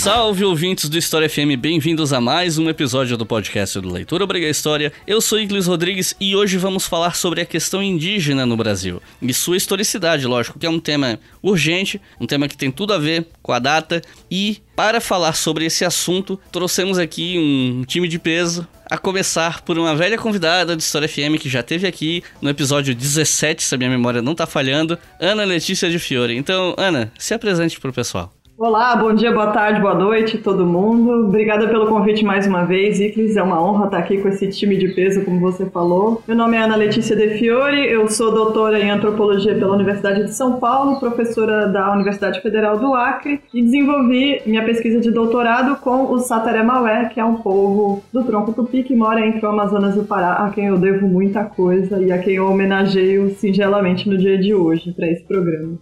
[0.00, 4.48] Salve ouvintes do História FM, bem-vindos a mais um episódio do podcast do Leitura Obriga
[4.48, 4.90] História.
[5.06, 9.34] Eu sou Iglis Rodrigues e hoje vamos falar sobre a questão indígena no Brasil e
[9.34, 13.26] sua historicidade, lógico, que é um tema urgente, um tema que tem tudo a ver
[13.42, 14.00] com a data
[14.30, 19.78] e para falar sobre esse assunto, trouxemos aqui um time de peso, a começar por
[19.78, 23.78] uma velha convidada do História FM que já teve aqui no episódio 17, se a
[23.78, 26.38] minha memória não tá falhando, Ana Letícia de Fiore.
[26.38, 28.39] Então, Ana, se apresente pro pessoal.
[28.62, 31.28] Olá, bom dia, boa tarde, boa noite todo mundo.
[31.28, 33.34] Obrigada pelo convite mais uma vez, Iclis.
[33.38, 36.22] É uma honra estar aqui com esse time de peso, como você falou.
[36.28, 40.34] Meu nome é Ana Letícia De Fiore, eu sou doutora em antropologia pela Universidade de
[40.34, 46.12] São Paulo, professora da Universidade Federal do Acre e desenvolvi minha pesquisa de doutorado com
[46.12, 49.96] o Sataré Maué, que é um povo do tronco tupi que mora entre o Amazonas
[49.96, 54.06] e o Pará, a quem eu devo muita coisa e a quem eu homenageio singelamente
[54.06, 55.78] no dia de hoje para esse programa.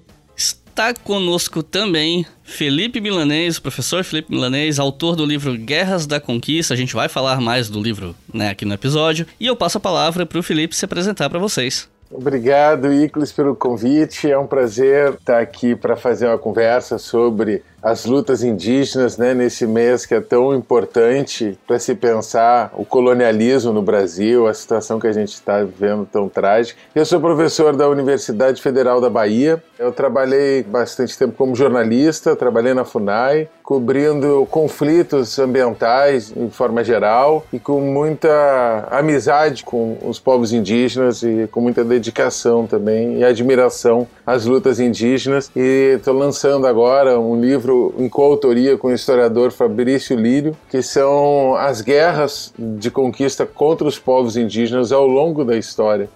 [0.79, 6.73] Está conosco também Felipe Milanês, professor Felipe Milanês, autor do livro Guerras da Conquista.
[6.73, 9.27] A gente vai falar mais do livro né, aqui no episódio.
[9.41, 11.89] E eu passo a palavra para o Felipe se apresentar para vocês.
[12.09, 14.31] Obrigado, Iclis, pelo convite.
[14.31, 19.67] É um prazer estar aqui para fazer uma conversa sobre as lutas indígenas né, nesse
[19.67, 25.07] mês que é tão importante para se pensar o colonialismo no Brasil, a situação que
[25.07, 26.79] a gente está vivendo tão trágica.
[26.95, 29.63] Eu sou professor da Universidade Federal da Bahia.
[29.79, 37.47] Eu trabalhei bastante tempo como jornalista, trabalhei na FUNAI, cobrindo conflitos ambientais em forma geral
[37.53, 44.09] e com muita amizade com os povos indígenas e com muita dedicação também e admiração
[44.27, 45.51] às lutas indígenas.
[45.55, 50.81] E estou lançando agora um livro livro em coautoria com o historiador Fabrício Lírio, que
[50.83, 56.09] são as guerras de conquista contra os povos indígenas ao longo da história,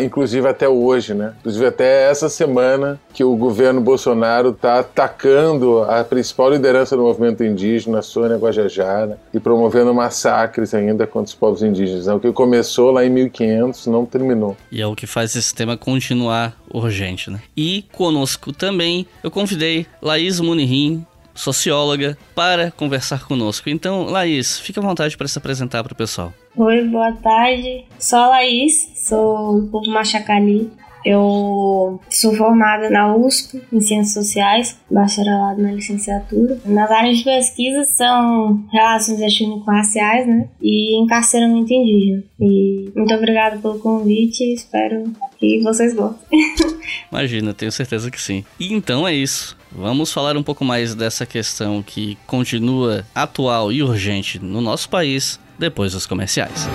[0.00, 1.34] inclusive até hoje, né?
[1.40, 7.42] Inclusive até essa semana que o governo Bolsonaro está atacando a principal liderança do movimento
[7.42, 12.06] indígena, Sônia Guajajara, e promovendo massacres ainda contra os povos indígenas.
[12.06, 14.56] É o que começou lá em 1500 não terminou.
[14.70, 17.40] E é o que faz esse tema continuar urgente, né?
[17.56, 21.04] E conosco também eu convidei Laís Munirim,
[21.34, 23.68] socióloga, para conversar conosco.
[23.70, 26.32] Então, Laís, fique à vontade para se apresentar para o pessoal.
[26.56, 27.84] Oi, boa tarde.
[27.98, 30.70] Sou a Laís, sou do povo Machacali.
[31.04, 36.58] Eu sou formada na USP em Ciências Sociais, bacharelado na licenciatura.
[36.64, 42.22] Nas áreas de pesquisa são relações étnico-raciais né, e encarceramento indígena.
[42.38, 45.04] E muito obrigada pelo convite e espero
[45.38, 46.38] que vocês gostem.
[47.10, 48.44] Imagina, tenho certeza que sim.
[48.58, 49.56] E então é isso.
[49.72, 55.38] Vamos falar um pouco mais dessa questão que continua atual e urgente no nosso país
[55.58, 56.68] depois dos comerciais.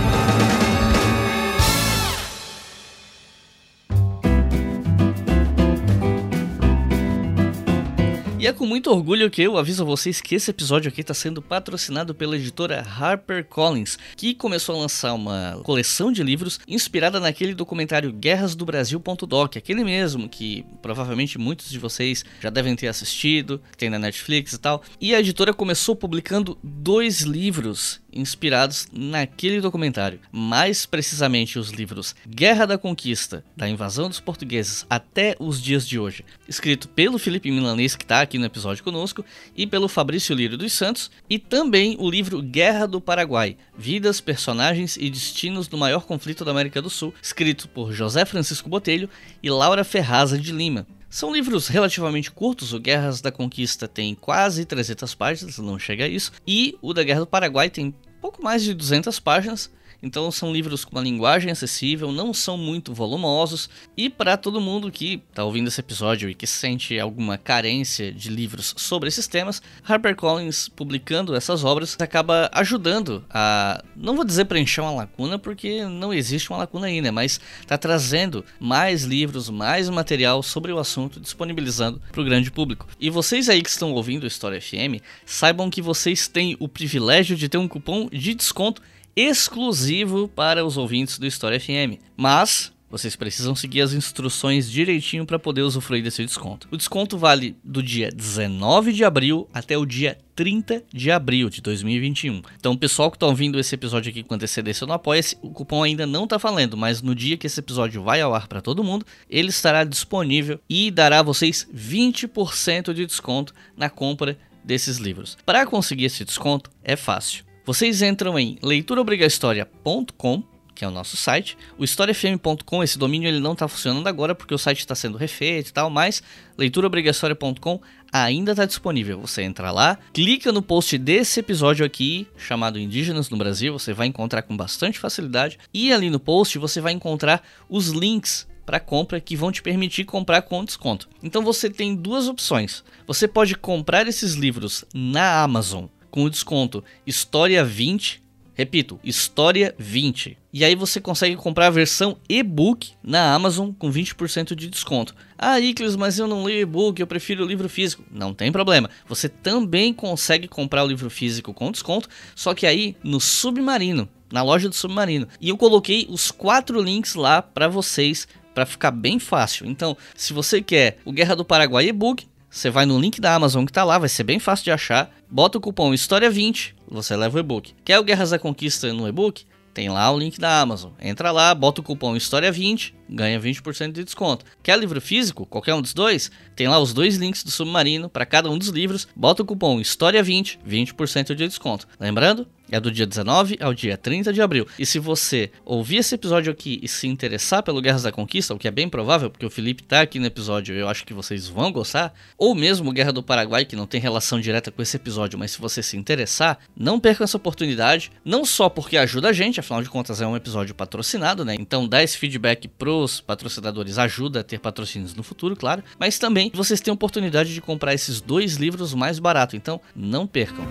[8.46, 11.16] E é com muito orgulho que eu aviso a vocês que esse episódio aqui está
[11.16, 17.56] sendo patrocinado pela editora HarperCollins, que começou a lançar uma coleção de livros inspirada naquele
[17.56, 23.60] documentário Guerras do Brasil.doc, aquele mesmo que provavelmente muitos de vocês já devem ter assistido,
[23.72, 24.84] que tem na Netflix e tal.
[25.02, 30.20] E a editora começou publicando dois livros inspirados naquele documentário.
[30.32, 36.00] Mais precisamente os livros Guerra da Conquista, da invasão dos portugueses até os dias de
[36.00, 40.58] hoje, escrito pelo Felipe Milanês, que está aqui no episódio conosco, e pelo Fabrício Lírio
[40.58, 46.06] dos Santos, e também o livro Guerra do Paraguai, Vidas, Personagens e Destinos do Maior
[46.06, 49.10] Conflito da América do Sul, escrito por José Francisco Botelho
[49.44, 50.88] e Laura Ferraza de Lima.
[51.10, 56.08] São livros relativamente curtos, o Guerras da Conquista tem quase 300 páginas, não chega a
[56.08, 59.72] isso, e o da Guerra do Paraguai tem pouco mais de 200 páginas
[60.02, 64.92] então são livros com uma linguagem acessível, não são muito volumosos e para todo mundo
[64.92, 69.62] que está ouvindo esse episódio e que sente alguma carência de livros sobre esses temas,
[69.84, 76.14] HarperCollins publicando essas obras acaba ajudando a, não vou dizer preencher uma lacuna porque não
[76.14, 82.02] existe uma lacuna ainda, mas está trazendo mais livros, mais material sobre o assunto, disponibilizando
[82.12, 82.88] para o grande público.
[83.00, 87.36] E vocês aí que estão ouvindo o História FM, saibam que vocês têm o privilégio
[87.36, 88.82] de ter um cupom de desconto
[89.16, 92.02] exclusivo para os ouvintes do História FM.
[92.18, 96.68] Mas Vocês precisam seguir as instruções direitinho para poder usufruir desse desconto.
[96.72, 101.62] O desconto vale do dia 19 de abril até o dia 30 de abril de
[101.62, 102.42] 2021.
[102.58, 106.06] Então, pessoal que está ouvindo esse episódio aqui com antecedência no Apoia-se, o cupom ainda
[106.06, 109.06] não está falando, mas no dia que esse episódio vai ao ar para todo mundo,
[109.30, 115.38] ele estará disponível e dará a vocês 20% de desconto na compra desses livros.
[115.46, 117.45] Para conseguir esse desconto é fácil.
[117.66, 120.44] Vocês entram em leituraobrigahistoria.com
[120.76, 121.58] que é o nosso site.
[121.78, 125.70] O historiafm.com, esse domínio ele não está funcionando agora porque o site está sendo refeito
[125.70, 126.22] e tal, mas
[126.58, 127.80] leituraobrigatória.com
[128.12, 129.22] ainda está disponível.
[129.22, 134.08] Você entra lá, clica no post desse episódio aqui, chamado Indígenas no Brasil, você vai
[134.08, 135.58] encontrar com bastante facilidade.
[135.74, 140.06] E ali no post você vai encontrar os links para compra que vão te permitir
[140.06, 141.08] comprar com desconto.
[141.24, 142.84] Então você tem duas opções.
[143.08, 145.86] Você pode comprar esses livros na Amazon
[146.16, 148.24] com o desconto História 20
[148.58, 150.38] Repito, História 20.
[150.54, 155.14] E aí você consegue comprar a versão e-book na Amazon com 20% de desconto.
[155.38, 158.06] Ah, Iclis, mas eu não leio e-book, eu prefiro o livro físico.
[158.10, 158.90] Não tem problema.
[159.10, 164.42] Você também consegue comprar o livro físico com desconto, só que aí no Submarino, na
[164.42, 165.28] loja do Submarino.
[165.42, 169.66] E eu coloquei os quatro links lá para vocês para ficar bem fácil.
[169.68, 173.66] Então, se você quer o Guerra do Paraguai e-book, você vai no link da Amazon
[173.66, 175.14] que tá lá, vai ser bem fácil de achar.
[175.30, 177.74] Bota o cupom História20, você leva o e-book.
[177.84, 179.44] Quer o Guerras da Conquista no e-book?
[179.74, 180.94] Tem lá o link da Amazon.
[181.02, 184.46] Entra lá, bota o cupom História20, ganha 20% de desconto.
[184.62, 185.46] Quer livro físico?
[185.46, 186.32] Qualquer um dos dois?
[186.56, 189.08] Tem lá os dois links do Submarino para cada um dos livros.
[189.16, 191.88] Bota o cupom História20, 20% de desconto.
[192.00, 194.68] Lembrando, é do dia 19 ao dia 30 de abril.
[194.78, 198.58] E se você ouvir esse episódio aqui e se interessar pelo Guerras da Conquista, o
[198.58, 201.48] que é bem provável, porque o Felipe tá aqui no episódio, eu acho que vocês
[201.48, 205.38] vão gostar, ou mesmo Guerra do Paraguai, que não tem relação direta com esse episódio,
[205.38, 209.60] mas se você se interessar, não perca essa oportunidade, não só porque ajuda a gente,
[209.60, 211.56] afinal de contas é um episódio patrocinado, né?
[211.60, 216.50] Então dar esse feedback pros patrocinadores ajuda a ter patrocínios no futuro, claro, mas também
[216.54, 220.66] vocês têm a oportunidade de comprar esses dois livros mais barato, então não percam.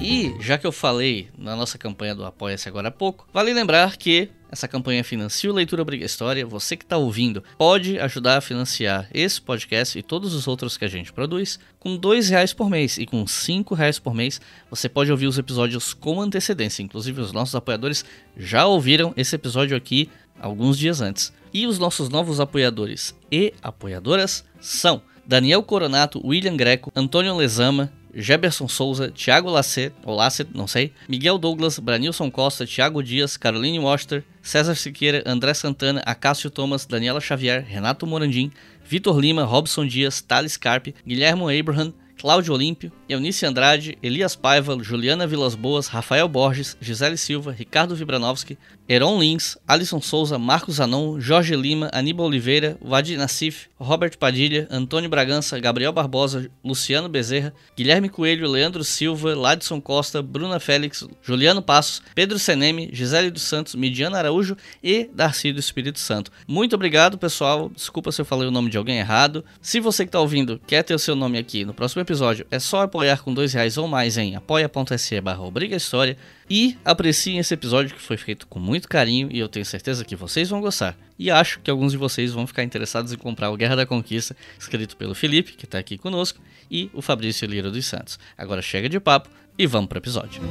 [0.00, 3.96] E já que eu falei na nossa campanha do Apoia-se agora há pouco, vale lembrar
[3.98, 6.44] que essa campanha financia o Leitura Briga História.
[6.44, 10.84] Você que está ouvindo pode ajudar a financiar esse podcast e todos os outros que
[10.84, 14.88] a gente produz com dois reais por mês e com cinco reais por mês você
[14.88, 16.82] pode ouvir os episódios com antecedência.
[16.82, 18.04] Inclusive os nossos apoiadores
[18.36, 20.10] já ouviram esse episódio aqui
[20.40, 21.32] alguns dias antes.
[21.52, 28.68] E os nossos novos apoiadores e apoiadoras são Daniel Coronato, William Greco, Antônio Lezama, Geberson
[28.68, 34.24] Souza, Thiago Lacer, ou Lacer, não sei, Miguel Douglas, Branilson Costa, Thiago Dias, Caroline Wachter,
[34.42, 38.50] César Siqueira, André Santana, Acácio Thomas, Daniela Xavier, Renato Morandim,
[38.84, 45.26] Vitor Lima, Robson Dias, Thales Carpe, Guilhermo Abraham, Cláudio Olímpio, Eunice Andrade, Elias Paiva, Juliana
[45.26, 51.56] Vilas Boas, Rafael Borges, Gisele Silva, Ricardo Vibranovski, Heron Lins, Alisson Souza, Marcos Anon, Jorge
[51.56, 58.50] Lima, Aníbal Oliveira, Wadi Nassif, Robert Padilha, Antônio Bragança, Gabriel Barbosa, Luciano Bezerra, Guilherme Coelho,
[58.50, 64.56] Leandro Silva, Ladson Costa, Bruna Félix, Juliano Passos, Pedro Seneme, Gisele dos Santos, Midiana Araújo
[64.82, 66.32] e Darcy do Espírito Santo.
[66.46, 67.70] Muito obrigado, pessoal.
[67.72, 69.42] Desculpa se eu falei o nome de alguém errado.
[69.62, 72.09] Se você que está ouvindo quer ter o seu nome aqui no próximo episódio,
[72.50, 75.40] é só apoiar com dois reais ou mais em apoia.se barra
[75.76, 76.16] História
[76.48, 80.16] e apreciem esse episódio que foi feito com muito carinho e eu tenho certeza que
[80.16, 80.96] vocês vão gostar.
[81.16, 84.36] E acho que alguns de vocês vão ficar interessados em comprar o Guerra da Conquista,
[84.58, 86.40] escrito pelo Felipe, que está aqui conosco,
[86.70, 88.18] e o Fabrício Lira dos Santos.
[88.36, 90.42] Agora chega de papo e vamos para o episódio.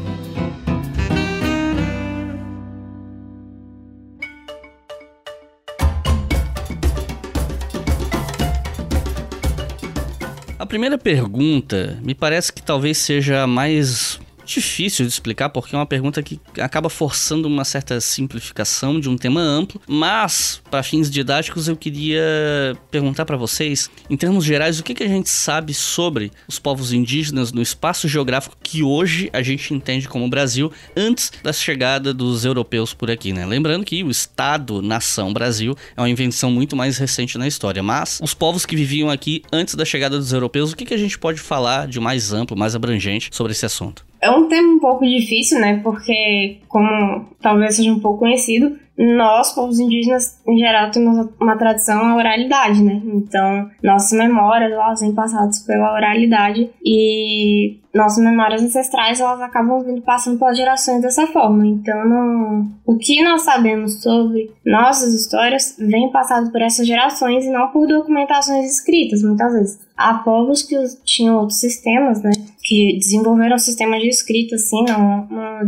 [0.65, 0.68] A
[10.69, 14.19] primeira pergunta me parece que talvez seja a mais
[14.53, 19.17] difícil de explicar porque é uma pergunta que acaba forçando uma certa simplificação de um
[19.17, 22.21] tema amplo, mas para fins didáticos eu queria
[22.91, 26.91] perguntar para vocês, em termos gerais, o que, que a gente sabe sobre os povos
[26.93, 32.45] indígenas no espaço geográfico que hoje a gente entende como Brasil antes da chegada dos
[32.45, 33.45] europeus por aqui, né?
[33.45, 38.33] Lembrando que o Estado-nação Brasil é uma invenção muito mais recente na história, mas os
[38.33, 41.39] povos que viviam aqui antes da chegada dos europeus, o que, que a gente pode
[41.39, 44.08] falar de mais amplo, mais abrangente sobre esse assunto?
[44.21, 45.79] É um tema um pouco difícil, né?
[45.83, 52.05] Porque, como talvez seja um pouco conhecido, nós, povos indígenas, em geral, temos uma tradição
[52.05, 53.01] à oralidade, né?
[53.05, 60.01] Então, nossas memórias, elas vêm passadas pela oralidade e nossas memórias ancestrais, elas acabam vindo
[60.01, 61.65] passando pelas gerações dessa forma.
[61.65, 62.69] Então, não...
[62.85, 67.87] o que nós sabemos sobre nossas histórias vem passado por essas gerações e não por
[67.87, 69.79] documentações escritas, muitas vezes.
[69.95, 72.31] Há povos que tinham outros sistemas, né?
[72.69, 75.59] Que desenvolveram um sistema de escrita, assim, não, não,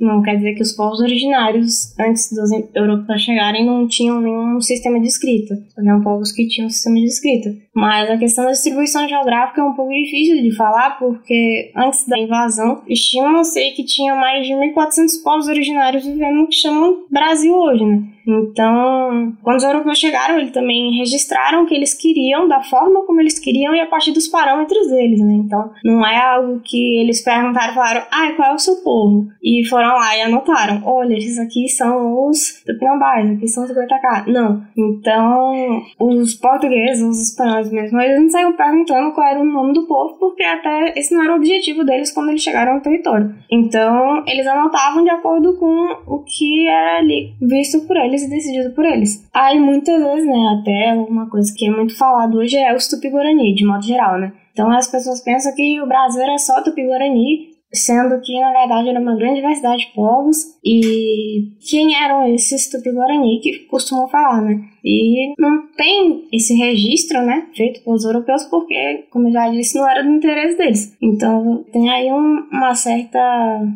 [0.00, 4.98] não quer dizer que os povos originários, antes dos europeus chegarem, não tinham nenhum sistema
[4.98, 5.62] de escrita.
[5.76, 7.54] Eram povos que tinham sistema de escrita.
[7.74, 12.18] Mas a questão da distribuição geográfica é um pouco difícil de falar, porque antes da
[12.18, 17.84] invasão, estima-se que tinha mais de 1.400 povos originários vivendo no que chamam Brasil hoje,
[17.84, 18.02] né?
[18.28, 23.22] Então, quando os europeus chegaram, eles também registraram o que eles queriam, da forma como
[23.22, 25.32] eles queriam e a partir dos parâmetros deles, né?
[25.32, 29.28] Então, não é algo que eles perguntaram falaram, ah, qual é o seu povo?
[29.42, 34.24] E foram lá e anotaram, olha, esses aqui são os tupinambás, aqui são os goitacá.
[34.26, 34.62] Não.
[34.76, 39.86] Então, os portugueses, os espanhóis mesmo, eles não saíram perguntando qual era o nome do
[39.86, 43.34] povo, porque até esse não era o objetivo deles quando eles chegaram ao território.
[43.50, 48.70] Então, eles anotavam de acordo com o que era ali visto por eles e decidido
[48.74, 49.26] por eles.
[49.32, 53.54] Aí muitas vezes, né, até uma coisa que é muito falado hoje é o Tupi-Guarani,
[53.54, 54.32] de modo geral, né?
[54.58, 58.98] Então as pessoas pensam que o Brasil era só Tupi-Guarani, sendo que na verdade era
[58.98, 64.60] uma grande diversidade de povos e quem eram esses Tupi-Guarani que costumam falar, né?
[64.84, 69.88] E não tem esse registro, né, feito pelos europeus, porque, como eu já disse, não
[69.88, 70.96] era do interesse deles.
[71.02, 73.18] Então tem aí um, uma certa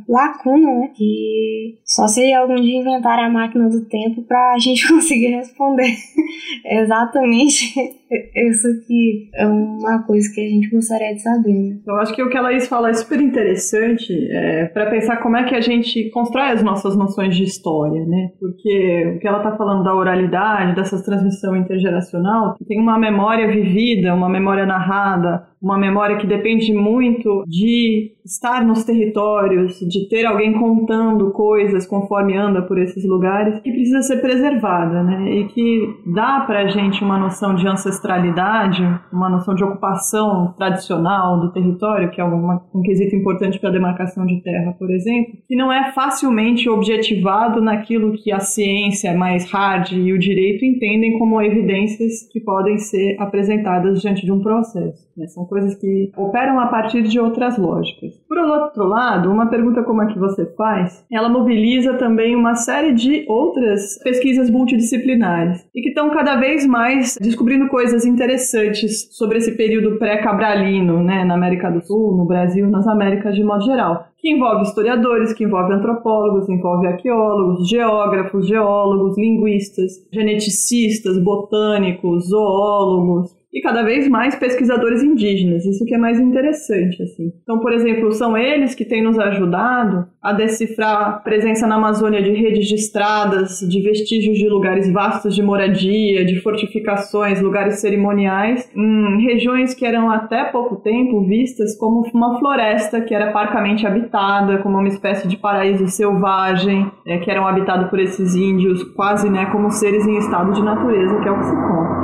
[0.09, 4.87] lacuna, né, que só se algum dia inventar a máquina do tempo para a gente
[4.87, 5.93] conseguir responder
[6.65, 7.75] exatamente
[8.35, 11.53] isso que é uma coisa que a gente gostaria de saber.
[11.53, 11.79] Né?
[11.87, 15.37] Eu acho que o que a Laís fala é super interessante é, para pensar como
[15.37, 18.33] é que a gente constrói as nossas noções de história, né?
[18.39, 24.15] Porque o que ela está falando da oralidade, dessas transmissão intergeracional, tem uma memória vivida,
[24.15, 30.53] uma memória narrada, uma memória que depende muito de estar nos territórios, de ter alguém
[30.53, 35.31] contando coisas conforme anda por esses lugares, que precisa ser preservada, né?
[35.31, 41.41] E que dá para a gente uma noção de ancestralidade, uma noção de ocupação tradicional
[41.41, 45.35] do território, que é uma, um quesito importante para a demarcação de terra, por exemplo,
[45.49, 51.19] que não é facilmente objetivado naquilo que a ciência mais hard e o direito entendem
[51.19, 55.11] como evidências que podem ser apresentadas diante de um processo.
[55.17, 55.27] Né?
[55.27, 58.12] São coisas que operam a partir de outras lógicas.
[58.29, 62.93] Por outro lado, uma pergunta como a que você faz, ela mobiliza também uma série
[62.93, 69.57] de outras pesquisas multidisciplinares e que estão cada vez mais descobrindo coisas interessantes sobre esse
[69.57, 74.31] período pré-cabralino, né, na América do Sul, no Brasil, nas Américas de modo geral que
[74.31, 83.83] envolve historiadores, que envolve antropólogos, envolve arqueólogos, geógrafos, geólogos, linguistas, geneticistas, botânicos, zoólogos, e cada
[83.83, 85.67] vez mais pesquisadores indígenas.
[85.67, 87.33] Isso que é mais interessante, assim.
[87.43, 92.23] Então, por exemplo, são eles que têm nos ajudado a decifrar a presença na Amazônia
[92.23, 98.71] de redes de estradas, de vestígios de lugares vastos de moradia, de fortificações, lugares cerimoniais,
[98.75, 104.59] em regiões que eram até pouco tempo vistas como uma floresta que era parcamente habitada,
[104.59, 109.47] como uma espécie de paraíso selvagem, é, que eram habitados por esses índios, quase né,
[109.47, 112.02] como seres em estado de natureza, que é o que se conta.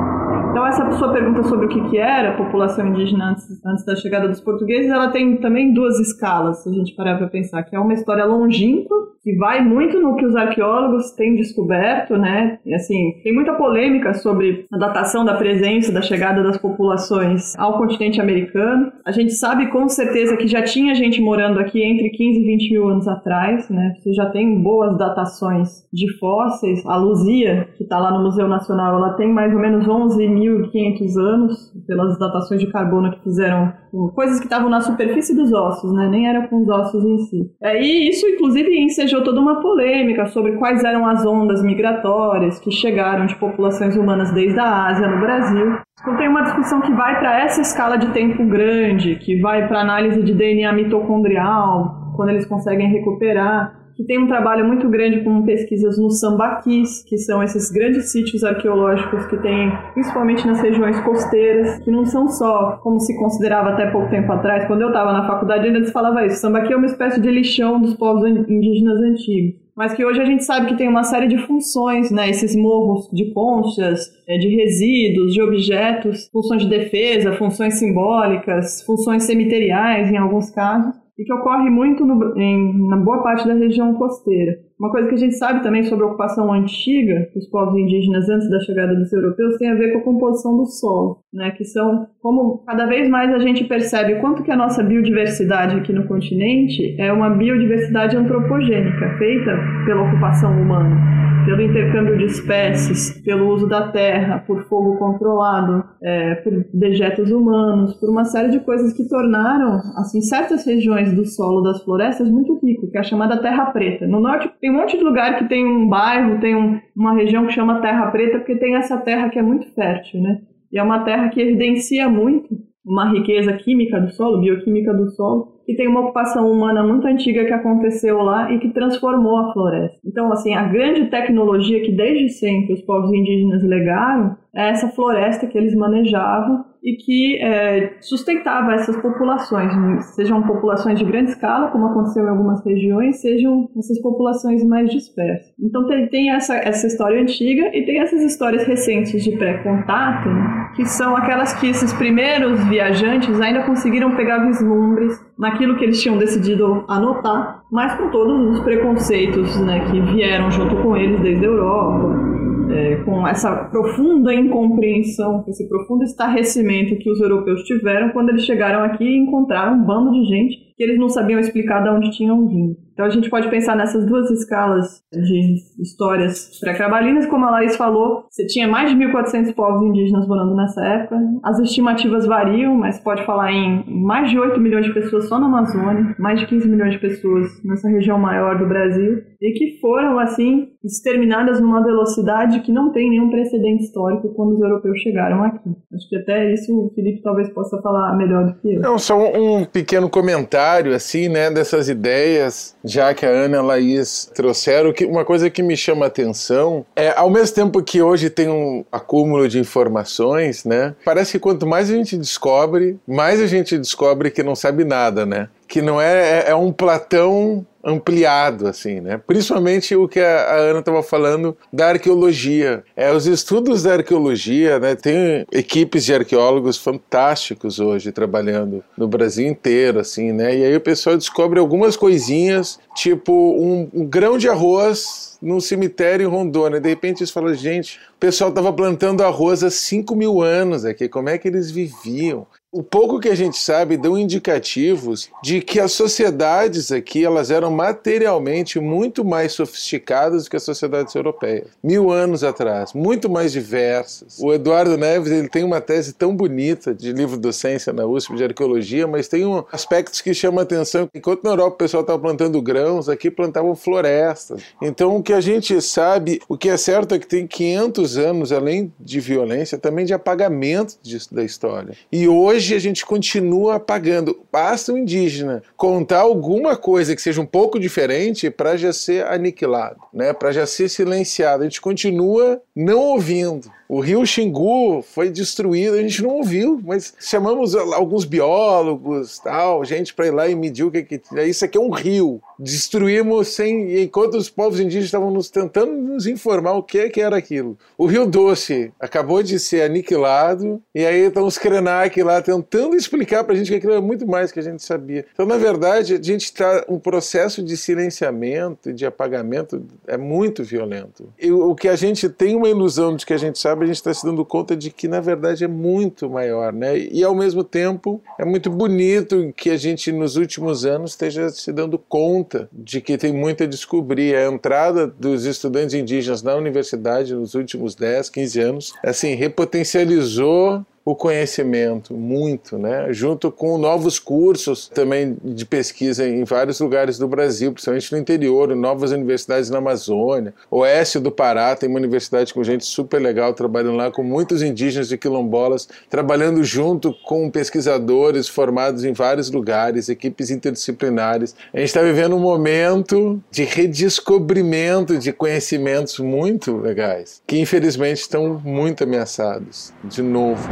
[0.50, 3.94] Então, essa sua pergunta sobre o que, que era a população indígena antes, antes da
[3.94, 7.76] chegada dos portugueses, ela tem também duas escalas, se a gente parar para pensar, que
[7.76, 8.96] é uma história longínqua,
[9.28, 12.58] que vai muito no que os arqueólogos têm descoberto, né?
[12.64, 17.76] E, assim, tem muita polêmica sobre a datação da presença, da chegada das populações ao
[17.76, 18.90] continente americano.
[19.04, 22.72] A gente sabe com certeza que já tinha gente morando aqui entre 15 e 20
[22.72, 23.92] mil anos atrás, né?
[23.98, 26.82] Você já tem boas datações de fósseis.
[26.86, 31.16] A Luzia, que está lá no Museu Nacional, ela tem mais ou menos 11 1.500
[31.18, 33.74] anos, pelas datações de carbono que fizeram
[34.14, 36.08] coisas que estavam na superfície dos ossos, né?
[36.08, 37.50] nem era com os ossos em si.
[37.62, 42.70] É, e isso, inclusive, ensejou toda uma polêmica sobre quais eram as ondas migratórias que
[42.70, 45.78] chegaram de populações humanas desde a Ásia no Brasil.
[46.00, 49.80] Então tem uma discussão que vai para essa escala de tempo grande, que vai para
[49.80, 55.42] análise de DNA mitocondrial, quando eles conseguem recuperar que tem um trabalho muito grande com
[55.42, 61.80] pesquisas no sambaquis, que são esses grandes sítios arqueológicos que tem principalmente nas regiões costeiras,
[61.80, 64.68] que não são só como se considerava até pouco tempo atrás.
[64.68, 67.80] Quando eu estava na faculdade ainda se falava isso, sambaqui é uma espécie de lixão
[67.80, 71.38] dos povos indígenas antigos mas que hoje a gente sabe que tem uma série de
[71.46, 72.28] funções, né?
[72.28, 79.22] Esses morros de conchas, é, de resíduos, de objetos, funções de defesa, funções simbólicas, funções
[79.22, 83.94] cemiteriais em alguns casos e que ocorre muito no, em, na boa parte da região
[83.94, 84.67] costeira.
[84.78, 88.48] Uma coisa que a gente sabe também sobre a ocupação antiga dos povos indígenas antes
[88.48, 91.50] da chegada dos europeus tem a ver com a composição do solo, né?
[91.50, 95.92] Que são como cada vez mais a gente percebe quanto que a nossa biodiversidade aqui
[95.92, 101.18] no continente é uma biodiversidade antropogênica feita pela ocupação humana
[101.48, 107.94] pelo intercâmbio de espécies, pelo uso da terra, por fogo controlado, é, por dejetos humanos,
[107.94, 112.58] por uma série de coisas que tornaram assim certas regiões do solo das florestas muito
[112.62, 114.06] rico, que é a chamada terra preta.
[114.06, 117.46] No norte tem um monte de lugar que tem um bairro, tem um, uma região
[117.46, 120.42] que chama terra preta porque tem essa terra que é muito fértil, né?
[120.70, 125.54] E é uma terra que evidencia muito uma riqueza química do solo, bioquímica do solo,
[125.66, 129.98] e tem uma ocupação humana muito antiga que aconteceu lá e que transformou a floresta.
[130.04, 135.46] Então, assim, a grande tecnologia que desde sempre os povos indígenas legaram é essa floresta
[135.46, 139.72] que eles manejavam e que é, sustentava essas populações,
[140.14, 145.52] sejam populações de grande escala, como aconteceu em algumas regiões, sejam essas populações mais dispersas.
[145.60, 150.28] Então tem, tem essa, essa história antiga e tem essas histórias recentes de pré-contato,
[150.76, 156.18] que são aquelas que esses primeiros viajantes ainda conseguiram pegar vislumbres naquilo que eles tinham
[156.18, 161.48] decidido anotar, mas com todos os preconceitos né, que vieram junto com eles desde a
[161.48, 162.37] Europa
[162.70, 168.82] é, com essa profunda incompreensão, esse profundo estarrecimento que os europeus tiveram quando eles chegaram
[168.84, 172.46] aqui e encontraram um bando de gente que eles não sabiam explicar de onde tinham
[172.46, 172.76] vindo.
[172.92, 178.24] Então a gente pode pensar nessas duas escalas de histórias pré-cabalinas, como a Laís falou,
[178.30, 181.16] você tinha mais de 1.400 povos indígenas morando nessa época.
[181.44, 185.46] As estimativas variam, mas pode falar em mais de 8 milhões de pessoas só na
[185.46, 190.18] Amazônia, mais de 15 milhões de pessoas nessa região maior do Brasil, e que foram,
[190.18, 195.70] assim, exterminadas numa velocidade que não tem nenhum precedente histórico quando os europeus chegaram aqui.
[195.94, 198.80] Acho que até isso o Felipe talvez possa falar melhor do que eu.
[198.80, 203.62] Não, só um pequeno comentário, assim, né, dessas ideias já que a Ana e a
[203.62, 208.00] Laís trouxeram, que uma coisa que me chama a atenção é, ao mesmo tempo que
[208.00, 210.94] hoje tem um acúmulo de informações, né?
[211.04, 215.26] Parece que quanto mais a gente descobre, mais a gente descobre que não sabe nada,
[215.26, 215.48] né?
[215.66, 219.20] Que não é, é, é um Platão ampliado, assim, né?
[219.26, 222.84] Principalmente o que a Ana estava falando da arqueologia.
[222.96, 224.94] É, os estudos da arqueologia, né?
[224.94, 230.56] Tem equipes de arqueólogos fantásticos hoje trabalhando no Brasil inteiro, assim, né?
[230.56, 236.24] E aí o pessoal descobre algumas coisinhas, tipo um, um grão de arroz num cemitério
[236.24, 236.80] em Rondônia.
[236.80, 241.08] De repente eles falam, gente, o pessoal estava plantando arroz há 5 mil anos aqui,
[241.08, 242.46] como é que eles viviam?
[242.70, 247.70] O pouco que a gente sabe dão indicativos de que as sociedades aqui elas eram
[247.70, 251.68] materialmente muito mais sofisticadas do que as sociedades europeias.
[251.82, 254.38] Mil anos atrás, muito mais diversas.
[254.38, 258.44] O Eduardo Neves ele tem uma tese tão bonita de livro docência na USP de
[258.44, 261.08] arqueologia, mas tem um aspectos que chamam a atenção.
[261.14, 264.60] Enquanto na Europa o pessoal estava plantando grãos, aqui plantavam florestas.
[264.82, 268.52] Então o que a gente sabe, o que é certo é que tem 500 anos,
[268.52, 271.96] além de violência, também de apagamento disso da história.
[272.12, 274.44] E hoje hoje a gente continua apagando.
[274.50, 280.00] Basta um indígena contar alguma coisa que seja um pouco diferente para já ser aniquilado,
[280.12, 280.32] né?
[280.32, 281.62] para já ser silenciado.
[281.62, 283.70] A gente continua não ouvindo.
[283.88, 290.12] O rio Xingu foi destruído, a gente não ouviu, mas chamamos alguns biólogos, tal, gente
[290.12, 291.22] para ir lá e medir o que, que.
[291.46, 292.38] Isso aqui é um rio.
[292.58, 294.02] Destruímos sem.
[294.02, 297.78] Enquanto os povos indígenas estavam nos tentando nos informar o que, que era aquilo.
[297.96, 303.44] O Rio Doce acabou de ser aniquilado, e aí estão os Krenak lá tentando explicar
[303.44, 305.24] para a gente que aquilo é muito mais que a gente sabia.
[305.32, 306.84] Então, na verdade, a gente está.
[306.88, 311.32] Um processo de silenciamento, de apagamento, é muito violento.
[311.38, 313.86] E o que a gente tem uma ilusão de que a gente sabe sabe, a
[313.86, 316.98] gente está se dando conta de que, na verdade, é muito maior, né?
[316.98, 321.72] E, ao mesmo tempo, é muito bonito que a gente, nos últimos anos, esteja se
[321.72, 324.34] dando conta de que tem muito a descobrir.
[324.34, 331.16] A entrada dos estudantes indígenas na universidade nos últimos 10, 15 anos, assim, repotencializou o
[331.16, 333.06] conhecimento muito, né?
[333.14, 338.76] junto com novos cursos também de pesquisa em vários lugares do Brasil, principalmente no interior,
[338.76, 343.96] novas universidades na Amazônia, oeste do Pará tem uma universidade com gente super legal trabalhando
[343.96, 350.50] lá, com muitos indígenas de quilombolas, trabalhando junto com pesquisadores formados em vários lugares, equipes
[350.50, 351.56] interdisciplinares.
[351.72, 358.60] A gente está vivendo um momento de redescobrimento de conhecimentos muito legais, que infelizmente estão
[358.62, 360.68] muito ameaçados de novo.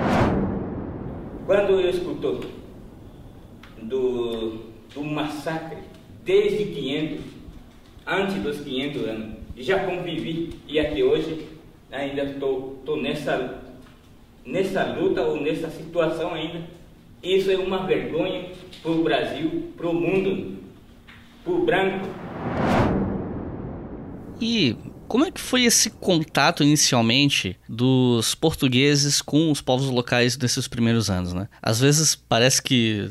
[1.47, 2.41] Quando eu escuto
[3.83, 4.61] do,
[4.93, 5.79] do massacre
[6.25, 7.25] desde 500,
[8.07, 11.47] antes dos 500 anos, já convivi e até hoje
[11.91, 13.63] ainda estou nessa,
[14.45, 16.63] nessa luta ou nessa situação ainda.
[17.23, 18.51] Isso é uma vergonha
[18.83, 20.59] para o Brasil, para o mundo,
[21.43, 22.07] para o branco.
[24.41, 24.77] E
[25.09, 31.11] como é que foi esse contato inicialmente dos portugueses com os povos locais nesses primeiros
[31.11, 31.49] anos, né?
[31.63, 33.11] Às vezes parece que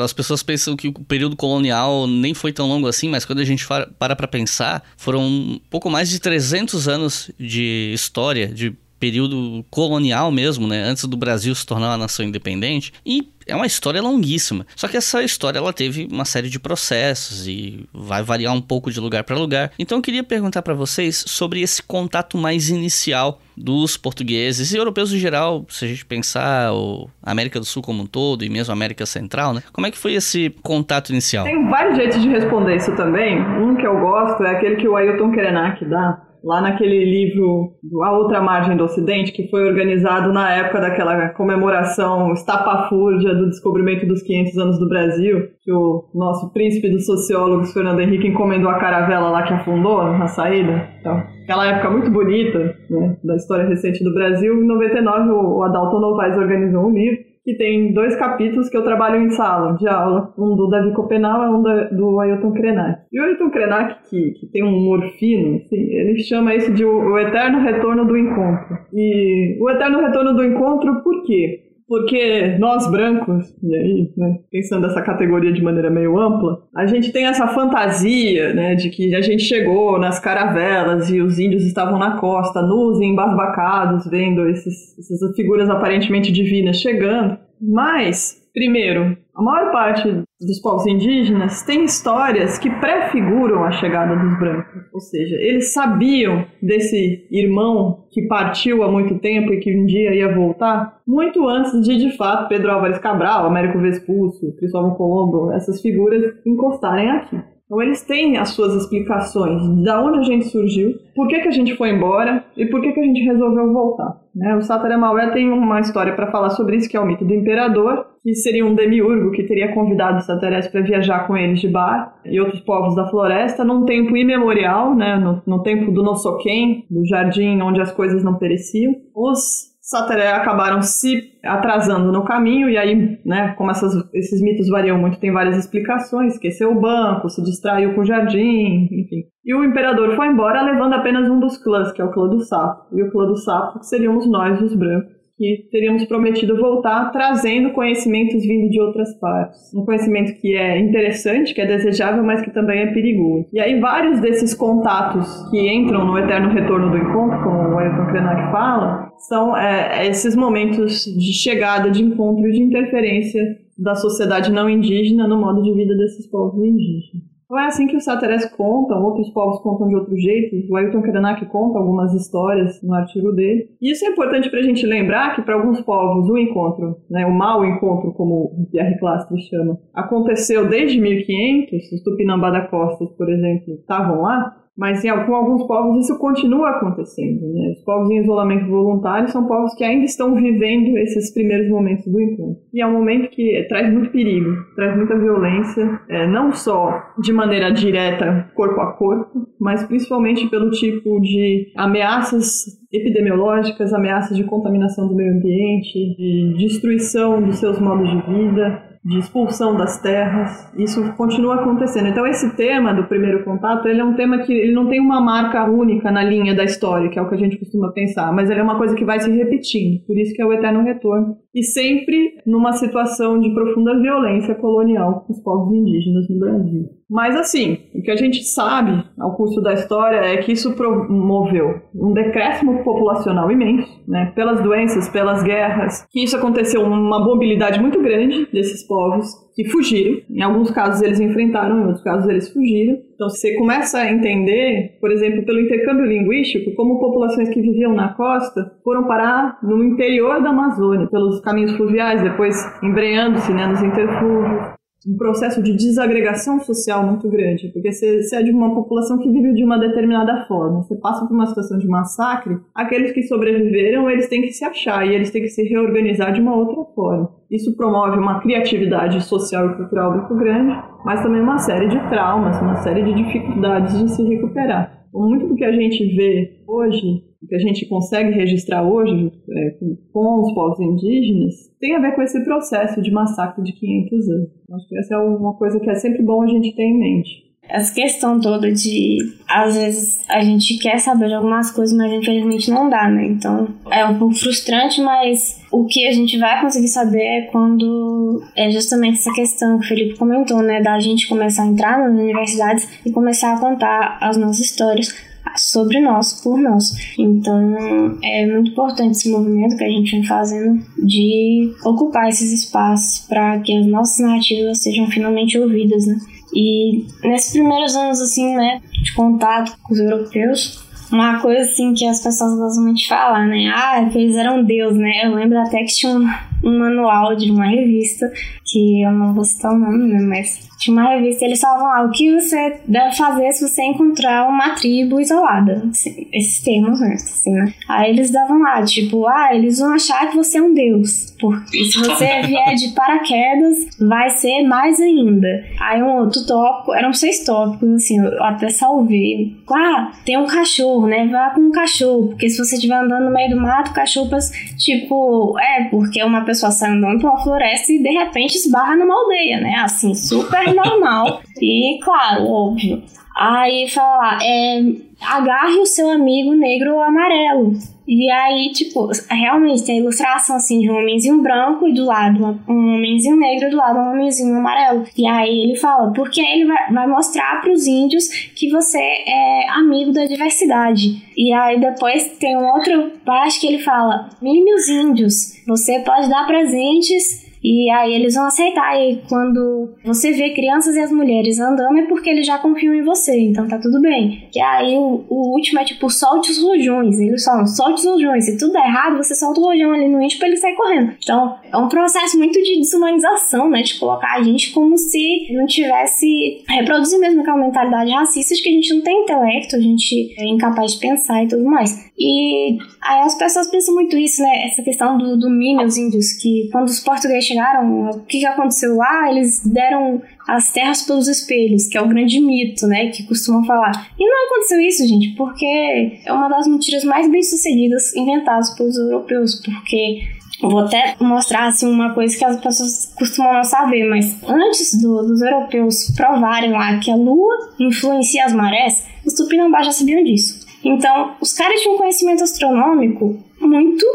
[0.00, 3.44] as pessoas pensam que o período colonial nem foi tão longo assim, mas quando a
[3.44, 9.64] gente para para pensar, foram um pouco mais de 300 anos de história, de período
[9.70, 10.82] colonial mesmo, né?
[10.82, 12.92] Antes do Brasil se tornar uma nação independente.
[13.04, 14.66] E é uma história longuíssima.
[14.76, 18.90] Só que essa história ela teve uma série de processos e vai variar um pouco
[18.90, 19.72] de lugar para lugar.
[19.78, 25.12] Então eu queria perguntar para vocês sobre esse contato mais inicial dos portugueses e europeus
[25.12, 28.70] em geral, se a gente pensar a América do Sul como um todo e mesmo
[28.70, 29.62] a América Central, né?
[29.72, 31.44] Como é que foi esse contato inicial?
[31.44, 33.40] Tem vários jeitos de responder isso também.
[33.40, 37.72] Um que eu gosto é aquele que o Ailton Krenak dá, lá naquele livro
[38.02, 44.06] A Outra Margem do Ocidente, que foi organizado na época daquela comemoração estapafúrdia do descobrimento
[44.06, 48.78] dos 500 anos do Brasil, que o nosso príncipe dos sociólogos, Fernando Henrique, encomendou a
[48.78, 50.88] caravela lá que afundou na saída.
[51.00, 54.54] Então, aquela época muito bonita né, da história recente do Brasil.
[54.62, 59.22] Em 99, o Adalto Novaes organizou um livro que tem dois capítulos que eu trabalho
[59.22, 63.00] em sala de aula, um do Davi Copenal e um do Ailton Krenak.
[63.10, 66.84] E o Ailton Krenak, que, que tem um humor fino, assim, ele chama isso de
[66.84, 68.78] o, o eterno retorno do encontro.
[68.92, 71.67] E o eterno retorno do encontro, por quê?
[71.88, 77.10] Porque nós brancos, e aí, né, pensando essa categoria de maneira meio ampla, a gente
[77.10, 81.98] tem essa fantasia, né, de que a gente chegou nas caravelas e os índios estavam
[81.98, 87.38] na costa, nus e embasbacados, vendo esses, essas figuras aparentemente divinas chegando.
[87.58, 94.36] Mas, primeiro, a maior parte dos povos indígenas tem histórias que prefiguram a chegada dos
[94.36, 94.82] brancos.
[94.92, 100.12] Ou seja, eles sabiam desse irmão que partiu há muito tempo e que um dia
[100.12, 105.80] ia voltar, muito antes de, de fato, Pedro Álvares Cabral, Américo Vespúcio, Cristóvão Colombo, essas
[105.80, 107.40] figuras encostarem aqui.
[107.68, 111.52] Então eles têm as suas explicações de onde a gente surgiu, por que, que a
[111.52, 114.18] gente foi embora e por que, que a gente resolveu voltar.
[114.34, 114.56] Né?
[114.56, 118.06] O Sataremaué tem uma história para falar sobre isso, que é o mito do imperador,
[118.22, 122.40] que seria um demiurgo que teria convidado Satarés para viajar com eles de bar e
[122.40, 125.18] outros povos da floresta num tempo imemorial, né?
[125.18, 128.94] no, no tempo do Nossoquém, do jardim onde as coisas não pereciam.
[129.14, 134.98] Os Sateré acabaram se atrasando no caminho, e aí, né, como essas, esses mitos variam
[134.98, 139.24] muito, tem várias explicações, esqueceu o banco, se distraiu com o jardim, enfim.
[139.42, 142.40] E o imperador foi embora levando apenas um dos clãs, que é o clã do
[142.40, 142.94] sapo.
[142.94, 148.42] E o clã do sapo seríamos nós, os brancos que teríamos prometido voltar trazendo conhecimentos
[148.42, 149.72] vindo de outras partes.
[149.72, 153.46] Um conhecimento que é interessante, que é desejável, mas que também é perigoso.
[153.52, 158.06] E aí vários desses contatos que entram no eterno retorno do encontro, como o Ayrton
[158.06, 163.42] Krenak fala, são é, esses momentos de chegada, de encontro de interferência
[163.76, 167.28] da sociedade não indígena no modo de vida desses povos indígenas.
[167.50, 170.70] Não é assim que os Sateres contam, outros povos contam de outro jeito.
[170.70, 173.70] O Ailton Krenak conta algumas histórias no artigo dele.
[173.80, 177.24] E isso é importante para a gente lembrar que para alguns povos o encontro, né,
[177.24, 181.92] o mau encontro, como o Pierre Clastre chama, aconteceu desde 1500.
[181.92, 184.54] Os Tupinambá da Costa, por exemplo, estavam lá.
[184.78, 187.40] Mas em, com alguns povos isso continua acontecendo.
[187.52, 187.72] Né?
[187.76, 192.20] Os povos em isolamento voluntário são povos que ainda estão vivendo esses primeiros momentos do
[192.20, 192.62] encontro.
[192.72, 197.32] E é um momento que traz muito perigo, traz muita violência, é, não só de
[197.32, 205.08] maneira direta, corpo a corpo, mas principalmente pelo tipo de ameaças epidemiológicas, ameaças de contaminação
[205.08, 210.70] do meio ambiente, de destruição dos seus modos de vida, de expulsão das terras.
[210.76, 212.08] Isso continua acontecendo.
[212.08, 215.18] Então esse tema do primeiro contato, ele é um tema que ele não tem uma
[215.18, 218.50] marca única na linha da história, que é o que a gente costuma pensar, mas
[218.50, 220.04] ele é uma coisa que vai se repetindo.
[220.06, 221.38] Por isso que é o eterno retorno.
[221.54, 226.97] E sempre numa situação de profunda violência colonial com os povos indígenas no Brasil.
[227.10, 231.80] Mas assim, o que a gente sabe ao curso da história é que isso promoveu
[231.94, 238.02] um decréscimo populacional imenso, né, pelas doenças, pelas guerras, que isso aconteceu uma mobilidade muito
[238.02, 240.20] grande desses povos que fugiram.
[240.30, 242.98] Em alguns casos eles enfrentaram, em outros casos eles fugiram.
[243.14, 248.14] Então você começa a entender, por exemplo, pelo intercâmbio linguístico, como populações que viviam na
[248.14, 254.77] costa foram parar no interior da Amazônia, pelos caminhos fluviais, depois embreando-se né, nos interflúvios
[255.06, 259.30] um processo de desagregação social muito grande, porque você, você é de uma população que
[259.30, 264.10] vive de uma determinada forma, você passa por uma situação de massacre, aqueles que sobreviveram,
[264.10, 267.30] eles têm que se achar e eles têm que se reorganizar de uma outra forma.
[267.50, 272.60] Isso promove uma criatividade social e cultural muito grande, mas também uma série de traumas,
[272.60, 274.97] uma série de dificuldades de se recuperar.
[275.12, 279.70] Muito do que a gente vê hoje o que a gente consegue registrar hoje é,
[279.70, 284.28] com, com, os povos indígenas tem a ver com esse processo de massacre de 500
[284.28, 284.50] anos.
[284.72, 287.47] Acho que essa é uma coisa que é sempre bom a gente ter em mente.
[287.68, 292.70] Essa questão toda de às vezes a gente quer saber de algumas coisas, mas infelizmente
[292.70, 293.26] não dá, né?
[293.26, 298.42] Então é um pouco frustrante, mas o que a gente vai conseguir saber é quando
[298.56, 300.80] é justamente essa questão que o Felipe comentou, né?
[300.80, 305.14] Da gente começar a entrar nas universidades e começar a contar as nossas histórias
[305.56, 306.94] sobre nós, por nós.
[307.18, 313.26] Então, é muito importante esse movimento que a gente vem fazendo de ocupar esses espaços
[313.26, 316.18] para que as nossas narrativas sejam finalmente ouvidas, né?
[316.54, 322.06] E nesses primeiros anos, assim, né, de contato com os europeus, uma coisa assim que
[322.06, 323.72] as pessoas gostam muito de falar, né?
[323.74, 325.24] Ah, eles eram Deus, né?
[325.24, 326.28] Eu lembro até que tinha um,
[326.64, 328.30] um manual de uma revista,
[328.64, 330.20] que eu não vou citar o nome, né?
[330.20, 334.48] Mas tinha uma revista eles falavam lá o que você deve fazer se você encontrar
[334.48, 335.82] uma tribo isolada.
[335.90, 337.14] Assim, esses termos, né?
[337.14, 337.74] Assim, né?
[337.88, 341.34] Aí eles davam lá, tipo, ah, eles vão achar que você é um deus.
[341.40, 345.48] Porque se você vier de paraquedas, vai ser mais ainda.
[345.80, 349.56] Aí um outro tópico, eram seis tópicos, assim, eu até salvei.
[349.70, 351.26] Ah, tem um cachorro, né?
[351.26, 352.28] Vá com um cachorro.
[352.28, 354.30] Porque se você estiver andando no meio do mato, cachorro,
[354.76, 359.60] tipo, é, porque uma pessoa sai andando pela floresta e de repente esbarra numa aldeia,
[359.60, 359.74] né?
[359.82, 361.42] Assim, super normal.
[361.60, 363.02] E, claro, óbvio.
[363.36, 364.82] Aí fala é,
[365.22, 367.72] agarre o seu amigo negro ou amarelo.
[368.10, 372.58] E aí, tipo, realmente tem a ilustração assim de um homenzinho branco e do lado
[372.66, 375.04] um homenzinho negro e do lado um homenzinho amarelo.
[375.16, 379.68] E aí ele fala, porque ele vai, vai mostrar para os índios que você é
[379.68, 381.22] amigo da diversidade.
[381.36, 386.30] E aí depois tem um outro parte que ele fala, mime os índios, você pode
[386.30, 388.96] dar presentes e aí eles vão aceitar.
[388.96, 393.02] E quando você vê crianças e as mulheres andando, é porque eles já confiam em
[393.02, 394.48] você, então tá tudo bem.
[394.54, 397.18] E aí o, o último é tipo, solte os rojões.
[397.18, 398.44] Eles falam, solte os rojões.
[398.44, 401.14] Se tudo der errado, você solta o rojão ali no índio pra ele sair correndo.
[401.22, 403.82] Então é um processo muito de desumanização, né?
[403.82, 406.62] De colocar a gente como se não tivesse.
[406.68, 410.46] reproduzir mesmo aquela mentalidade racista de que a gente não tem intelecto, a gente é
[410.46, 412.07] incapaz de pensar e tudo mais.
[412.18, 414.64] E aí as pessoas pensam muito isso, né?
[414.66, 418.46] Essa questão do, do mime os índios, que quando os portugueses chegaram, o que, que
[418.46, 419.30] aconteceu lá?
[419.30, 424.10] Eles deram as terras pelos espelhos, que é o grande mito, né, que costumam falar.
[424.18, 428.96] E não aconteceu isso, gente, porque é uma das mentiras mais bem sucedidas inventadas pelos
[428.96, 434.42] europeus, porque Vou até mostrar assim, uma coisa que as pessoas costumam não saber, mas
[434.42, 439.92] antes do, dos europeus provarem lá que a lua influencia as marés, os tupinambás já
[439.92, 440.57] sabiam disso.
[440.84, 444.06] Então, os caras tinham um conhecimento astronômico muito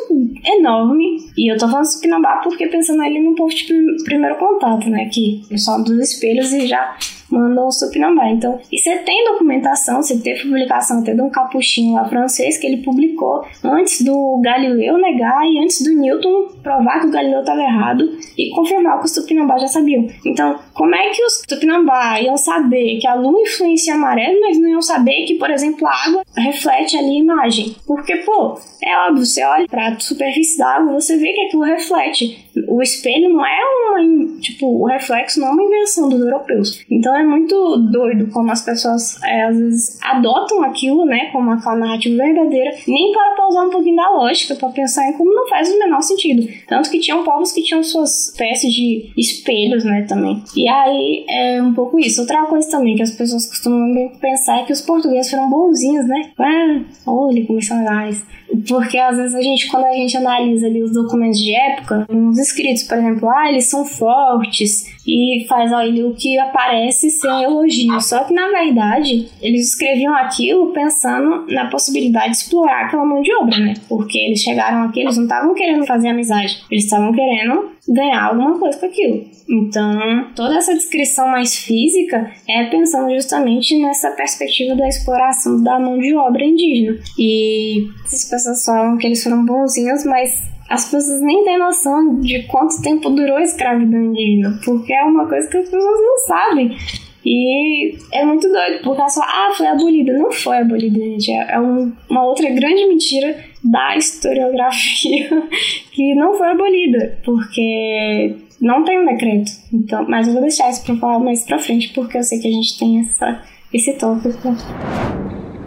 [0.46, 1.18] enorme.
[1.38, 3.66] E eu tô falando do Pinambá porque pensando ali no povo de
[4.04, 5.10] primeiro contato, né?
[5.12, 6.96] Que só dos espelhos e já
[7.34, 8.30] mandam o Supinambá.
[8.30, 12.68] Então, e você tem documentação, você teve publicação até de um capuchinho lá francês que
[12.68, 17.62] ele publicou antes do Galileu negar e antes do Newton provar que o Galileu estava
[17.62, 20.08] errado e confirmar que os Tupinambá já sabiam.
[20.26, 24.60] Então, como é que os Tupinambá iam saber que a lua influencia a maré, mas
[24.60, 27.76] não iam saber que, por exemplo, a água reflete ali a imagem?
[27.88, 31.64] Porque, pô, é óbvio, você olha para a superfície da água, você vê que aquilo
[31.64, 32.46] reflete.
[32.68, 36.84] O espelho não é uma, tipo, o reflexo não é uma invenção dos europeus.
[36.90, 41.76] Então é muito doido como as pessoas é, às vezes adotam aquilo, né, como aquela
[41.76, 45.70] narrativa verdadeira, nem para pausar um pouquinho da lógica, para pensar em como não faz
[45.70, 46.48] o menor sentido.
[46.68, 50.44] Tanto que tinham povos que tinham suas espécies de espelhos, né, também.
[50.56, 52.22] E aí é um pouco isso.
[52.22, 56.32] Outra coisa também que as pessoas costumam pensar é que os portugueses foram bonzinhos, né?
[56.40, 58.24] Ah, olha como são legais.
[58.68, 62.38] Porque às vezes a gente, quando a gente analisa ali os documentos de época, uns
[62.38, 68.00] escritos, por exemplo, ah, eles são fortes e faz o que aparece ser um elogio.
[68.02, 73.34] Só que na verdade, eles escreviam aquilo pensando na possibilidade de explorar aquela mão de
[73.36, 73.74] obra, né?
[73.88, 78.58] Porque eles chegaram aqui, eles não estavam querendo fazer amizade, eles estavam querendo ganhar alguma
[78.58, 79.26] coisa com aquilo.
[79.50, 86.00] Então, toda essa descrição mais física é pensando justamente nessa perspectiva da exploração da mão
[86.00, 86.98] de obra indígena.
[87.20, 92.42] E as pessoas falam que eles foram bonzinhos, mas as pessoas nem têm noção de
[92.48, 96.76] quanto tempo durou a escravidão indígena, porque é uma coisa que as pessoas não sabem.
[97.24, 100.14] E é muito doido, porque ela fala, ah, foi abolida.
[100.14, 101.32] Não foi abolida, gente.
[101.32, 105.30] É, é um, uma outra grande mentira da historiografia
[105.94, 109.52] que não foi abolida, porque não tem um decreto.
[109.72, 112.48] Então, mas eu vou deixar isso para falar mais para frente, porque eu sei que
[112.48, 114.56] a gente tem essa, esse tópico.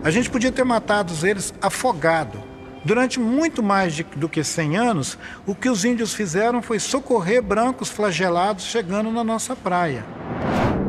[0.02, 2.45] A gente podia ter matado eles afogado.
[2.86, 7.42] Durante muito mais de, do que 100 anos, o que os índios fizeram foi socorrer
[7.42, 10.04] brancos flagelados chegando na nossa praia.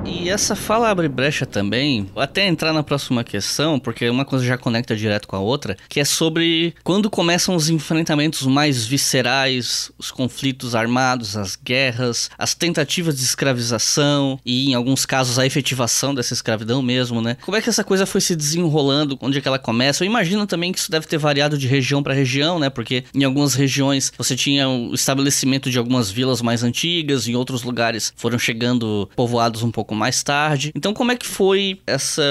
[0.07, 4.57] E essa fala abre brecha também, até entrar na próxima questão, porque uma coisa já
[4.57, 10.09] conecta direto com a outra, que é sobre quando começam os enfrentamentos mais viscerais, os
[10.09, 16.33] conflitos armados, as guerras, as tentativas de escravização e, em alguns casos, a efetivação dessa
[16.33, 17.35] escravidão mesmo, né?
[17.41, 19.17] Como é que essa coisa foi se desenrolando?
[19.21, 20.03] Onde é que ela começa?
[20.03, 22.69] Eu imagino também que isso deve ter variado de região para região, né?
[22.69, 27.63] Porque em algumas regiões você tinha o estabelecimento de algumas vilas mais antigas, em outros
[27.63, 30.71] lugares foram chegando povoados um pouco mais tarde.
[30.75, 32.21] Então, como é que foi essa.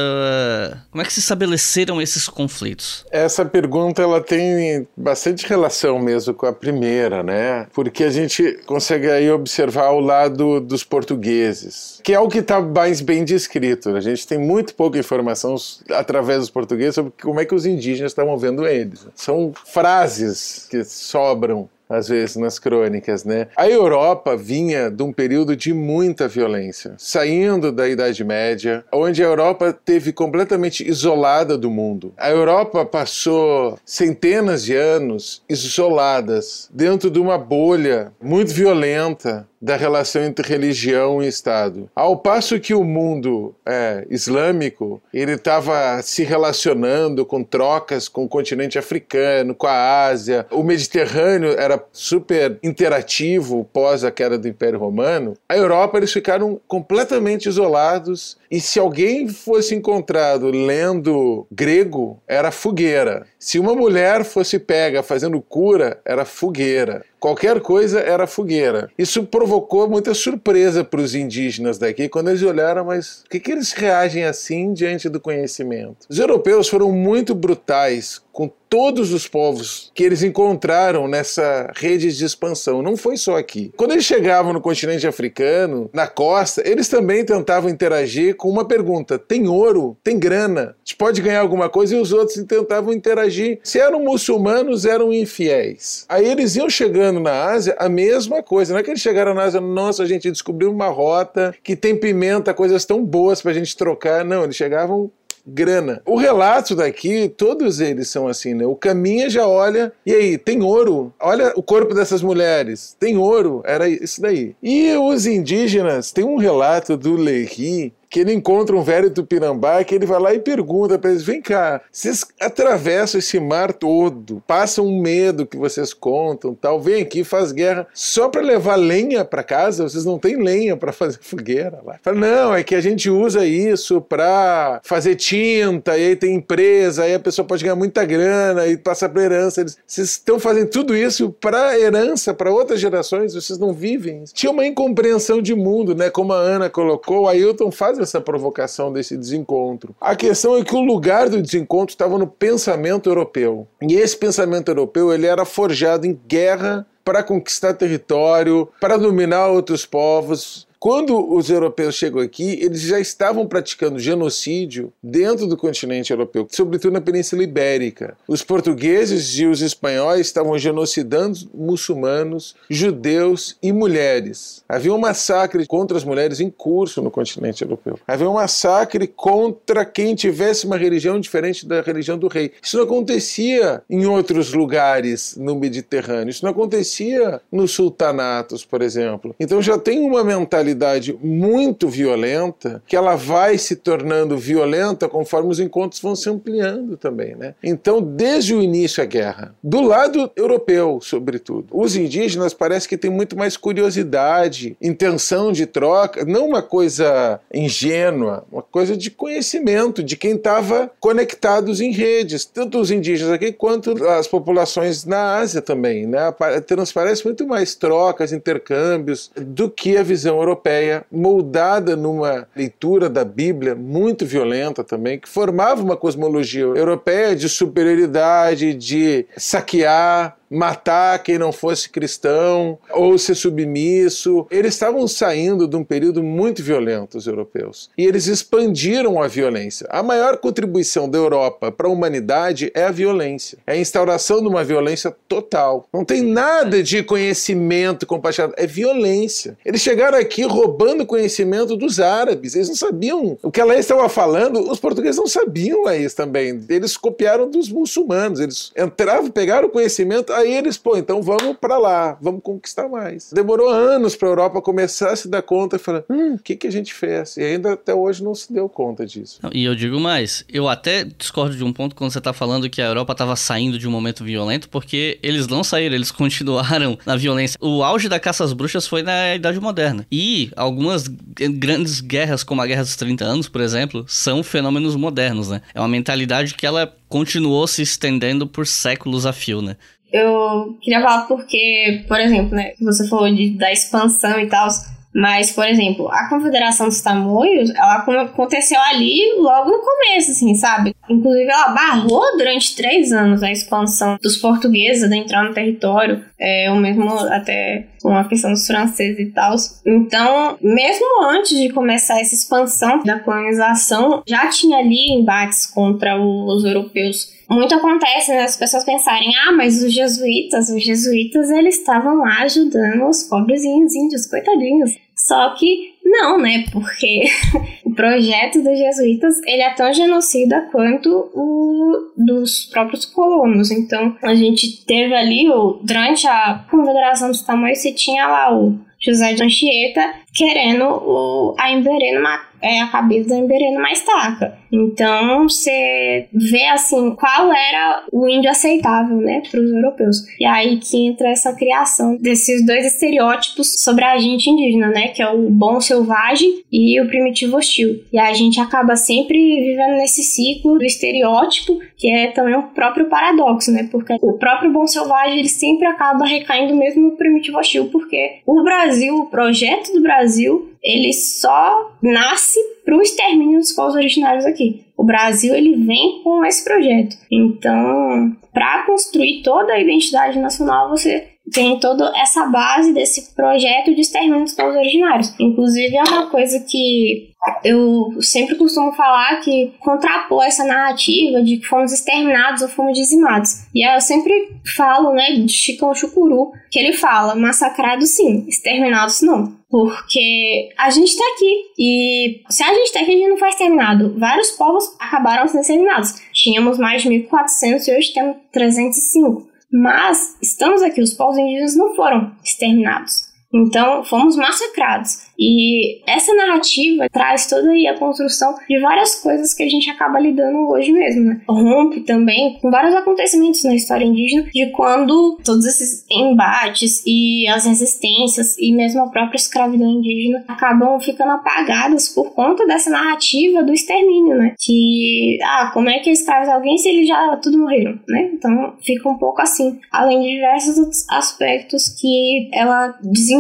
[0.91, 3.05] Como é que se estabeleceram esses conflitos?
[3.11, 7.67] Essa pergunta ela tem bastante relação mesmo com a primeira, né?
[7.75, 12.61] Porque a gente consegue aí observar o lado dos portugueses, que é o que está
[12.61, 13.91] mais bem descrito.
[13.91, 15.57] A gente tem muito pouca informação
[15.91, 19.07] através dos portugueses sobre como é que os indígenas estavam vendo eles.
[19.15, 23.49] São frases que sobram às vezes nas crônicas, né?
[23.57, 29.27] A Europa vinha de um período de muita violência, saindo da Idade Média, onde a
[29.27, 32.13] Europa teve completamente isolada do mundo.
[32.17, 40.23] A Europa passou centenas de anos isoladas dentro de uma bolha muito violenta da relação
[40.23, 41.91] entre religião e Estado.
[41.93, 48.29] Ao passo que o mundo é, islâmico ele estava se relacionando com trocas com o
[48.29, 54.79] continente africano, com a Ásia, o Mediterrâneo era super interativo pós a queda do Império
[54.79, 55.35] Romano.
[55.49, 63.27] A Europa eles ficaram completamente isolados e se alguém fosse encontrado lendo grego era fogueira.
[63.39, 67.05] Se uma mulher fosse pega fazendo cura era fogueira.
[67.19, 68.91] Qualquer coisa era fogueira.
[68.97, 73.53] Isso provocou muita surpresa para os indígenas daqui quando eles olharam, mas por que, que
[73.53, 76.07] eles reagem assim diante do conhecimento?
[76.09, 82.23] Os europeus foram muito brutais com todos os povos que eles encontraram nessa rede de
[82.23, 82.83] expansão.
[82.83, 83.73] Não foi só aqui.
[83.75, 89.19] Quando eles chegavam no continente africano, na costa, eles também tentavam interagir com uma pergunta:
[89.19, 89.97] tem ouro?
[90.05, 90.77] Tem grana?
[90.77, 91.97] A gente pode ganhar alguma coisa?
[91.97, 93.59] E os outros tentavam interagir.
[93.65, 96.05] Se eram muçulmanos, eram infiéis.
[96.07, 98.75] Aí eles iam chegando na Ásia, a mesma coisa.
[98.75, 101.97] Não é que eles chegaram na Ásia, nossa, a gente descobriu uma rota que tem
[101.97, 104.27] pimenta, coisas tão boas pra gente trocar.
[104.27, 105.11] Não, eles chegavam
[105.47, 106.03] grana.
[106.05, 108.67] O relato daqui, todos eles são assim, né?
[108.67, 111.13] O caminha já olha, e aí, tem ouro?
[111.21, 113.63] Olha o corpo dessas mulheres, tem ouro?
[113.65, 114.55] Era isso daí.
[114.63, 119.95] E os indígenas, tem um relato do Lehi que ele encontra um velho tupinambá que
[119.95, 124.87] ele vai lá e pergunta para eles: vem cá, vocês atravessam esse mar todo, passam
[124.87, 129.43] um medo que vocês contam, tal, vem aqui faz guerra só para levar lenha para
[129.43, 129.87] casa?
[129.87, 131.99] Vocês não têm lenha para fazer fogueira lá?
[132.03, 137.03] Fala, não, é que a gente usa isso para fazer tinta, e aí tem empresa,
[137.03, 139.61] aí a pessoa pode ganhar muita grana e passar para herança.
[139.61, 144.25] Eles, vocês estão fazendo tudo isso para herança, para outras gerações, vocês não vivem.
[144.33, 146.09] Tinha uma incompreensão de mundo, né?
[146.09, 149.95] Como a Ana colocou, o Ailton faz essa provocação desse desencontro.
[150.01, 153.67] A questão é que o lugar do desencontro estava no pensamento europeu.
[153.83, 159.87] E esse pensamento europeu ele era forjado em guerra para conquistar território, para dominar outros
[159.87, 166.47] povos, quando os europeus chegam aqui, eles já estavam praticando genocídio dentro do continente europeu,
[166.51, 168.17] sobretudo na Península Ibérica.
[168.29, 174.63] Os portugueses e os espanhóis estavam genocidando muçulmanos, judeus e mulheres.
[174.69, 177.99] Havia um massacre contra as mulheres em curso no continente europeu.
[178.07, 182.53] Havia um massacre contra quem tivesse uma religião diferente da religião do rei.
[182.63, 186.31] Isso não acontecia em outros lugares no Mediterrâneo.
[186.31, 189.35] Isso não acontecia nos sultanatos, por exemplo.
[189.41, 195.51] Então já tem uma mentalidade mentalidade muito violenta, que ela vai se tornando violenta conforme
[195.51, 197.55] os encontros vão se ampliando também, né?
[197.63, 203.11] Então, desde o início a guerra, do lado europeu, sobretudo, os indígenas parece que têm
[203.11, 210.17] muito mais curiosidade, intenção de troca, não uma coisa ingênua, uma coisa de conhecimento de
[210.17, 216.07] quem estava conectados em redes, tanto os indígenas aqui quanto as populações na Ásia também,
[216.07, 216.33] né?
[216.67, 223.25] Transparece muito mais trocas, intercâmbios do que a visão europeia europeia, moldada numa leitura da
[223.25, 231.39] Bíblia muito violenta também, que formava uma cosmologia europeia de superioridade, de saquear, matar quem
[231.39, 234.47] não fosse cristão ou ser submisso.
[234.51, 239.87] Eles estavam saindo de um período muito violento, os europeus, e eles expandiram a violência.
[239.91, 244.49] A maior contribuição da Europa para a humanidade é a violência, é a instauração de
[244.49, 245.89] uma violência total.
[245.93, 249.57] Não tem nada de conhecimento compartilhado, é violência.
[249.65, 254.09] Eles chegaram aqui roubando conhecimento dos árabes, eles não sabiam o que a lei estava
[254.09, 256.65] falando, os portugueses não sabiam Laís também.
[256.69, 261.79] Eles copiaram dos muçulmanos, eles entravam, pegaram o conhecimento aí eles, pô, então vamos para
[261.79, 263.31] lá, vamos conquistar mais.
[263.33, 266.57] Demorou anos para a Europa começar a se dar conta e falar, hum, o que,
[266.57, 267.37] que a gente fez?
[267.37, 269.41] E ainda até hoje não se deu conta disso.
[269.53, 272.83] E eu digo mais, eu até discordo de um ponto quando você está falando que
[272.83, 277.17] a Europa estava saindo de um momento violento, porque eles não saíram, eles continuaram na
[277.17, 277.59] violência.
[277.61, 280.07] O auge da caça às bruxas foi na Idade Moderna.
[280.11, 285.49] E algumas grandes guerras, como a Guerra dos 30 Anos, por exemplo, são fenômenos modernos,
[285.49, 285.63] né?
[285.75, 289.77] É uma mentalidade que ela continuou se estendendo por séculos a fio, né?
[290.17, 294.69] Eu queria falar porque, por exemplo, né, você falou de, da expansão e tal,
[295.17, 300.95] mas, por exemplo, a Confederação dos Tamoios, ela aconteceu ali logo no começo, assim, sabe?
[301.09, 306.71] Inclusive, ela barrou durante três anos a expansão dos portugueses a entrar no território, é,
[306.71, 309.57] ou mesmo até com a questão dos franceses e tal.
[309.87, 316.63] Então, mesmo antes de começar essa expansão da colonização, já tinha ali embates contra os
[316.63, 322.19] europeus muito acontece né, as pessoas pensarem, ah, mas os jesuítas, os jesuítas, eles estavam
[322.19, 324.97] lá ajudando os pobrezinhos índios, coitadinhos.
[325.15, 326.65] Só que não, né?
[326.73, 327.25] Porque
[327.85, 333.71] o projeto dos jesuítas ele é tão genocida quanto o dos próprios colonos.
[333.71, 338.79] Então a gente teve ali, o, durante a Confederação dos Tamoios, você tinha lá o
[339.01, 344.59] José de Anchieta querendo o, a Emberê numa é a cabeça da Emberê numa estaca.
[344.73, 350.17] Então você vê assim qual era o índio aceitável, né, para os europeus.
[350.39, 355.23] E aí que entra essa criação desses dois estereótipos sobre a gente indígena, né, que
[355.23, 358.03] é o bom selvagem e o primitivo hostil.
[358.13, 363.07] E a gente acaba sempre vivendo nesse ciclo do estereótipo, que é também o próprio
[363.07, 367.89] paradoxo, né, porque o próprio bom selvagem ele sempre acaba recaindo mesmo no primitivo hostil,
[367.91, 373.97] porque o Brasil, o projeto do Brasil ele só nasce para o extermínio dos povos
[373.97, 374.56] originários aqui.
[374.97, 377.17] O Brasil ele vem com esse projeto.
[377.31, 384.01] Então, para construir toda a identidade nacional, você tem toda essa base desse projeto de
[384.01, 385.35] extermínio dos povos originários.
[385.39, 387.31] Inclusive, é uma coisa que
[387.65, 393.67] eu sempre costumo falar que contrapor essa narrativa de que fomos exterminados ou fomos dizimados.
[393.75, 394.33] E eu sempre
[394.75, 399.55] falo, né, de Chicão Chucuru, que ele fala, massacrados sim, exterminados não.
[399.77, 401.71] Porque a gente tá aqui.
[401.79, 404.19] E se a gente tá aqui, a gente não foi exterminado.
[404.19, 406.15] Vários povos acabaram sendo exterminados.
[406.33, 409.47] Tínhamos mais de 1.400 e hoje temos 305.
[409.71, 413.26] Mas estamos aqui, os povos indígenas não foram exterminados.
[413.53, 415.27] Então, fomos massacrados.
[415.39, 420.19] E essa narrativa traz toda aí a construção de várias coisas que a gente acaba
[420.19, 421.41] lidando hoje mesmo, né?
[421.47, 427.67] Rompe também com vários acontecimentos na história indígena de quando todos esses embates e as
[427.67, 433.73] resistências e mesmo a própria escravidão indígena acabam ficando apagadas por conta dessa narrativa do
[433.73, 434.55] extermínio, né?
[434.59, 438.31] Que, ah, como é que escravos alguém se eles já tudo morreram, né?
[438.33, 439.79] Então fica um pouco assim.
[439.93, 443.36] Além de diversos aspectos que ela desenvolve,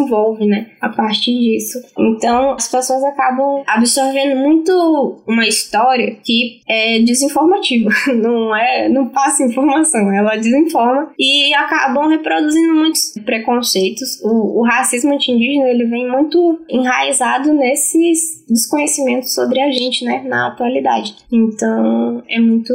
[0.47, 0.68] né?
[0.80, 1.78] A partir disso.
[1.99, 9.44] Então, as pessoas acabam absorvendo muito uma história que é desinformativa, não é, não passa
[9.44, 14.20] informação, ela desinforma e acabam reproduzindo muitos preconceitos.
[14.22, 20.49] O, o racismo anti-indígena, ele vem muito enraizado nesses desconhecimentos sobre a gente, né, na
[20.49, 21.14] atualidade.
[21.32, 22.72] Então, é muito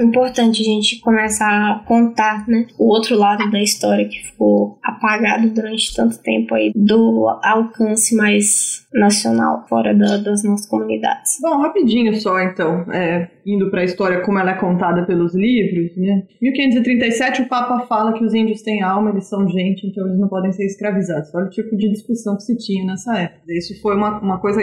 [0.00, 5.50] importante a gente começar a contar, né, o outro lado da história que ficou apagado
[5.50, 11.38] durante tanto tempo aí do alcance mais nacional fora da, das nossas comunidades.
[11.40, 15.96] Bom, rapidinho só então, é, indo para a história como ela é contada pelos livros,
[15.96, 16.24] né?
[16.40, 20.28] 1537 o Papa fala que os índios têm alma, eles são gente, então eles não
[20.28, 21.34] podem ser escravizados.
[21.34, 23.40] Olha o tipo de discussão que se tinha nessa época.
[23.48, 24.60] Isso foi uma, uma coisa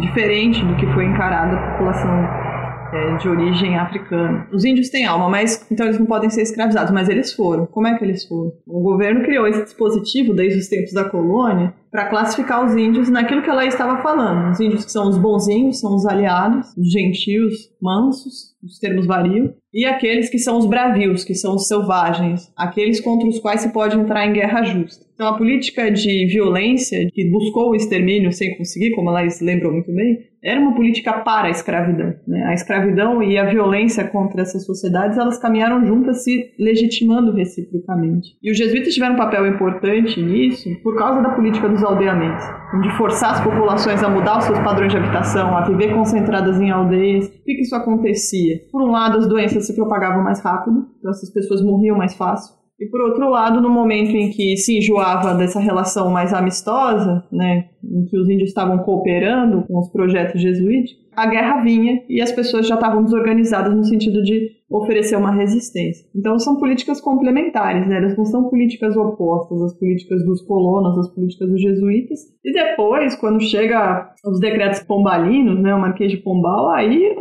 [0.00, 2.53] diferente do que foi encarada a população
[2.94, 4.46] é, de origem africana.
[4.52, 7.66] Os índios têm alma, mas então eles não podem ser escravizados, mas eles foram.
[7.66, 8.52] Como é que eles foram?
[8.66, 13.42] O governo criou esse dispositivo desde os tempos da colônia para classificar os índios naquilo
[13.42, 14.50] que ela estava falando.
[14.50, 19.54] Os índios que são os bonzinhos, são os aliados, os gentios, mansos, os termos variam,
[19.72, 23.72] e aqueles que são os bravios, que são os selvagens, aqueles contra os quais se
[23.72, 25.04] pode entrar em guerra justa.
[25.14, 29.92] Então, a política de violência, que buscou o extermínio sem conseguir, como elas lembram muito
[29.92, 32.14] bem, era uma política para a escravidão.
[32.28, 32.44] Né?
[32.44, 38.36] A escravidão e a violência contra essas sociedades, elas caminharam juntas, se legitimando reciprocamente.
[38.42, 42.44] E os jesuítas tiveram um papel importante nisso por causa da política dos aldeamentos,
[42.82, 46.70] de forçar as populações a mudar os seus padrões de habitação, a viver concentradas em
[46.70, 47.28] aldeias.
[47.28, 48.60] Que, que isso acontecia?
[48.70, 52.54] Por um lado, as doenças se propagavam mais rápido, então essas pessoas morriam mais fácil.
[52.78, 57.68] E por outro lado, no momento em que se enjoava dessa relação mais amistosa, né,
[57.92, 62.32] em que os índios estavam cooperando com os projetos jesuíticos, a guerra vinha e as
[62.32, 66.06] pessoas já estavam desorganizadas no sentido de oferecer uma resistência.
[66.14, 67.98] Então são políticas complementares, né?
[67.98, 72.20] Elas não são políticas opostas, as políticas dos colonos, as políticas dos jesuítas.
[72.44, 77.14] E depois, quando chega os decretos pombalinos, né, o Marquês de Pombal, aí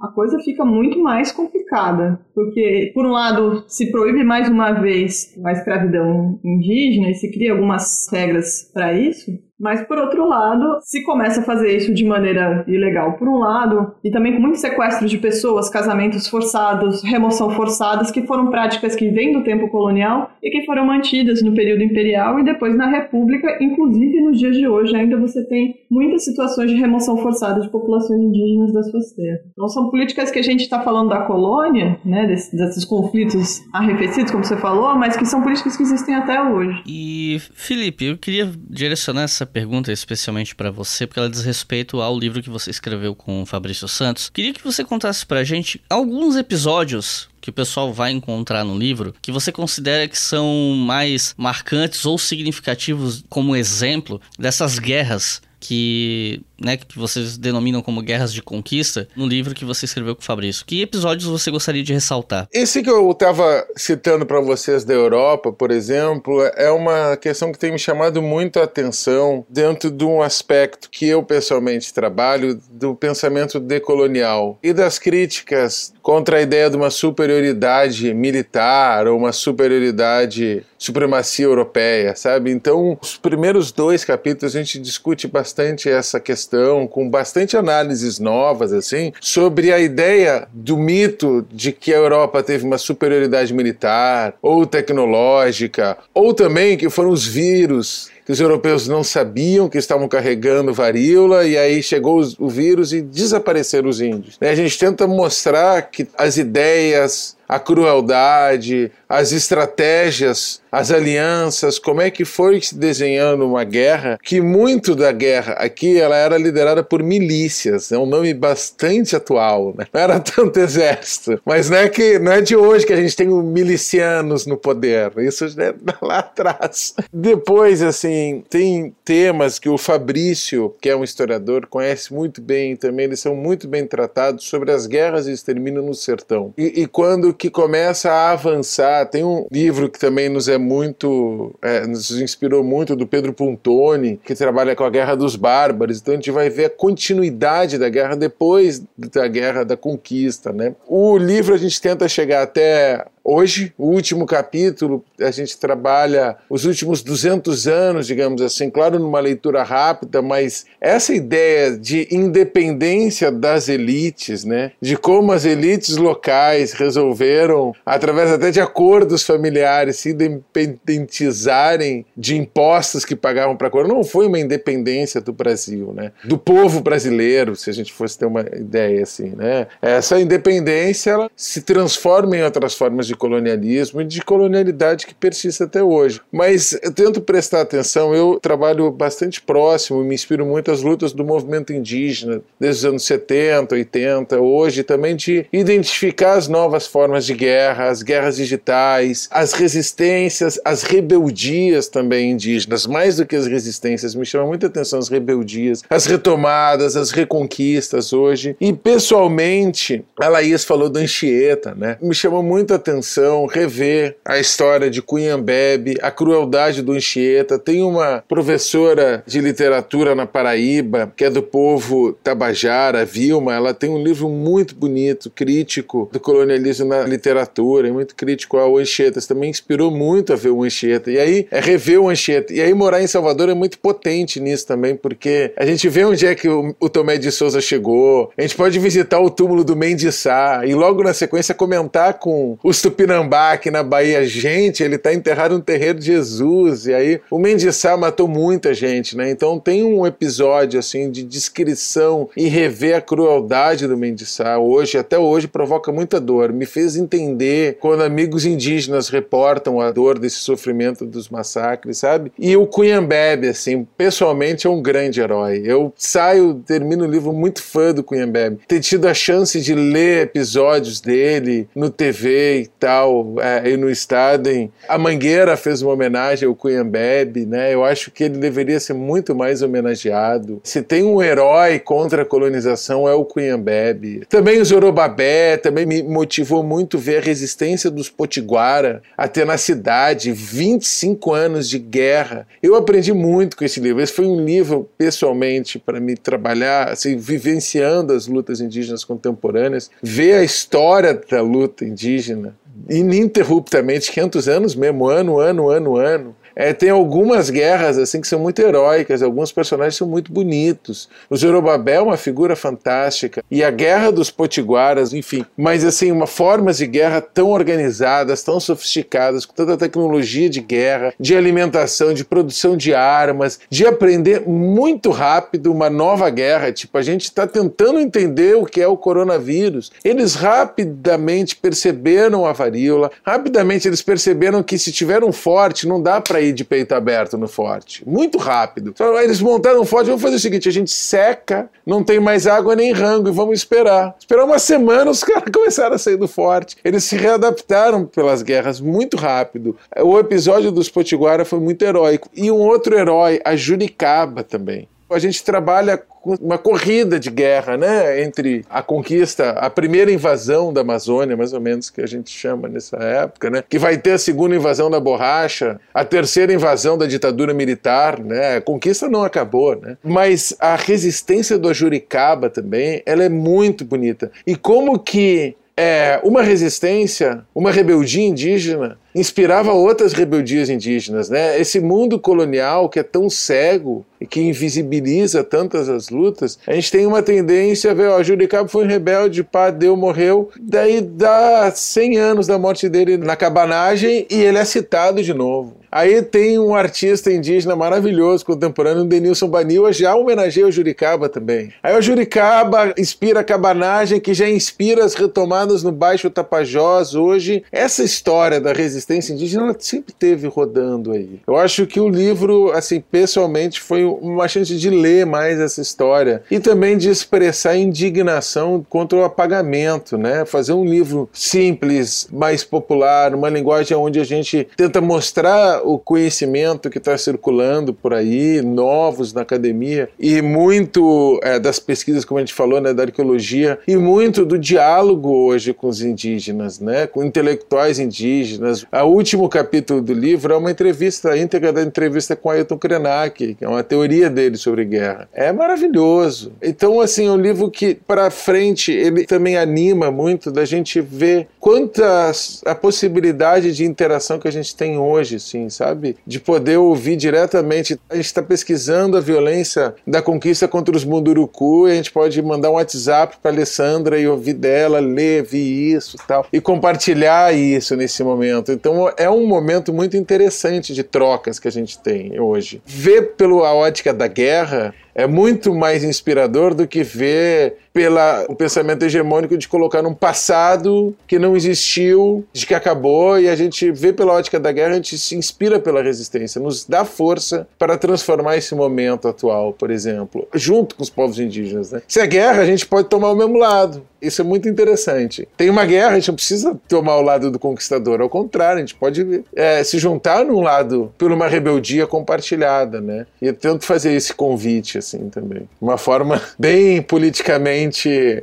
[0.00, 5.34] a coisa fica muito mais complicada, porque por um lado se proíbe mais uma vez
[5.44, 11.02] a escravidão indígena e se cria algumas regras para isso, mas, por outro lado, se
[11.02, 15.10] começa a fazer isso de maneira ilegal, por um lado, e também com muitos sequestros
[15.10, 20.50] de pessoas, casamentos forçados, remoção forçadas, que foram práticas que vêm do tempo colonial e
[20.50, 24.94] que foram mantidas no período imperial e depois na República, inclusive nos dias de hoje,
[24.94, 29.40] ainda você tem muitas situações de remoção forçada de populações indígenas das suas terras.
[29.52, 34.30] Então, são políticas que a gente está falando da colônia, né, desses, desses conflitos arrefecidos,
[34.30, 36.82] como você falou, mas que são políticas que existem até hoje.
[36.86, 42.18] E, Felipe, eu queria direcionar essa pergunta especialmente para você, porque ela diz respeito ao
[42.18, 44.30] livro que você escreveu com o Fabrício Santos.
[44.30, 49.14] Queria que você contasse pra gente alguns episódios que o pessoal vai encontrar no livro
[49.22, 56.76] que você considera que são mais marcantes ou significativos como exemplo dessas guerras que, né,
[56.76, 60.64] que vocês denominam como guerras de conquista no livro que você escreveu com o Fabrício.
[60.64, 62.48] Que episódios você gostaria de ressaltar?
[62.52, 67.58] Esse que eu estava citando para vocês da Europa, por exemplo, é uma questão que
[67.58, 72.94] tem me chamado muito a atenção dentro de um aspecto que eu pessoalmente trabalho do
[72.94, 80.64] pensamento decolonial e das críticas contra a ideia de uma superioridade militar ou uma superioridade
[80.78, 82.50] supremacia europeia, sabe?
[82.50, 88.72] Então, os primeiros dois capítulos a gente discute bastante essa questão, com bastante análises novas,
[88.72, 94.64] assim, sobre a ideia do mito de que a Europa teve uma superioridade militar ou
[94.64, 100.74] tecnológica, ou também que foram os vírus que os europeus não sabiam que estavam carregando
[100.74, 104.36] varíola e aí chegou o vírus e desapareceram os índios.
[104.38, 112.10] A gente tenta mostrar que as ideias, a crueldade, as estratégias, as alianças, como é
[112.10, 117.02] que foi se desenhando uma guerra, que muito da guerra aqui ela era liderada por
[117.02, 119.86] milícias, é um nome bastante atual, né?
[119.92, 123.16] não era tanto exército, mas não é, que, não é de hoje que a gente
[123.16, 125.74] tem milicianos no poder, isso é
[126.04, 126.94] lá atrás.
[127.10, 133.06] Depois, assim, tem temas que o Fabrício, que é um historiador, conhece muito bem também,
[133.06, 136.52] eles são muito bem tratados sobre as guerras e extermínio no sertão.
[136.58, 141.54] E, e quando que começa a avançar, tem um livro que também nos é muito,
[141.62, 146.14] é, nos inspirou muito, do Pedro Puntoni, que trabalha com a Guerra dos Bárbaros, então
[146.14, 150.74] a gente vai ver a continuidade da guerra depois da Guerra da Conquista, né?
[150.86, 156.64] O livro a gente tenta chegar até Hoje, o último capítulo, a gente trabalha os
[156.64, 163.68] últimos 200 anos, digamos assim, claro, numa leitura rápida, mas essa ideia de independência das
[163.68, 172.06] elites, né, de como as elites locais resolveram, através até de acordos familiares, se independentizarem
[172.16, 176.38] de impostos que pagavam para a coroa, não foi uma independência do Brasil, né, do
[176.38, 179.66] povo brasileiro, se a gente fosse ter uma ideia assim, né.
[179.82, 185.62] Essa independência ela se transforma em outras formas de colonialismo e de colonialidade que persiste
[185.62, 186.20] até hoje.
[186.32, 191.24] Mas eu tento prestar atenção, eu trabalho bastante próximo, me inspiro muito às lutas do
[191.24, 197.34] movimento indígena, desde os anos 70, 80, hoje, também de identificar as novas formas de
[197.34, 204.14] guerra, as guerras digitais, as resistências, as rebeldias também indígenas, mais do que as resistências,
[204.14, 208.56] me chama muita atenção as rebeldias, as retomadas, as reconquistas hoje.
[208.60, 211.96] E pessoalmente, a Laís falou do Anchieta, né?
[212.00, 217.58] Me chamou muito a atenção atenção, rever a história de Cunhambebe, a crueldade do Anchieta.
[217.58, 223.88] Tem uma professora de literatura na Paraíba, que é do povo Tabajara, Vilma, ela tem
[223.88, 229.18] um livro muito bonito, crítico do colonialismo na literatura, muito crítico ao Anchieta.
[229.18, 231.10] Isso também inspirou muito a ver o Anchieta.
[231.10, 232.52] E aí, é rever o Anchieta.
[232.52, 236.26] E aí, morar em Salvador é muito potente nisso também, porque a gente vê onde
[236.26, 239.76] é que o, o Tomé de Souza chegou, a gente pode visitar o túmulo do
[239.76, 244.94] Mendes Sá e logo na sequência comentar com os Tupinambá, aqui na Bahia, gente, ele
[244.94, 246.86] está enterrado no terreiro de Jesus.
[246.86, 249.30] E aí o Mendiçá matou muita gente, né?
[249.30, 255.18] Então tem um episódio assim de descrição e rever a crueldade do Mendiçá hoje, até
[255.18, 256.50] hoje provoca muita dor.
[256.50, 262.32] Me fez entender quando amigos indígenas reportam a dor desse sofrimento dos massacres, sabe?
[262.38, 265.62] E o Cunhambebe, assim, pessoalmente é um grande herói.
[265.62, 268.60] Eu saio, termino o livro muito fã do Cunhambebe.
[268.66, 274.48] Ter tido a chance de ler episódios dele no TV capital é, e no estado.
[274.48, 274.70] Em...
[274.88, 277.74] A Mangueira fez uma homenagem ao Cunhambebe, né?
[277.74, 280.60] Eu acho que ele deveria ser muito mais homenageado.
[280.62, 284.22] Se tem um herói contra a colonização é o Cunhambebe.
[284.28, 291.34] Também o Zorobabé, também me motivou muito ver a resistência dos Potiguara, a tenacidade, 25
[291.34, 292.46] anos de guerra.
[292.62, 294.02] Eu aprendi muito com esse livro.
[294.02, 300.34] Esse foi um livro, pessoalmente, para me trabalhar, assim, vivenciando as lutas indígenas contemporâneas, ver
[300.34, 302.54] a história da luta indígena
[302.88, 306.36] ininterruptamente, 500 anos mesmo, ano, ano, ano, ano.
[306.58, 311.08] É, tem algumas guerras assim que são muito heróicas, alguns personagens são muito bonitos.
[311.30, 316.26] O Zorobabel é uma figura fantástica e a guerra dos potiguaras, enfim, mas assim, uma
[316.26, 322.12] formas de guerra tão organizadas, tão sofisticadas, com toda a tecnologia de guerra, de alimentação,
[322.12, 326.72] de produção de armas, de aprender muito rápido uma nova guerra.
[326.72, 329.92] Tipo, a gente está tentando entender o que é o coronavírus.
[330.02, 336.20] Eles rapidamente perceberam a varíola, rapidamente eles perceberam que se tiver um forte, não dá
[336.20, 338.08] para ir de peito aberto no forte.
[338.08, 338.90] Muito rápido.
[338.90, 342.46] Então, eles montaram um forte, vamos fazer o seguinte: a gente seca, não tem mais
[342.46, 344.14] água nem rango e vamos esperar.
[344.18, 346.76] Esperar uma semana, os caras começaram a sair do forte.
[346.84, 349.76] Eles se readaptaram pelas guerras muito rápido.
[350.00, 352.28] O episódio dos Potiguara foi muito heróico.
[352.34, 354.88] E um outro herói, a Juricaba também.
[355.10, 356.02] A gente trabalha
[356.40, 361.60] uma corrida de guerra, né, entre a conquista, a primeira invasão da Amazônia, mais ou
[361.60, 365.00] menos que a gente chama nessa época, né, que vai ter a segunda invasão da
[365.00, 370.76] borracha, a terceira invasão da ditadura militar, né, a conquista não acabou, né, mas a
[370.76, 374.30] resistência do Ajuricaba também, ela é muito bonita.
[374.46, 381.58] E como que é, uma resistência, uma rebeldia indígena inspirava outras rebeldias indígenas, né?
[381.60, 386.90] Esse mundo colonial que é tão cego e que invisibiliza tantas as lutas, a gente
[386.90, 391.70] tem uma tendência a ver, ó, Juricaba foi um rebelde, pá, deu, morreu, daí dá
[391.72, 395.77] 100 anos da morte dele na cabanagem e ele é citado de novo.
[395.98, 401.72] Aí tem um artista indígena maravilhoso, contemporâneo, Denilson Baniwa, já homenageia o Juricaba também.
[401.82, 407.64] Aí o Juricaba inspira a cabanagem, que já inspira as retomadas no Baixo Tapajós hoje.
[407.72, 411.40] Essa história da resistência indígena, ela sempre teve rodando aí.
[411.44, 416.44] Eu acho que o livro, assim, pessoalmente, foi uma chance de ler mais essa história
[416.48, 420.44] e também de expressar indignação contra o apagamento, né?
[420.44, 426.90] Fazer um livro simples, mais popular, uma linguagem onde a gente tenta mostrar o conhecimento
[426.90, 432.42] que está circulando por aí, novos na academia, e muito é, das pesquisas, como a
[432.42, 437.24] gente falou, né, da arqueologia, e muito do diálogo hoje com os indígenas, né, com
[437.24, 438.84] intelectuais indígenas.
[438.92, 443.54] O último capítulo do livro é uma entrevista, a íntegra da entrevista com Ailton Krenak,
[443.54, 445.28] que é uma teoria dele sobre guerra.
[445.32, 446.52] É maravilhoso.
[446.62, 451.48] Então, assim, é um livro que, para frente, ele também anima muito da gente ver
[451.58, 455.40] quantas a possibilidade de interação que a gente tem hoje,
[455.70, 456.16] sabe?
[456.26, 457.98] De poder ouvir diretamente.
[458.08, 462.40] A gente está pesquisando a violência da conquista contra os Munduruku e a gente pode
[462.42, 467.54] mandar um WhatsApp para Alessandra e ouvir dela, ler, ver isso e tal, e compartilhar
[467.54, 468.72] isso nesse momento.
[468.72, 472.82] Então é um momento muito interessante de trocas que a gente tem hoje.
[472.84, 479.04] Ver pela ótica da guerra é muito mais inspirador do que ver pela o pensamento
[479.04, 484.12] hegemônico de colocar um passado que não existiu, de que acabou, e a gente vê
[484.12, 488.56] pela ótica da guerra, a gente se inspira pela resistência, nos dá força para transformar
[488.56, 491.90] esse momento atual, por exemplo, junto com os povos indígenas.
[491.90, 492.00] Né?
[492.06, 494.06] Se é guerra, a gente pode tomar o mesmo lado.
[494.20, 495.48] Isso é muito interessante.
[495.56, 498.80] Tem uma guerra, a gente não precisa tomar o lado do conquistador, ao contrário, a
[498.80, 503.26] gente pode é, se juntar num lado por uma rebeldia compartilhada, né?
[503.40, 504.98] E eu tento fazer esse convite,
[505.30, 505.68] também.
[505.80, 508.42] Uma forma bem politicamente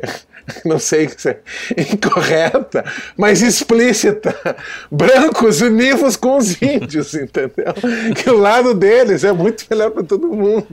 [0.64, 1.40] não sei se é
[1.94, 2.84] incorreta,
[3.18, 4.36] mas explícita.
[4.92, 7.74] Brancos univos com os índios, entendeu?
[8.16, 10.68] Que o lado deles é muito melhor para todo mundo.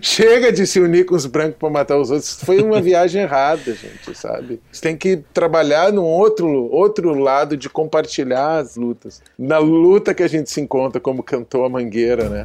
[0.00, 2.40] Chega de se unir com os brancos para matar os outros.
[2.42, 4.60] Foi uma viagem errada, gente, sabe?
[4.70, 9.22] Você tem que trabalhar num outro, outro lado de compartilhar as lutas.
[9.38, 12.44] Na luta que a gente se encontra, como cantou a Mangueira, né?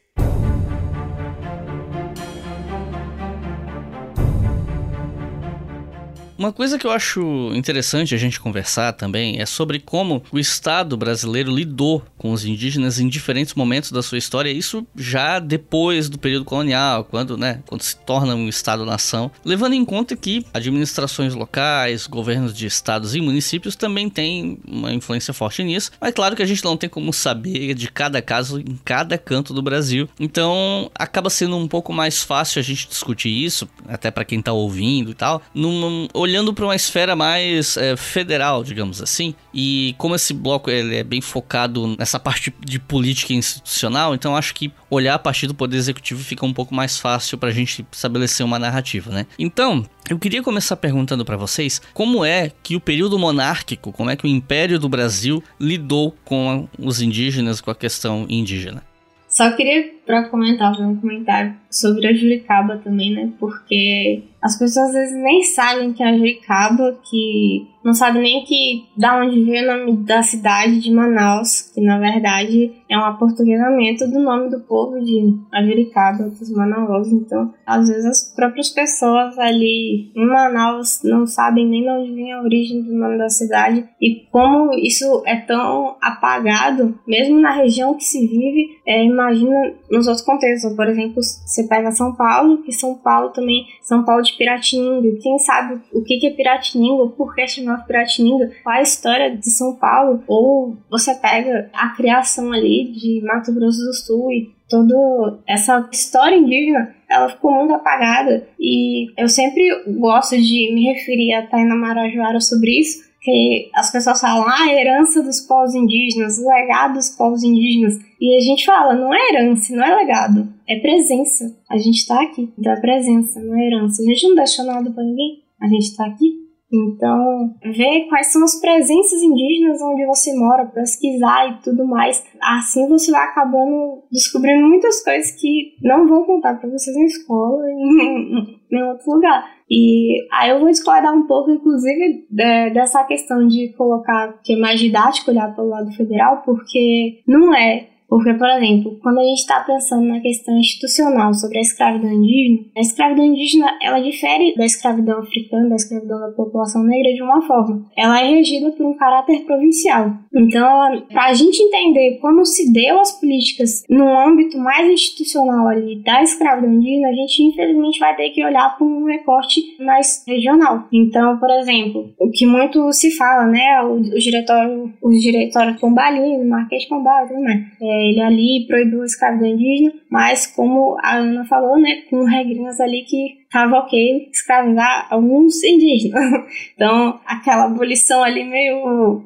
[6.41, 10.97] Uma coisa que eu acho interessante a gente conversar também é sobre como o Estado
[10.97, 16.17] brasileiro lidou com os indígenas em diferentes momentos da sua história, isso já depois do
[16.17, 22.07] período colonial, quando, né, quando se torna um Estado-nação, levando em conta que administrações locais,
[22.07, 26.47] governos de estados e municípios também têm uma influência forte nisso, mas claro que a
[26.47, 31.29] gente não tem como saber de cada caso em cada canto do Brasil, então acaba
[31.29, 35.13] sendo um pouco mais fácil a gente discutir isso, até para quem tá ouvindo e
[35.13, 39.35] tal, num, olhando para uma esfera mais é, federal, digamos assim.
[39.53, 44.55] E como esse bloco ele é bem focado nessa parte de política institucional, então acho
[44.55, 47.85] que olhar a partir do poder executivo fica um pouco mais fácil para a gente
[47.91, 49.27] estabelecer uma narrativa, né?
[49.37, 54.15] Então, eu queria começar perguntando para vocês como é que o período monárquico, como é
[54.15, 58.83] que o Império do Brasil lidou com os indígenas, com a questão indígena.
[59.27, 63.31] Só queria para comentar, fazer um comentário sobre a Juricaba também, né?
[63.39, 68.43] Porque as pessoas às vezes nem sabem que é a Juricaba, que não sabem nem
[68.43, 73.05] que da onde veio o nome da cidade de Manaus, que na verdade é um
[73.05, 77.07] aportuguesamento do nome do povo de Juricaba, dos Manaus.
[77.07, 82.33] Então, às vezes as próprias pessoas ali em Manaus não sabem nem de onde vem
[82.33, 87.93] a origem do nome da cidade e como isso é tão apagado, mesmo na região
[87.93, 88.79] que se vive.
[88.85, 93.65] É, imagina nos outros contextos, por exemplo, você pega São Paulo, que São Paulo também,
[93.81, 98.77] São Paulo de Piratininga, quem sabe o que é Piratininga, por que chamar Piratininga, qual
[98.77, 103.93] a história de São Paulo, ou você pega a criação ali de Mato Grosso do
[103.93, 108.47] Sul e toda essa história indígena, ela ficou muito apagada.
[108.57, 109.63] E eu sempre
[109.99, 114.73] gosto de me referir a Taina Marajoara sobre isso, que as pessoas falam, ah, a
[114.73, 117.99] herança dos povos indígenas, o legado dos povos indígenas.
[118.19, 121.55] E a gente fala, não é herança, não é legado, é presença.
[121.69, 124.01] A gente tá aqui, então é presença, não é herança.
[124.01, 126.41] A gente não deixou nada pra ninguém, a gente tá aqui.
[126.73, 132.23] Então, ver quais são as presenças indígenas onde você mora, pesquisar e tudo mais.
[132.41, 137.61] Assim você vai acabando descobrindo muitas coisas que não vão contar para vocês na escola
[137.67, 139.43] e em nenhum outro lugar.
[139.73, 144.57] E aí eu vou discordar um pouco, inclusive, de, dessa questão de colocar que é
[144.57, 149.39] mais didático olhar pelo lado federal, porque não é porque, por exemplo, quando a gente
[149.39, 154.65] está pensando na questão institucional sobre a escravidão indígena, a escravidão indígena ela difere da
[154.65, 157.89] escravidão africana, da escravidão da população negra de uma forma.
[157.97, 160.11] Ela é regida por um caráter provincial.
[160.35, 166.03] Então, para a gente entender como se deu as políticas no âmbito mais institucional ali
[166.03, 170.85] da escravidão indígena, a gente infelizmente vai ter que olhar para um recorte mais regional.
[170.91, 176.43] Então, por exemplo, o que muito se fala, né, o, o diretório, os diretórios Pombalino,
[176.43, 181.45] Marquês de Pombal, né, é, ele ali proibiu a escravidão indígena, mas como a Ana
[181.45, 186.21] falou, né, com regrinhas ali que tava ok escravizar alguns indígenas.
[186.75, 189.23] Então, aquela abolição ali meio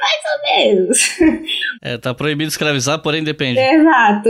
[0.00, 1.18] mais ou menos.
[1.82, 3.60] É, tá proibido escravizar, porém depende.
[3.60, 4.28] Exato.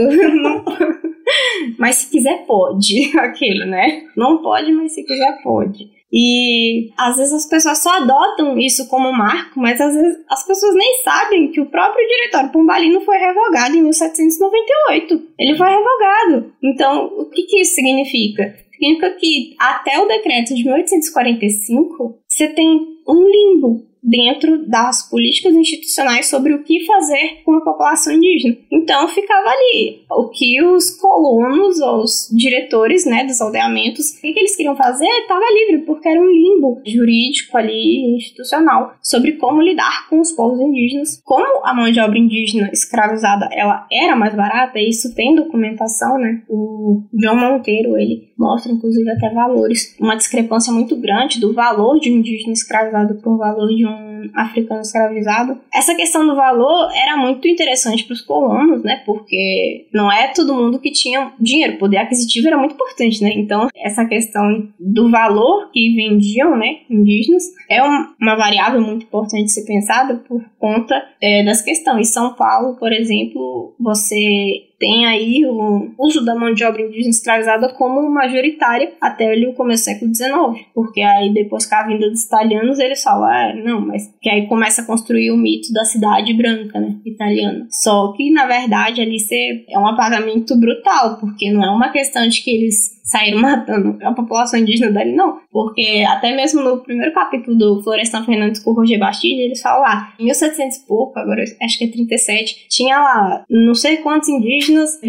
[1.79, 4.03] mas se quiser pode, aquilo, né?
[4.15, 5.96] Não pode, mas se quiser pode.
[6.11, 10.73] E às vezes as pessoas só adotam isso como marco, mas às vezes as pessoas
[10.75, 15.21] nem sabem que o próprio diretório pombalino foi revogado em 1798.
[15.37, 16.53] Ele foi revogado.
[16.63, 18.55] Então, o que, que isso significa?
[18.71, 26.27] Significa que até o decreto de 1845 você tem um limbo dentro das políticas institucionais
[26.27, 28.55] sobre o que fazer com a população indígena.
[28.71, 34.27] Então ficava ali o que os colonos ou os diretores né, dos aldeamentos, o que,
[34.27, 40.07] eles queriam fazer estava livre, porque era um limbo jurídico ali, institucional, sobre como lidar
[40.09, 41.21] com os povos indígenas.
[41.25, 46.43] Como a mão de obra indígena escravizada ela era mais barata, isso tem documentação, né?
[46.47, 52.11] O João Monteiro, ele mostra inclusive até valores, uma discrepância muito grande do valor de
[52.11, 53.96] um indígena escravizado para o valor de um
[54.33, 55.59] africano escravizado.
[55.73, 59.01] Essa questão do valor era muito interessante para os colonos, né?
[59.05, 63.31] Porque não é todo mundo que tinha dinheiro, poder aquisitivo era muito importante, né?
[63.35, 69.51] Então, essa questão do valor que vendiam, né, indígenas, é uma variável muito importante de
[69.51, 72.09] ser pensada por conta é, das questões.
[72.09, 77.09] Em São Paulo, por exemplo, você tem aí o uso da mão de obra indígena
[77.09, 81.87] escravizada como majoritária até ali o começo do século XIX, porque aí depois com a
[81.87, 85.71] vinda dos italianos eles falam, ah, não, mas que aí começa a construir o mito
[85.73, 87.67] da cidade branca, né, italiana.
[87.69, 89.17] Só que na verdade ali
[89.69, 94.13] é um apagamento brutal, porque não é uma questão de que eles saíram matando a
[94.13, 95.39] população indígena dali, não.
[95.51, 100.13] Porque até mesmo no primeiro capítulo do Florestan Fernandes com Roger Bastille, eles falam lá,
[100.19, 104.66] em 1700 e pouco, agora acho que é 37, tinha lá não sei quantos indígenas
[104.67, 104.99] indígenas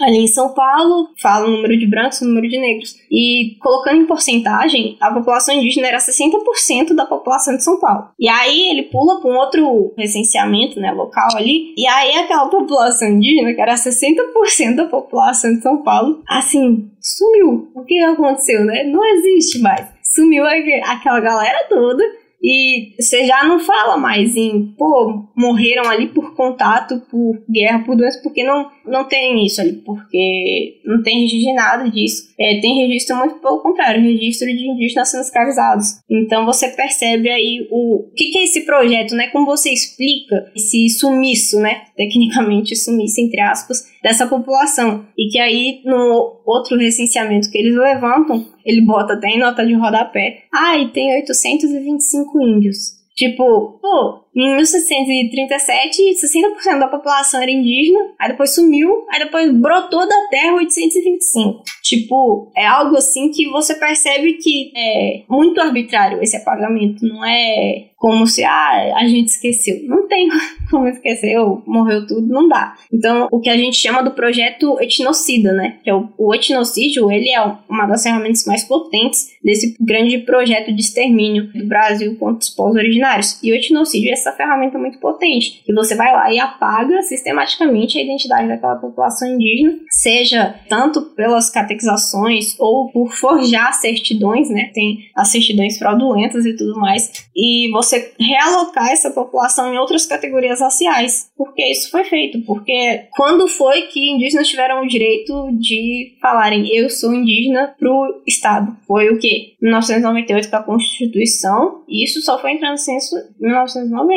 [0.00, 2.96] ali em São Paulo, fala o número de brancos, o número de negros.
[3.10, 8.08] E colocando em porcentagem, a população indígena era 60% da população de São Paulo.
[8.18, 13.08] E aí ele pula para um outro recenseamento, né, local ali, e aí aquela população
[13.08, 17.70] indígena, que era 60% da população de São Paulo, assim, sumiu.
[17.74, 18.84] O que aconteceu, né?
[18.84, 19.86] Não existe mais.
[20.14, 22.02] Sumiu aquela galera toda
[22.42, 27.96] e você já não fala mais em, pô, morreram ali por contato, por guerra, por
[27.96, 32.27] doença, porque não, não tem isso ali, porque não tem registro de nada disso.
[32.38, 36.02] É, tem registro muito pelo contrário, registro de indígenas sendo.
[36.08, 39.28] Então você percebe aí o, o que, que é esse projeto, né?
[39.28, 41.82] Como você explica esse sumiço, né?
[41.96, 45.04] Tecnicamente sumiço, entre aspas, dessa população.
[45.16, 49.74] E que aí, no outro recenseamento que eles levantam, ele bota até em nota de
[49.74, 50.44] rodapé.
[50.52, 52.98] Ah, e tem 825 índios.
[53.16, 60.06] Tipo, pô, em 1637, 60% da população era indígena, aí depois sumiu, aí depois brotou
[60.06, 61.62] da terra 825.
[61.82, 67.88] Tipo, é algo assim que você percebe que é muito arbitrário esse apagamento, não é
[67.98, 69.80] como se ah, a gente esqueceu.
[69.84, 70.28] Não tem
[70.70, 71.36] como esquecer,
[71.66, 72.76] morreu tudo, não dá.
[72.92, 75.78] Então, o que a gente chama do projeto etnocida, né?
[75.82, 80.72] Que é o, o etnocídio, ele é uma das ferramentas mais potentes desse grande projeto
[80.72, 83.38] de extermínio do Brasil contra os povos originários.
[83.42, 87.98] E o etnocídio é essa ferramenta muito potente, que você vai lá e apaga sistematicamente
[87.98, 94.70] a identidade daquela população indígena, seja tanto pelas catequizações ou por forjar certidões, né?
[94.72, 97.28] Tem as certidões fraudulentas e tudo mais.
[97.36, 101.30] E você você realocar essa população em outras categorias raciais.
[101.36, 102.40] Porque isso foi feito.
[102.42, 108.76] Porque quando foi que indígenas tiveram o direito de falarem eu sou indígena pro Estado?
[108.86, 109.54] Foi o quê?
[109.60, 111.82] 1998 com a Constituição.
[111.88, 114.07] E isso só foi entrando no censo em 1990.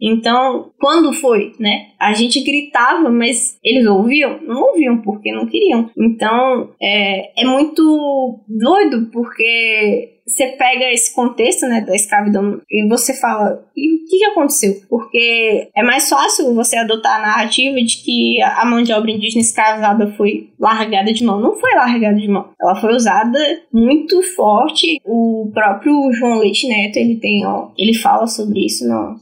[0.00, 1.88] Então, quando foi, né?
[1.98, 4.40] A gente gritava, mas eles ouviam?
[4.42, 5.90] Não ouviam, porque não queriam.
[5.96, 13.14] Então, é, é muito doido, porque você pega esse contexto, né, da escravidão e você
[13.14, 14.74] fala, e o que, que aconteceu?
[14.88, 19.42] Porque é mais fácil você adotar a narrativa de que a mão de obra indígena
[19.42, 21.40] escravizada foi largada de mão.
[21.40, 22.50] Não foi largada de mão.
[22.60, 23.38] Ela foi usada
[23.72, 25.00] muito forte.
[25.04, 29.16] O próprio João Leite Neto, ele tem, ó, ele fala sobre isso na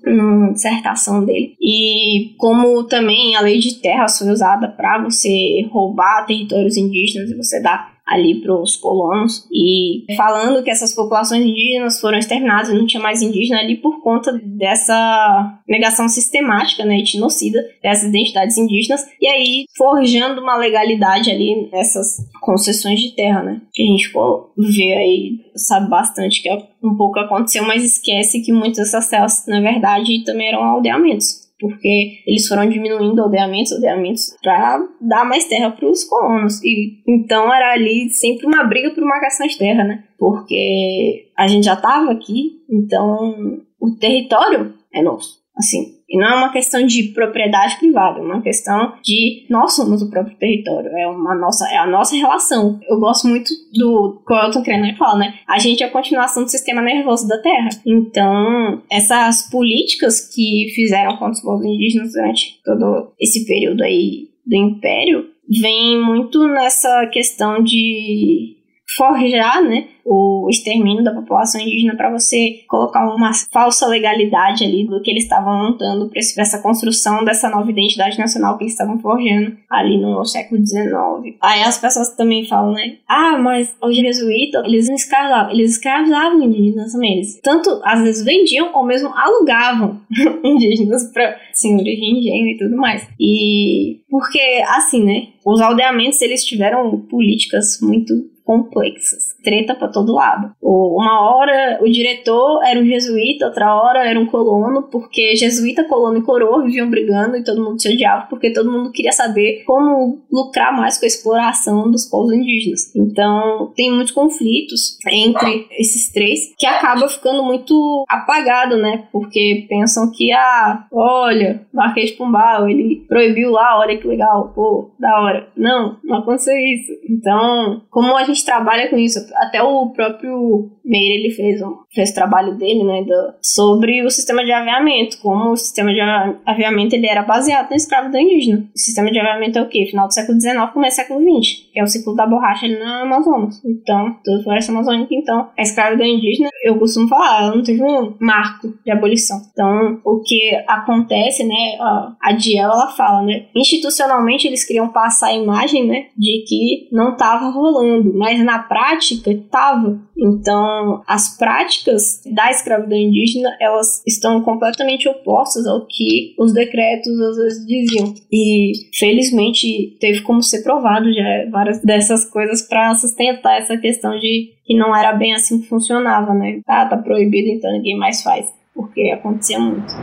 [0.53, 1.55] dissertação dele.
[1.61, 7.37] E como também a lei de terras foi usada para você roubar territórios indígenas e
[7.37, 12.75] você dar ali para os colonos e falando que essas populações indígenas foram exterminadas e
[12.75, 19.07] não tinha mais indígena ali por conta dessa negação sistemática, né, etnocida dessas identidades indígenas.
[19.21, 24.11] E aí forjando uma legalidade ali nessas concessões de terra, né, que a gente
[24.57, 29.45] ver aí sabe bastante que é um pouco aconteceu, mas esquece que muitas dessas terras
[29.47, 35.71] na verdade também eram aldeamentos porque eles foram diminuindo aldeamentos, aldeamentos, para dar mais terra
[35.71, 36.63] para os colonos.
[36.63, 40.05] E então era ali sempre uma briga por marcação de terra, né?
[40.19, 45.39] Porque a gente já estava aqui, então o território é nosso.
[45.57, 50.01] Assim, e não é uma questão de propriedade privada, é uma questão de nós somos
[50.01, 52.81] o próprio território, é uma nossa, é a nossa relação.
[52.89, 55.35] Eu gosto muito do Elton Krener fala, né?
[55.47, 57.69] A gente é a continuação do sistema nervoso da Terra.
[57.87, 64.57] Então, essas políticas que fizeram contra os povos indígenas durante todo esse período aí do
[64.57, 65.27] Império
[65.61, 68.58] vem muito nessa questão de
[68.97, 75.03] forjar, né, o extermínio da população indígena para você colocar uma falsa legalidade ali do
[75.03, 79.55] que eles estavam montando para essa construção dessa nova identidade nacional que eles estavam forjando
[79.69, 81.37] ali no século XIX.
[81.43, 82.97] Aí as pessoas também falam, né?
[83.07, 87.17] Ah, mas os jesuítas, eles escravizavam, eles escravizavam indígenas também.
[87.17, 90.01] Eles tanto às vezes vendiam ou mesmo alugavam
[90.43, 93.07] indígenas para senhores de engenho e tudo mais.
[93.21, 95.29] E porque assim, né?
[95.45, 98.15] Os aldeamentos eles tiveram políticas muito
[98.49, 99.37] complexas.
[99.49, 100.53] Treta para todo lado.
[100.61, 106.19] Uma hora o diretor era um jesuíta, outra hora era um colono, porque jesuíta, colono
[106.19, 110.21] e coroa viviam brigando e todo mundo se odiava, porque todo mundo queria saber como
[110.31, 112.95] lucrar mais com a exploração dos povos indígenas.
[112.95, 119.07] Então, tem muitos conflitos entre esses três que acaba ficando muito apagado, né?
[119.11, 125.23] Porque pensam que, ah, olha, Marquês Pombal, ele proibiu lá, olha que legal, pô, da
[125.23, 125.49] hora.
[125.57, 126.93] Não, não aconteceu isso.
[127.09, 129.19] Então, como a gente trabalha com isso.
[129.39, 134.11] Até o próprio Meire ele fez um fez o trabalho dele, né, do, sobre o
[134.11, 138.69] sistema de aviamento, como o sistema de aviamento ele era baseado na escravidão indígena.
[138.75, 139.87] O sistema de aviamento é o quê?
[139.87, 142.79] Final do século XIX, começo do século XX, que é o ciclo da borracha ali
[142.79, 143.61] na Amazonas.
[143.65, 147.83] Então, toda a floresta amazônica, então, a escravidão indígena, eu costumo falar, ela não teve
[147.83, 149.41] um marco de abolição.
[149.53, 155.29] Então, o que acontece, né, a, a Diel, ela fala, né, institucionalmente eles queriam passar
[155.29, 159.99] a imagem, né, de que não estava rolando, mas na prática estava.
[160.21, 167.37] Então, as práticas da escravidão indígena, elas estão completamente opostas ao que os decretos às
[167.37, 168.15] vezes diziam.
[168.31, 174.55] E felizmente teve como ser provado já várias dessas coisas para sustentar essa questão de
[174.65, 176.61] que não era bem assim que funcionava, né?
[176.67, 179.95] Ah, tá proibido, então ninguém mais faz, porque acontecia muito.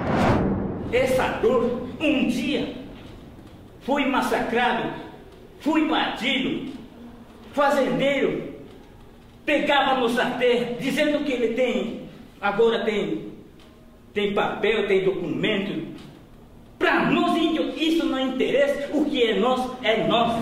[0.93, 2.73] Essa dor, um dia,
[3.81, 4.93] fui massacrado,
[5.59, 6.71] fui batido,
[7.51, 8.54] fazendeiro,
[9.45, 12.01] pegava no sartén, dizendo que ele tem,
[12.41, 13.31] agora tem,
[14.13, 15.95] tem papel, tem documento.
[16.79, 20.39] Para nós índios isso não interessa, o que é nosso é nosso.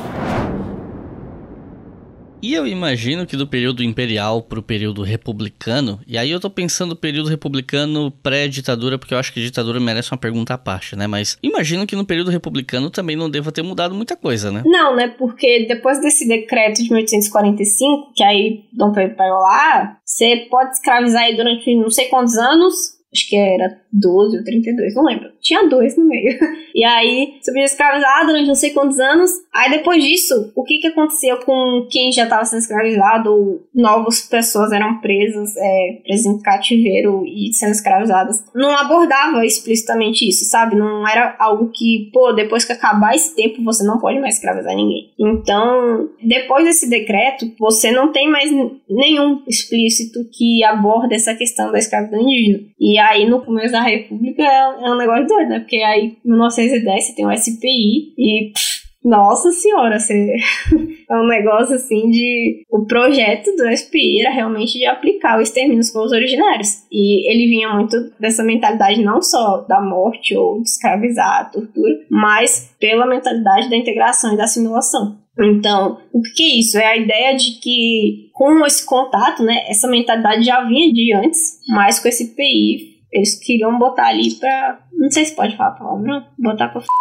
[2.44, 6.50] E eu imagino que do período imperial para o período republicano, e aí eu tô
[6.50, 11.08] pensando período republicano pré-ditadura, porque eu acho que ditadura merece uma pergunta à parte, né?
[11.08, 14.62] Mas imagino que no período republicano também não deva ter mudado muita coisa, né?
[14.66, 15.08] Não, né?
[15.08, 21.22] Porque depois desse decreto de 1845, que aí Dom Pedro pegou lá, você pode escravizar
[21.22, 25.32] aí durante não sei quantos anos, acho que era 12 ou 32, não lembro.
[25.40, 26.38] Tinha dois no meio.
[26.76, 29.30] E aí, você podia escravizar durante não sei quantos anos.
[29.54, 33.32] Aí, depois disso, o que que aconteceu com quem já estava sendo escravizado?
[33.32, 38.44] Ou novas pessoas eram presas, é, presas em cativeiro e sendo escravizadas.
[38.56, 40.76] Não abordava explicitamente isso, sabe?
[40.76, 44.76] Não era algo que, pô, depois que acabar esse tempo, você não pode mais escravizar
[44.76, 45.12] ninguém.
[45.20, 48.52] Então, depois desse decreto, você não tem mais
[48.90, 52.64] nenhum explícito que aborda essa questão da escravidão indígena.
[52.80, 55.60] E aí, no começo da República, é, é um negócio doido, né?
[55.60, 58.52] Porque aí, em 1910, você tem o SPI e...
[58.54, 60.34] Pff, nossa senhora, você...
[61.10, 62.64] é um negócio assim de.
[62.72, 66.84] O projeto do SPI era realmente de aplicar o extermínio dos povos originários.
[66.90, 72.74] E ele vinha muito dessa mentalidade não só da morte ou de escravizar, tortura, mas
[72.80, 75.18] pela mentalidade da integração e da assimilação.
[75.38, 76.78] Então, o que é isso?
[76.78, 81.60] É a ideia de que com esse contato, né, essa mentalidade já vinha de antes,
[81.70, 84.80] mas com esse PI eles queriam botar ali pra.
[84.92, 86.82] Não sei se pode falar a palavra, botar pra.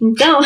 [0.00, 0.40] Então.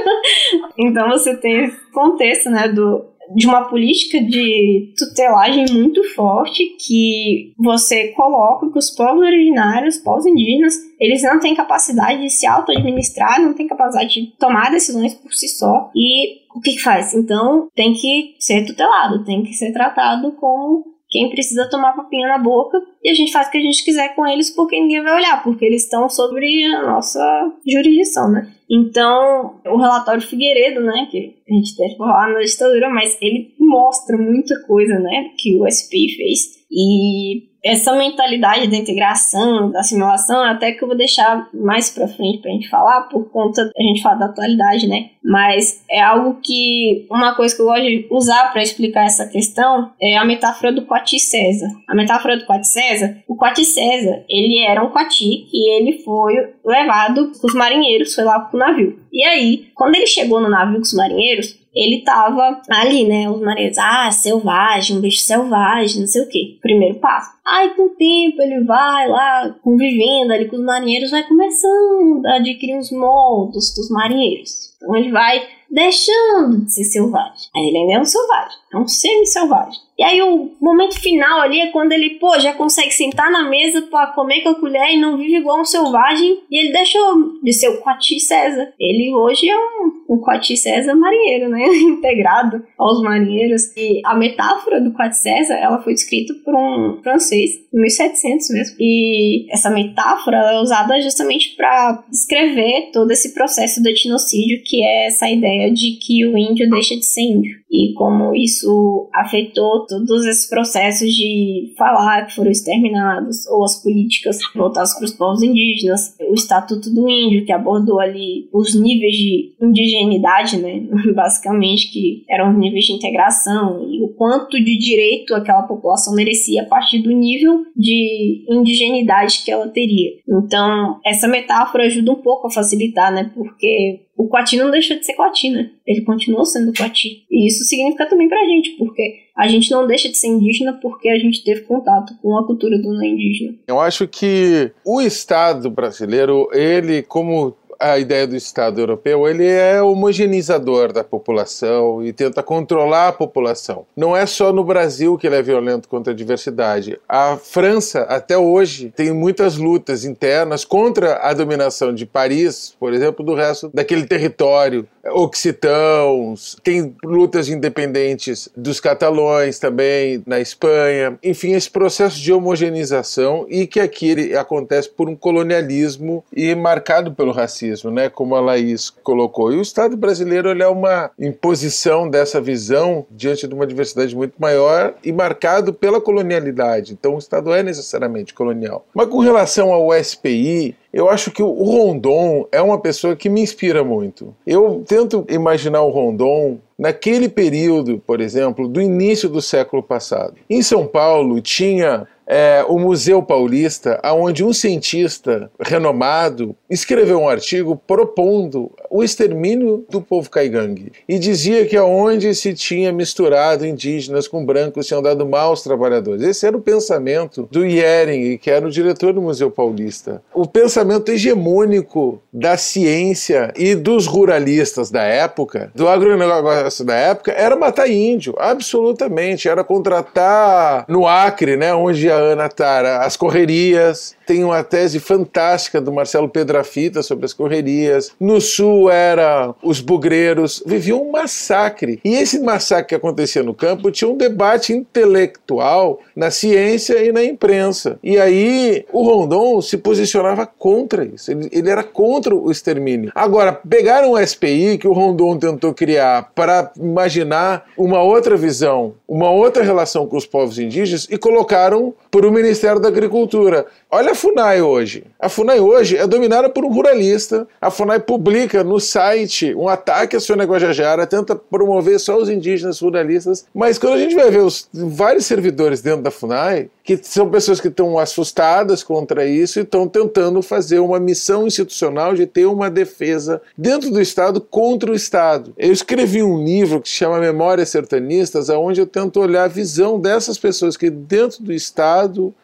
[0.78, 7.52] então você tem esse contexto, né, do, de uma política de tutelagem muito forte que
[7.58, 12.46] você coloca que os povos originários, os povos indígenas, eles não têm capacidade de se
[12.46, 15.90] auto-administrar, não têm capacidade de tomar decisões por si só.
[15.94, 17.14] E o que, que faz?
[17.14, 22.38] Então tem que ser tutelado, tem que ser tratado como quem precisa tomar papinha na
[22.38, 25.16] boca e a gente faz o que a gente quiser com eles porque ninguém vai
[25.16, 28.48] olhar, porque eles estão sobre a nossa jurisdição, né?
[28.70, 34.16] Então, o relatório Figueiredo, né, que a gente teve lá na ditadura, mas ele mostra
[34.16, 36.59] muita coisa, né, que o SPI fez.
[36.70, 42.40] E essa mentalidade da integração, da assimilação, até que eu vou deixar mais pra frente
[42.40, 45.10] pra gente falar, por conta da gente falar da atualidade, né?
[45.22, 49.90] Mas é algo que, uma coisa que eu gosto de usar para explicar essa questão
[50.00, 51.68] é a metáfora do Coati César.
[51.86, 56.34] A metáfora do Coati César, o Coati César, ele era um Coati e ele foi
[56.64, 58.98] levado, os marinheiros, foi lá pro navio.
[59.12, 63.30] E aí, quando ele chegou no navio com os marinheiros, ele tava ali, né?
[63.30, 66.58] Os marinheiros, ah, selvagem, um bicho selvagem, não sei o que.
[66.60, 67.30] Primeiro passo.
[67.46, 72.36] Aí, com o tempo, ele vai lá, convivendo ali com os marinheiros, vai começando a
[72.36, 74.74] adquirir os modos dos marinheiros.
[74.76, 77.48] Então, ele vai deixando de ser selvagem.
[77.54, 79.80] Ele ainda é um selvagem, é um semi-selvagem.
[80.00, 83.82] E aí o momento final ali é quando ele, pô, já consegue sentar na mesa
[83.82, 86.38] para comer com a colher e não vive igual um selvagem.
[86.50, 88.72] E ele deixou de ser o Coati César.
[88.80, 91.66] Ele hoje é um, um Coati César marinheiro, né?
[91.84, 93.76] Integrado aos marinheiros.
[93.76, 98.76] E a metáfora do Coati César, ela foi descrita por um francês, em 1700 mesmo.
[98.80, 105.08] E essa metáfora é usada justamente para descrever todo esse processo do etnocídio, que é
[105.08, 107.60] essa ideia de que o índio deixa de ser índio.
[107.70, 114.38] E como isso afetou todos esses processos de falar que foram exterminados, ou as políticas
[114.54, 119.54] voltadas para os povos indígenas, o Estatuto do Índio, que abordou ali os níveis de
[119.60, 120.82] indigenidade, né,
[121.14, 126.62] basicamente, que eram os níveis de integração e o quanto de direito aquela população merecia
[126.62, 130.10] a partir do nível de indigenidade que ela teria.
[130.28, 135.06] Então, essa metáfora ajuda um pouco a facilitar, né, porque o Coati não deixou de
[135.06, 135.70] ser Coati, né?
[135.86, 137.24] Ele continuou sendo Coati.
[137.30, 141.08] E isso significa também pra gente, porque a gente não deixa de ser indígena porque
[141.08, 143.54] a gente teve contato com a cultura do não indígena.
[143.66, 149.82] Eu acho que o Estado brasileiro, ele, como a ideia do Estado europeu, ele é
[149.82, 153.86] homogeneizador da população e tenta controlar a população.
[153.96, 157.00] Não é só no Brasil que ele é violento contra a diversidade.
[157.08, 163.24] A França, até hoje, tem muitas lutas internas contra a dominação de Paris, por exemplo,
[163.24, 164.86] do resto daquele território.
[165.04, 171.18] Occitãos, tem lutas independentes dos catalões também, na Espanha.
[171.22, 177.32] Enfim, esse processo de homogeneização e que aqui acontece por um colonialismo e marcado pelo
[177.32, 179.52] racismo né, como a Laís colocou.
[179.52, 184.34] E o Estado brasileiro ele é uma imposição dessa visão diante de uma diversidade muito
[184.38, 186.92] maior e marcado pela colonialidade.
[186.92, 188.86] Então o Estado é necessariamente colonial.
[188.94, 193.40] Mas com relação ao SPI, eu acho que o Rondon é uma pessoa que me
[193.40, 194.34] inspira muito.
[194.46, 200.34] Eu tento imaginar o Rondon naquele período, por exemplo, do início do século passado.
[200.48, 207.74] Em São Paulo tinha é, o Museu Paulista, onde um cientista renomado escreveu um artigo
[207.74, 214.46] propondo o extermínio do povo caigangue e dizia que aonde se tinha misturado indígenas com
[214.46, 216.22] brancos tinham dado mal aos trabalhadores.
[216.22, 220.22] Esse era o pensamento do Yering, que era o diretor do Museu Paulista.
[220.32, 227.56] O pensamento hegemônico da ciência e dos ruralistas da época, do agronegócio da época, era
[227.56, 229.48] matar índio, absolutamente.
[229.48, 234.14] Era contratar no Acre, né, onde a Ana Tara, as correrias.
[234.26, 238.12] Tem uma tese fantástica do Marcelo Pedrafita sobre as correrias.
[238.20, 240.62] No sul era os bugreiros.
[240.64, 242.00] Viviam um massacre.
[242.04, 247.24] E esse massacre que acontecia no campo tinha um debate intelectual na ciência e na
[247.24, 247.98] imprensa.
[248.02, 251.30] E aí o Rondon se posicionava contra isso.
[251.30, 253.12] Ele, ele era contra o extermínio.
[253.14, 259.30] Agora, pegaram o SPI que o Rondon tentou criar para imaginar uma outra visão, uma
[259.30, 263.66] outra relação com os povos indígenas e colocaram por o Ministério da Agricultura.
[263.90, 265.04] Olha a FUNAI hoje.
[265.18, 267.46] A FUNAI hoje é dominada por um ruralista.
[267.60, 272.80] A FUNAI publica no site um ataque à Sônia Guajajara, tenta promover só os indígenas
[272.80, 273.46] ruralistas.
[273.54, 277.60] Mas quando a gente vai ver os vários servidores dentro da FUNAI, que são pessoas
[277.60, 282.68] que estão assustadas contra isso e estão tentando fazer uma missão institucional de ter uma
[282.68, 285.52] defesa dentro do Estado contra o Estado.
[285.56, 290.00] Eu escrevi um livro que se chama Memórias Sertanistas, onde eu tento olhar a visão
[290.00, 291.99] dessas pessoas que dentro do Estado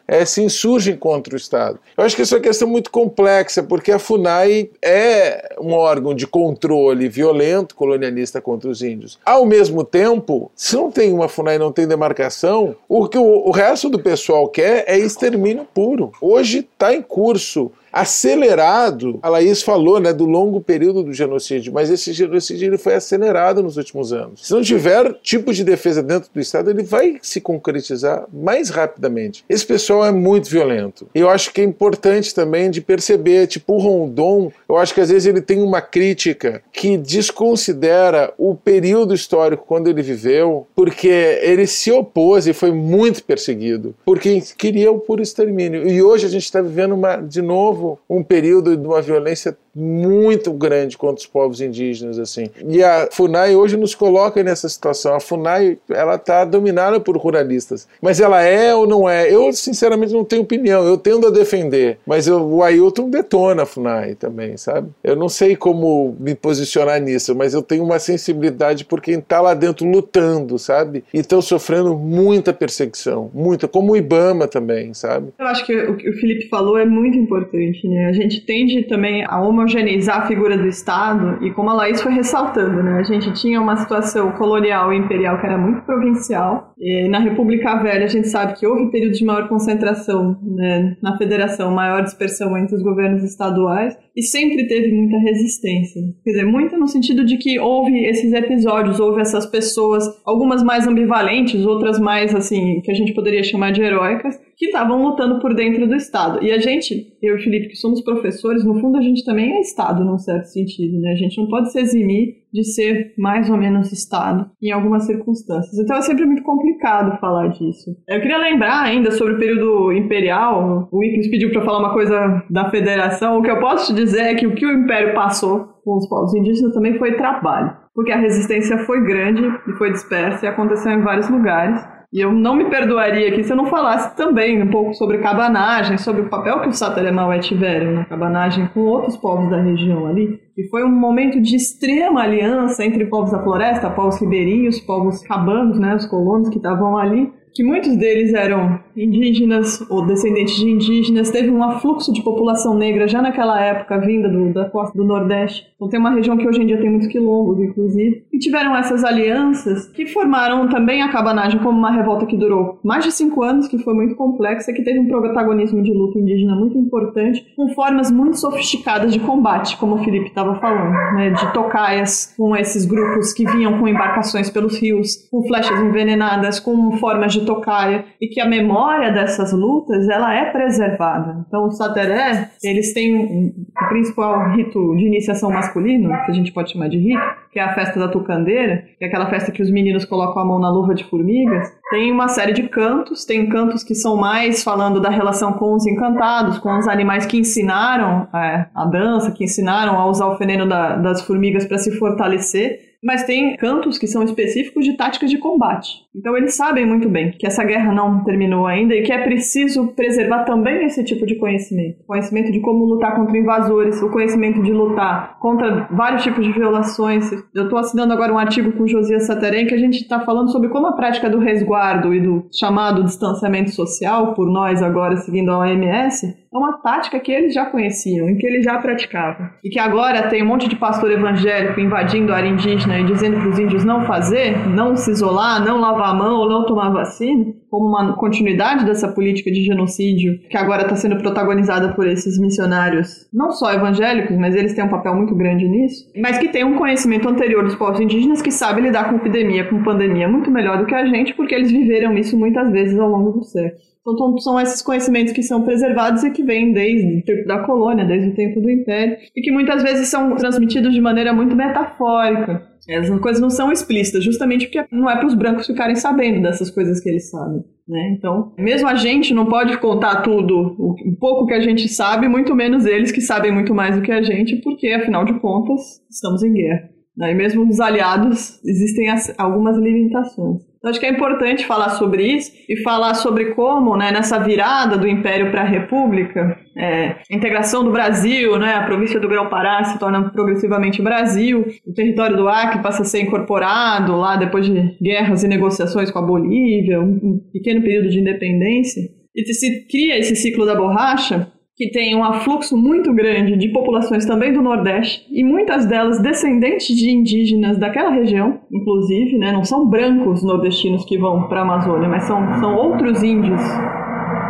[0.07, 1.79] é, se insurgem contra o Estado.
[1.97, 6.13] Eu acho que isso é uma questão muito complexa, porque a FUNAI é um órgão
[6.13, 9.19] de controle violento, colonialista contra os índios.
[9.25, 13.51] Ao mesmo tempo, se não tem uma FUNAI não tem demarcação, o que o, o
[13.51, 16.11] resto do pessoal quer é extermínio puro.
[16.21, 19.19] Hoje está em curso acelerado.
[19.21, 23.63] A Laís falou né, do longo período do genocídio, mas esse genocídio ele foi acelerado
[23.63, 24.45] nos últimos anos.
[24.45, 29.43] Se não tiver tipo de defesa dentro do Estado, ele vai se concretizar mais rapidamente.
[29.49, 31.07] Esse pessoal é muito violento.
[31.13, 35.01] E eu acho que é importante também de perceber, tipo o Rondon, eu acho que
[35.01, 41.07] às vezes ele tem uma crítica que desconsidera o período histórico quando ele viveu, porque
[41.41, 45.87] ele se opôs e foi muito perseguido por quem queria o puro extermínio.
[45.87, 50.51] E hoje a gente está vivendo uma, de novo um período de uma violência muito
[50.51, 52.47] grande contra os povos indígenas assim.
[52.67, 55.13] E a Funai hoje nos coloca nessa situação.
[55.13, 59.31] A Funai ela está dominada por ruralistas, mas ela é ou não é?
[59.31, 60.83] Eu sinceramente não tenho opinião.
[60.83, 64.89] Eu tendo a defender, mas eu, o Ailton detona a Funai também, sabe?
[65.03, 69.39] Eu não sei como me posicionar nisso, mas eu tenho uma sensibilidade por quem está
[69.41, 71.03] lá dentro lutando, sabe?
[71.13, 75.33] E estão sofrendo muita perseguição, muita, como o IBAMA também, sabe?
[75.37, 78.07] Eu acho que o que o Felipe falou é muito importante, né?
[78.07, 82.01] A gente tende também a uma homogeneizar a figura do Estado, e como a Laís
[82.01, 86.73] foi ressaltando, né, a gente tinha uma situação colonial e imperial que era muito provincial.
[86.79, 91.17] E na República Velha, a gente sabe que houve períodos de maior concentração né, na
[91.17, 96.01] federação, maior dispersão entre os governos estaduais, e sempre teve muita resistência.
[96.23, 100.87] Quer dizer, muita no sentido de que houve esses episódios, houve essas pessoas, algumas mais
[100.87, 105.53] ambivalentes, outras mais, assim, que a gente poderia chamar de heróicas, que estavam lutando por
[105.53, 106.43] dentro do Estado.
[106.43, 109.53] E a gente, eu e o Felipe, que somos professores, no fundo a gente também
[109.53, 111.11] é Estado, num certo sentido, né?
[111.11, 115.77] A gente não pode se eximir de ser mais ou menos Estado em algumas circunstâncias.
[115.77, 117.95] Então é sempre muito complicado falar disso.
[118.07, 120.87] Eu queria lembrar ainda sobre o período imperial.
[120.91, 123.37] O Wickles pediu para falar uma coisa da federação.
[123.37, 126.07] O que eu posso te dizer é que o que o Império passou com os
[126.07, 127.75] povos indígenas também foi trabalho.
[127.93, 131.81] Porque a resistência foi grande e foi dispersa e aconteceu em vários lugares.
[132.13, 135.97] E eu não me perdoaria aqui se eu não falasse também um pouco sobre cabanagem,
[135.97, 140.39] sobre o papel que os Sataremaué tiveram na cabanagem com outros povos da região ali.
[140.57, 145.77] E foi um momento de extrema aliança entre povos da floresta, povos ribeirinhos, povos cabanos,
[145.77, 151.29] né, os colonos que estavam ali, que muitos deles eram indígenas ou descendentes de indígenas.
[151.29, 155.67] Teve um afluxo de população negra já naquela época, vinda do, da costa do Nordeste.
[155.75, 158.25] Então tem uma região que hoje em dia tem muitos quilombos, inclusive.
[158.33, 163.03] E tiveram essas alianças que formaram também a cabanagem como uma revolta que durou mais
[163.03, 166.77] de cinco anos, que foi muito complexa, que teve um protagonismo de luta indígena muito
[166.77, 172.33] importante, com formas muito sofisticadas de combate, como o Felipe estava falando, né, de tocaias
[172.35, 177.45] com esses grupos que vinham com embarcações pelos rios, com flechas envenenadas, com formas de
[177.45, 178.47] tocaia e que a
[178.87, 181.45] memória dessas lutas ela é preservada.
[181.47, 186.71] Então os sateré, eles têm o principal rito de iniciação masculino, que a gente pode
[186.71, 187.21] chamar de rito,
[187.51, 190.45] que é a festa da tucandeira, que é aquela festa que os meninos colocam a
[190.45, 191.71] mão na luva de formigas.
[191.89, 195.85] Tem uma série de cantos, tem cantos que são mais falando da relação com os
[195.85, 200.67] encantados, com os animais que ensinaram é, a dança, que ensinaram a usar o veneno
[200.67, 205.37] da, das formigas para se fortalecer mas tem cantos que são específicos de táticas de
[205.37, 205.89] combate.
[206.15, 209.87] Então eles sabem muito bem que essa guerra não terminou ainda e que é preciso
[209.89, 212.03] preservar também esse tipo de conhecimento.
[212.05, 217.31] Conhecimento de como lutar contra invasores, o conhecimento de lutar contra vários tipos de violações.
[217.53, 220.69] Eu estou assinando agora um artigo com Josias Saterem que a gente está falando sobre
[220.69, 225.59] como a prática do resguardo e do chamado distanciamento social, por nós agora seguindo a
[225.59, 229.49] OMS, é uma tática que eles já conheciam e que eles já praticavam.
[229.63, 233.37] E que agora tem um monte de pastor evangélico invadindo a área indígena e dizendo
[233.37, 237.53] para os índios não fazer, não se isolar, não lavar a mão não tomar vacina,
[237.69, 243.27] como uma continuidade dessa política de genocídio que agora está sendo protagonizada por esses missionários,
[243.33, 246.75] não só evangélicos, mas eles têm um papel muito grande nisso, mas que tem um
[246.75, 250.85] conhecimento anterior dos povos indígenas que sabe lidar com epidemia, com pandemia muito melhor do
[250.85, 253.87] que a gente, porque eles viveram isso muitas vezes ao longo do século.
[254.09, 258.05] Então, são esses conhecimentos que são preservados e que vêm desde o tempo da colônia,
[258.05, 262.65] desde o tempo do império, e que muitas vezes são transmitidos de maneira muito metafórica.
[262.87, 266.71] Essas coisas não são explícitas, justamente porque não é para os brancos ficarem sabendo dessas
[266.71, 267.61] coisas que eles sabem.
[267.85, 268.15] Né?
[268.17, 272.55] Então, mesmo a gente não pode contar tudo, o pouco que a gente sabe, muito
[272.55, 276.43] menos eles que sabem muito mais do que a gente, porque, afinal de contas, estamos
[276.43, 276.89] em guerra.
[277.17, 277.31] Né?
[277.31, 280.61] E mesmo nos aliados existem as, algumas limitações.
[280.87, 284.97] Então, acho que é importante falar sobre isso e falar sobre como, né, nessa virada
[284.97, 289.83] do Império para a República, é, a integração do Brasil, né, a província do Grão-Pará
[289.83, 294.97] se torna progressivamente Brasil, o território do Acre passa a ser incorporado lá depois de
[295.01, 299.01] guerras e negociações com a Bolívia, um, um pequeno período de independência,
[299.35, 304.25] e se cria esse ciclo da borracha, que tem um afluxo muito grande de populações
[304.25, 309.51] também do Nordeste, e muitas delas descendentes de indígenas daquela região, inclusive, né?
[309.51, 313.61] não são brancos nordestinos que vão para a Amazônia, mas são, são outros índios.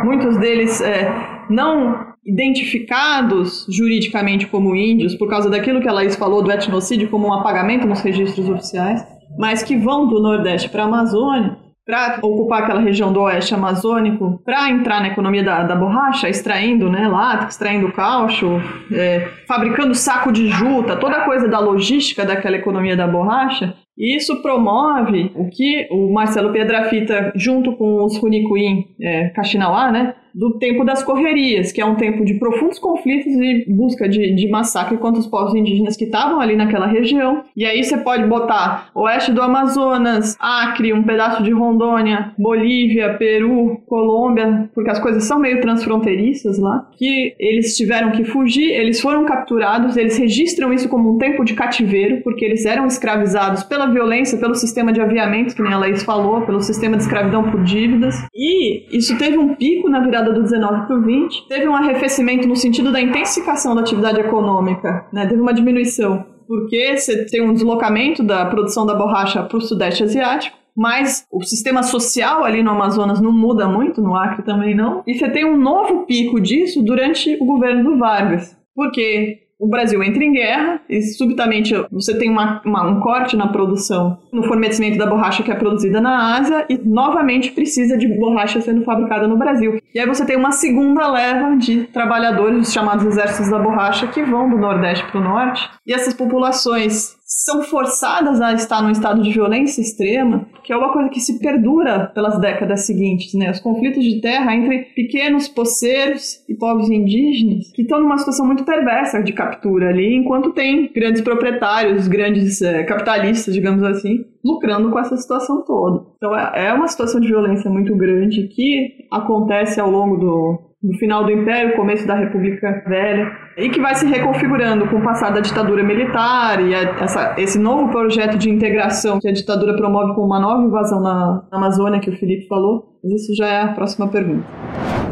[0.04, 1.12] Muitos deles é,
[1.50, 7.28] não identificados juridicamente como índios, por causa daquilo que a Laís falou do etnocídio como
[7.28, 9.06] um apagamento nos registros oficiais,
[9.38, 14.42] mas que vão do Nordeste para a Amazônia para ocupar aquela região do oeste amazônico,
[14.44, 18.60] para entrar na economia da, da borracha, extraindo né, látex, extraindo caucho,
[18.92, 23.74] é, fabricando saco de juta, toda a coisa da logística daquela economia da borracha.
[23.96, 30.14] E isso promove o que o Marcelo Piedrafita, junto com os Runicuim é, Kaxinawá, né,
[30.38, 34.48] do tempo das correrias, que é um tempo de profundos conflitos e busca de, de
[34.48, 37.42] massacre contra os povos indígenas que estavam ali naquela região.
[37.56, 43.80] E aí você pode botar oeste do Amazonas, Acre, um pedaço de Rondônia, Bolívia, Peru,
[43.84, 49.24] Colômbia, porque as coisas são meio transfronteiriças lá, que eles tiveram que fugir, eles foram
[49.24, 54.38] capturados, eles registram isso como um tempo de cativeiro, porque eles eram escravizados pela violência,
[54.38, 58.14] pelo sistema de aviamento, que nem a Laís falou, pelo sistema de escravidão por dívidas.
[58.32, 62.46] E isso teve um pico na virada do 19 para o 20, teve um arrefecimento
[62.46, 65.26] no sentido da intensificação da atividade econômica, né?
[65.26, 70.04] teve uma diminuição, porque você tem um deslocamento da produção da borracha para o Sudeste
[70.04, 75.02] Asiático, mas o sistema social ali no Amazonas não muda muito, no Acre também não,
[75.06, 80.02] e você tem um novo pico disso durante o governo do Vargas, porque o Brasil
[80.02, 84.96] entra em guerra e subitamente você tem uma, uma, um corte na produção, no fornecimento
[84.96, 89.36] da borracha que é produzida na Ásia e novamente precisa de borracha sendo fabricada no
[89.36, 89.80] Brasil.
[89.92, 94.22] E aí você tem uma segunda leva de trabalhadores, os chamados exércitos da borracha, que
[94.22, 95.68] vão do Nordeste para o Norte.
[95.84, 100.90] E essas populações são forçadas a estar num estado de violência extrema, que é uma
[100.90, 103.50] coisa que se perdura pelas décadas seguintes, né?
[103.50, 108.64] Os conflitos de terra entre pequenos poceiros e povos indígenas que estão numa situação muito
[108.64, 114.98] perversa de captura ali, enquanto tem grandes proprietários, grandes é, capitalistas, digamos assim, lucrando com
[114.98, 116.06] essa situação toda.
[116.16, 120.96] Então é, é uma situação de violência muito grande que acontece ao longo do, no
[120.96, 125.30] final do Império, começo da República Velha, e que vai se reconfigurando com o passar
[125.30, 130.14] da ditadura militar e a, essa, esse novo projeto de integração que a ditadura promove
[130.14, 132.96] com uma nova invasão na, na Amazônia, que o Felipe falou.
[133.02, 134.46] Mas isso já é a próxima pergunta.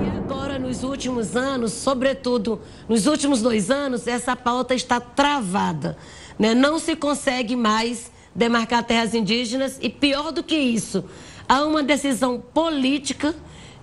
[0.04, 5.96] E agora, nos últimos anos, sobretudo nos últimos dois anos, essa pauta está travada.
[6.38, 6.54] Né?
[6.54, 11.04] Não se consegue mais demarcar terras indígenas e, pior do que isso,
[11.48, 13.34] há uma decisão política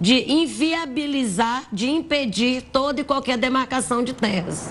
[0.03, 4.69] de inviabilizar, de impedir toda e qualquer demarcação de terras.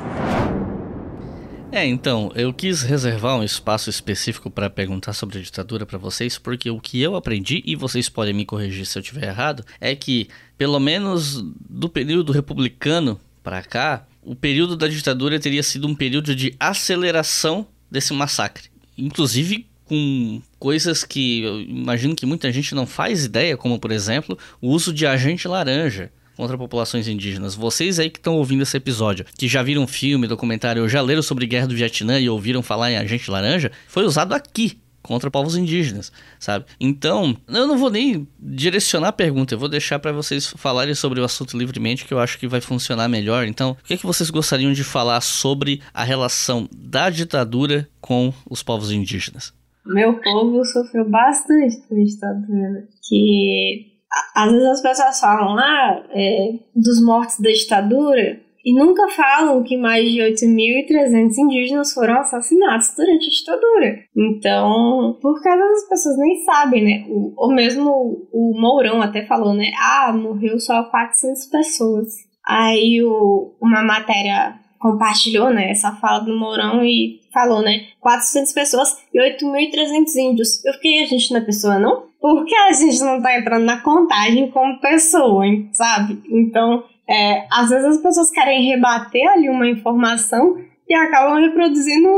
[1.73, 6.37] É, então, eu quis reservar um espaço específico para perguntar sobre a ditadura para vocês,
[6.37, 9.97] porque o que eu aprendi, e vocês podem me corrigir se eu estiver errado, é
[9.97, 10.29] que,
[10.59, 16.37] pelo menos do período republicano para cá, o período da ditadura teria sido um período
[16.37, 18.65] de aceleração desse massacre.
[18.99, 24.39] Inclusive com coisas que eu imagino que muita gente não faz ideia, como por exemplo
[24.59, 27.55] o uso de agente laranja contra populações indígenas.
[27.55, 31.21] Vocês aí que estão ouvindo esse episódio, que já viram filme, documentário, ou já leram
[31.21, 35.57] sobre Guerra do Vietnã e ouviram falar em agente laranja, foi usado aqui contra povos
[35.57, 36.11] indígenas,
[36.41, 36.65] sabe?
[36.81, 41.21] Então, eu não vou nem direcionar a pergunta, eu vou deixar para vocês falarem sobre
[41.21, 43.47] o assunto livremente, que eu acho que vai funcionar melhor.
[43.47, 48.33] Então, o que, é que vocês gostariam de falar sobre a relação da ditadura com
[48.49, 49.53] os povos indígenas?
[49.87, 52.89] Meu povo sofreu bastante com a ditadura.
[53.09, 53.93] Que
[54.35, 59.77] às vezes as pessoas falam ah, é, dos mortos da ditadura e nunca falam que
[59.77, 63.99] mais de 8.300 indígenas foram assassinados durante a ditadura.
[64.17, 67.05] Então, por causa das pessoas nem sabem, né?
[67.09, 69.73] O, ou mesmo o Mourão até falou, né?
[69.77, 72.09] Ah, morreu só 400 pessoas.
[72.47, 78.97] Aí o, uma matéria compartilhou, né, essa fala do Mourão e falou, né, 400 pessoas
[79.15, 80.65] e 8.300 índios.
[80.65, 82.03] Eu fiquei, a gente não é pessoa, não?
[82.21, 86.21] Por que a gente não tá entrando na contagem como pessoa, hein, sabe?
[86.29, 90.57] Então, é, às vezes as pessoas querem rebater ali uma informação
[90.89, 92.09] e acabam reproduzindo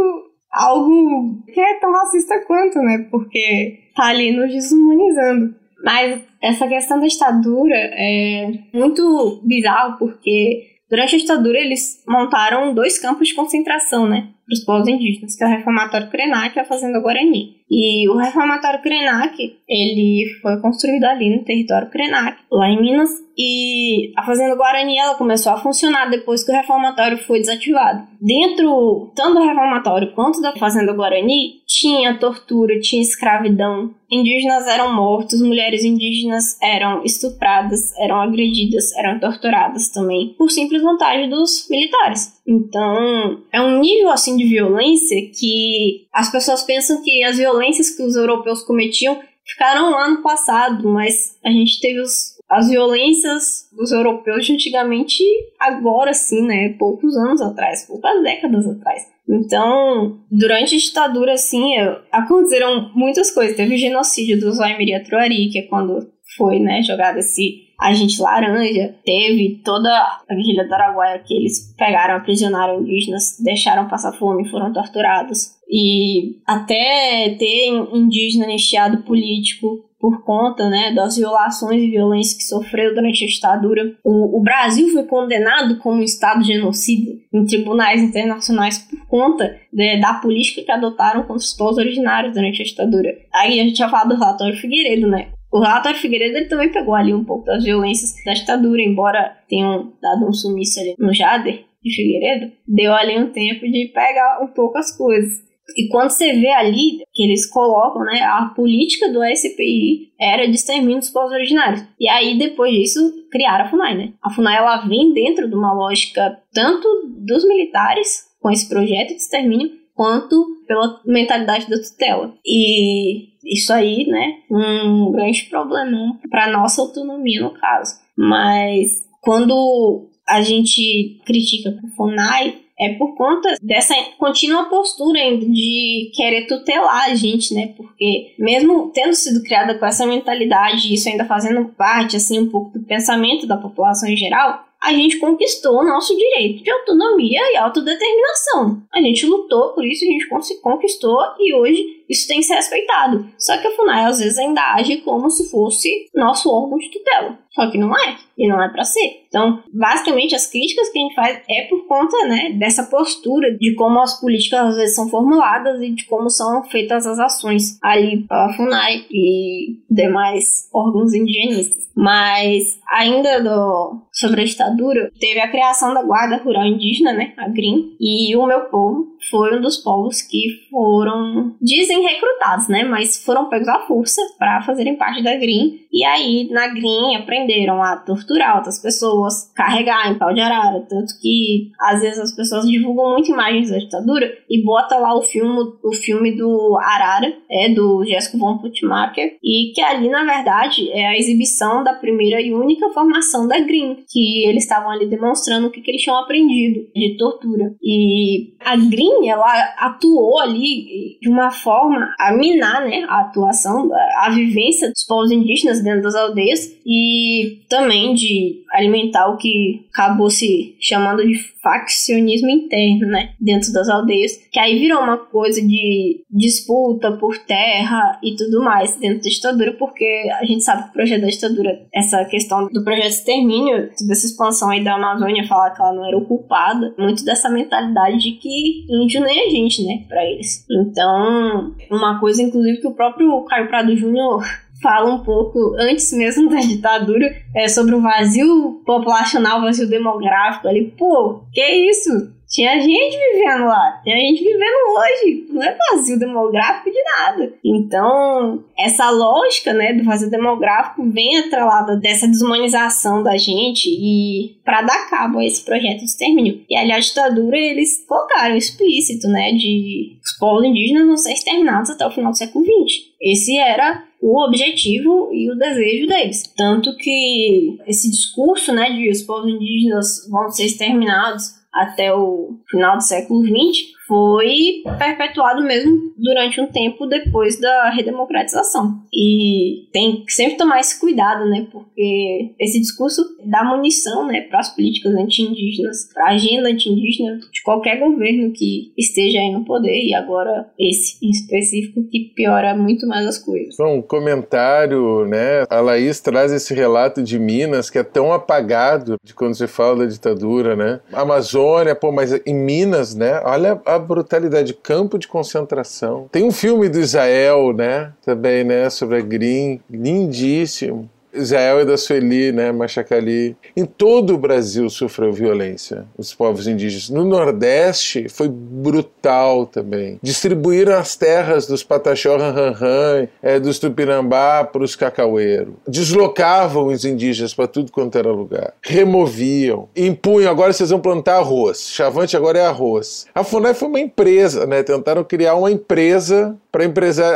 [0.51, 3.07] algo que é tão racista quanto, né?
[3.11, 5.55] Porque tá ali nos desumanizando.
[5.85, 13.01] Mas essa questão da ditadura é muito bizarro porque Durante a ditadura, eles montaram dois
[13.01, 14.29] campos de concentração, né?
[14.47, 17.57] Para os povos indígenas, que é o Reformatório Krenak e a Fazenda Guarani.
[17.71, 24.13] E o Reformatório Krenak, ele foi construído ali no território Krenak, lá em Minas, e
[24.17, 28.07] a Fazenda Guarani ela começou a funcionar depois que o reformatório foi desativado.
[28.21, 33.93] Dentro tanto do reformatório quanto da Fazenda Guarani tinha tortura, tinha escravidão.
[34.11, 41.29] Indígenas eram mortos, mulheres indígenas eram estupradas, eram agredidas, eram torturadas também por simples vontade
[41.29, 42.34] dos militares.
[42.47, 48.03] Então, é um nível assim de violência que as pessoas pensam que as violências que
[48.03, 53.91] os europeus cometiam ficaram lá no passado, mas a gente teve os as violências dos
[53.91, 55.23] europeus de antigamente,
[55.59, 56.75] agora sim, né?
[56.79, 59.03] Poucos anos atrás, poucas décadas atrás.
[59.29, 61.73] Então, durante a ditadura, assim,
[62.13, 63.57] aconteceram muitas coisas.
[63.57, 68.95] Teve o genocídio dos Waimiri Atruari, que é quando foi, né, jogado esse agente laranja.
[69.05, 74.73] Teve toda a vigília do Araguaia, que eles pegaram, aprisionaram indígenas, deixaram passar fome, foram
[74.73, 75.55] torturados.
[75.69, 82.95] E até ter indígena anistiado político por conta né, das violações e violências que sofreu
[82.95, 83.97] durante a ditadura.
[84.05, 90.13] O, o Brasil foi condenado como um Estado genocida em tribunais internacionais por conta da
[90.15, 93.17] política que adotaram contra os povos originários durante a ditadura.
[93.33, 95.29] Aí a gente já fala do relatório Figueiredo, né?
[95.55, 99.93] O relatório Figueiredo ele também pegou ali um pouco das violências da ditadura, embora tenham
[100.03, 104.49] dado um sumiço ali no Jader de Figueiredo, deu ali um tempo de pegar um
[104.49, 105.45] pouco as coisas.
[105.77, 110.57] E quando você vê ali que eles colocam, né, a política do SPI era de
[110.57, 111.85] extermínio dos povos originários.
[112.01, 113.01] E aí, depois disso,
[113.31, 114.13] criaram a FUNAI, né?
[114.23, 116.89] A FUNAI, ela vem dentro de uma lógica tanto
[117.25, 122.35] dos militares, com esse projeto de extermínio, quanto pela mentalidade da tutela.
[122.45, 127.95] E isso aí, né, um grande problema para nossa autonomia no caso.
[128.17, 136.47] Mas quando a gente critica a FUNAI, é por conta dessa contínua postura de querer
[136.47, 137.73] tutelar a gente, né?
[137.77, 142.77] Porque mesmo tendo sido criada com essa mentalidade, isso ainda fazendo parte, assim, um pouco
[142.77, 147.57] do pensamento da população em geral, a gente conquistou o nosso direito de autonomia e
[147.57, 148.83] autodeterminação.
[148.93, 150.29] A gente lutou por isso, a gente
[150.61, 153.27] conquistou e hoje isso tem que ser respeitado.
[153.39, 157.39] Só que a FUNAI às vezes ainda age como se fosse nosso órgão de tutela.
[157.53, 159.24] Só que não é, e não é para ser.
[159.35, 163.75] Então, basicamente, as críticas que a gente faz é por conta né, dessa postura de
[163.75, 168.23] como as políticas às vezes são formuladas e de como são feitas as ações ali
[168.29, 171.91] pela FUNAI e demais órgãos indigenistas.
[171.97, 177.49] Mas ainda do, sobre a ditadura, teve a criação da Guarda Rural Indígena, né, a
[177.49, 183.25] GRIM, e o meu povo foi um dos povos que foram, dizem recrutados, né, mas
[183.25, 187.97] foram pegos à força para fazerem parte da GRIM, e aí na GRIM aprenderam a
[187.97, 189.24] torturar outras pessoas,
[189.55, 193.79] carregar em pau de arara, tanto que às vezes as pessoas divulgam muito imagens da
[193.79, 199.37] ditadura e bota lá o filme, o filme do Arara, é do Jéssico von Putmacher,
[199.43, 204.05] e que ali na verdade é a exibição da primeira e única formação da GRIM,
[204.09, 207.75] que eles estavam ali demonstrando o que, que eles tinham aprendido de tortura.
[207.83, 214.31] E a GRIM, ela atuou ali de uma forma a minar né, a atuação, a
[214.31, 220.77] vivência dos povos indígenas dentro das aldeias e também de alimentar o que acabou se
[220.81, 227.13] chamando de faccionismo interno, né, dentro das aldeias, que aí virou uma coisa de disputa
[227.13, 230.05] por terra e tudo mais dentro da ditadura, porque
[230.39, 234.27] a gente sabe que o projeto da ditadura, essa questão do projeto de extermínio, dessa
[234.27, 238.85] expansão aí da Amazônia, falar que ela não era ocupada, muito dessa mentalidade de que
[238.91, 240.67] índio nem a gente, né, para eles.
[240.71, 244.45] Então, uma coisa, inclusive, que o próprio Caio Prado Júnior
[244.83, 250.93] fala um pouco, antes mesmo da ditadura, é, sobre o vazio populacional, vazio demográfico ali.
[250.97, 252.33] Pô, que isso?
[252.55, 255.47] Tinha gente vivendo lá, tem gente vivendo hoje.
[255.51, 257.53] Não é vazio demográfico de nada.
[257.65, 264.83] Então, essa lógica, né, do vazio demográfico vem atrelada dessa desumanização da gente e para
[264.83, 266.65] dar cabo a esse projeto de extermínio.
[266.71, 271.91] E ali a ditadura, eles colocaram explícito, né, de os povos indígenas vão ser exterminados
[271.91, 273.03] até o final do século XX.
[273.21, 276.45] Esse era o objetivo e o desejo deles.
[276.57, 282.97] Tanto que esse discurso, né, de os povos indígenas vão ser exterminados até o final
[282.97, 289.03] do século XX foi perpetuado mesmo durante um tempo depois da redemocratização.
[289.13, 291.67] E tem que sempre tomar esse cuidado, né?
[291.71, 297.63] Porque esse discurso dá munição, né, para as políticas anti-indígenas, para a agenda anti-indígena de
[297.63, 303.07] qualquer governo que esteja aí no poder, e agora esse em específico que piora muito
[303.07, 303.77] mais as coisas.
[303.77, 305.65] Bom, um comentário, né?
[305.71, 309.99] A Laís traz esse relato de Minas que é tão apagado de quando se fala
[309.99, 311.01] da ditadura, né?
[311.13, 313.41] Amazônia, pô, mas em Minas, né?
[313.45, 316.29] Olha a brutalidade, campo de concentração.
[316.31, 318.13] Tem um filme do Israel, né?
[318.25, 318.91] Também, né?
[318.91, 321.09] Sobre a Green, lindíssimo.
[321.35, 323.57] Israel e da Sueli, né, Machacali.
[323.77, 327.11] Em todo o Brasil sofreu violência, os povos indígenas.
[327.11, 330.19] No Nordeste foi brutal também.
[330.23, 335.75] Distribuíram as terras dos Pataxó, Ranranran, é, dos Tupinambá para os Cacaueiros.
[335.87, 338.75] Deslocavam os indígenas para tudo quanto era lugar.
[338.83, 339.89] Removiam.
[339.97, 341.89] Impunham, agora vocês vão plantar arroz.
[341.91, 343.27] Chavante agora é arroz.
[343.35, 344.83] A FUNAI foi uma empresa, né?
[344.83, 346.85] Tentaram criar uma empresa para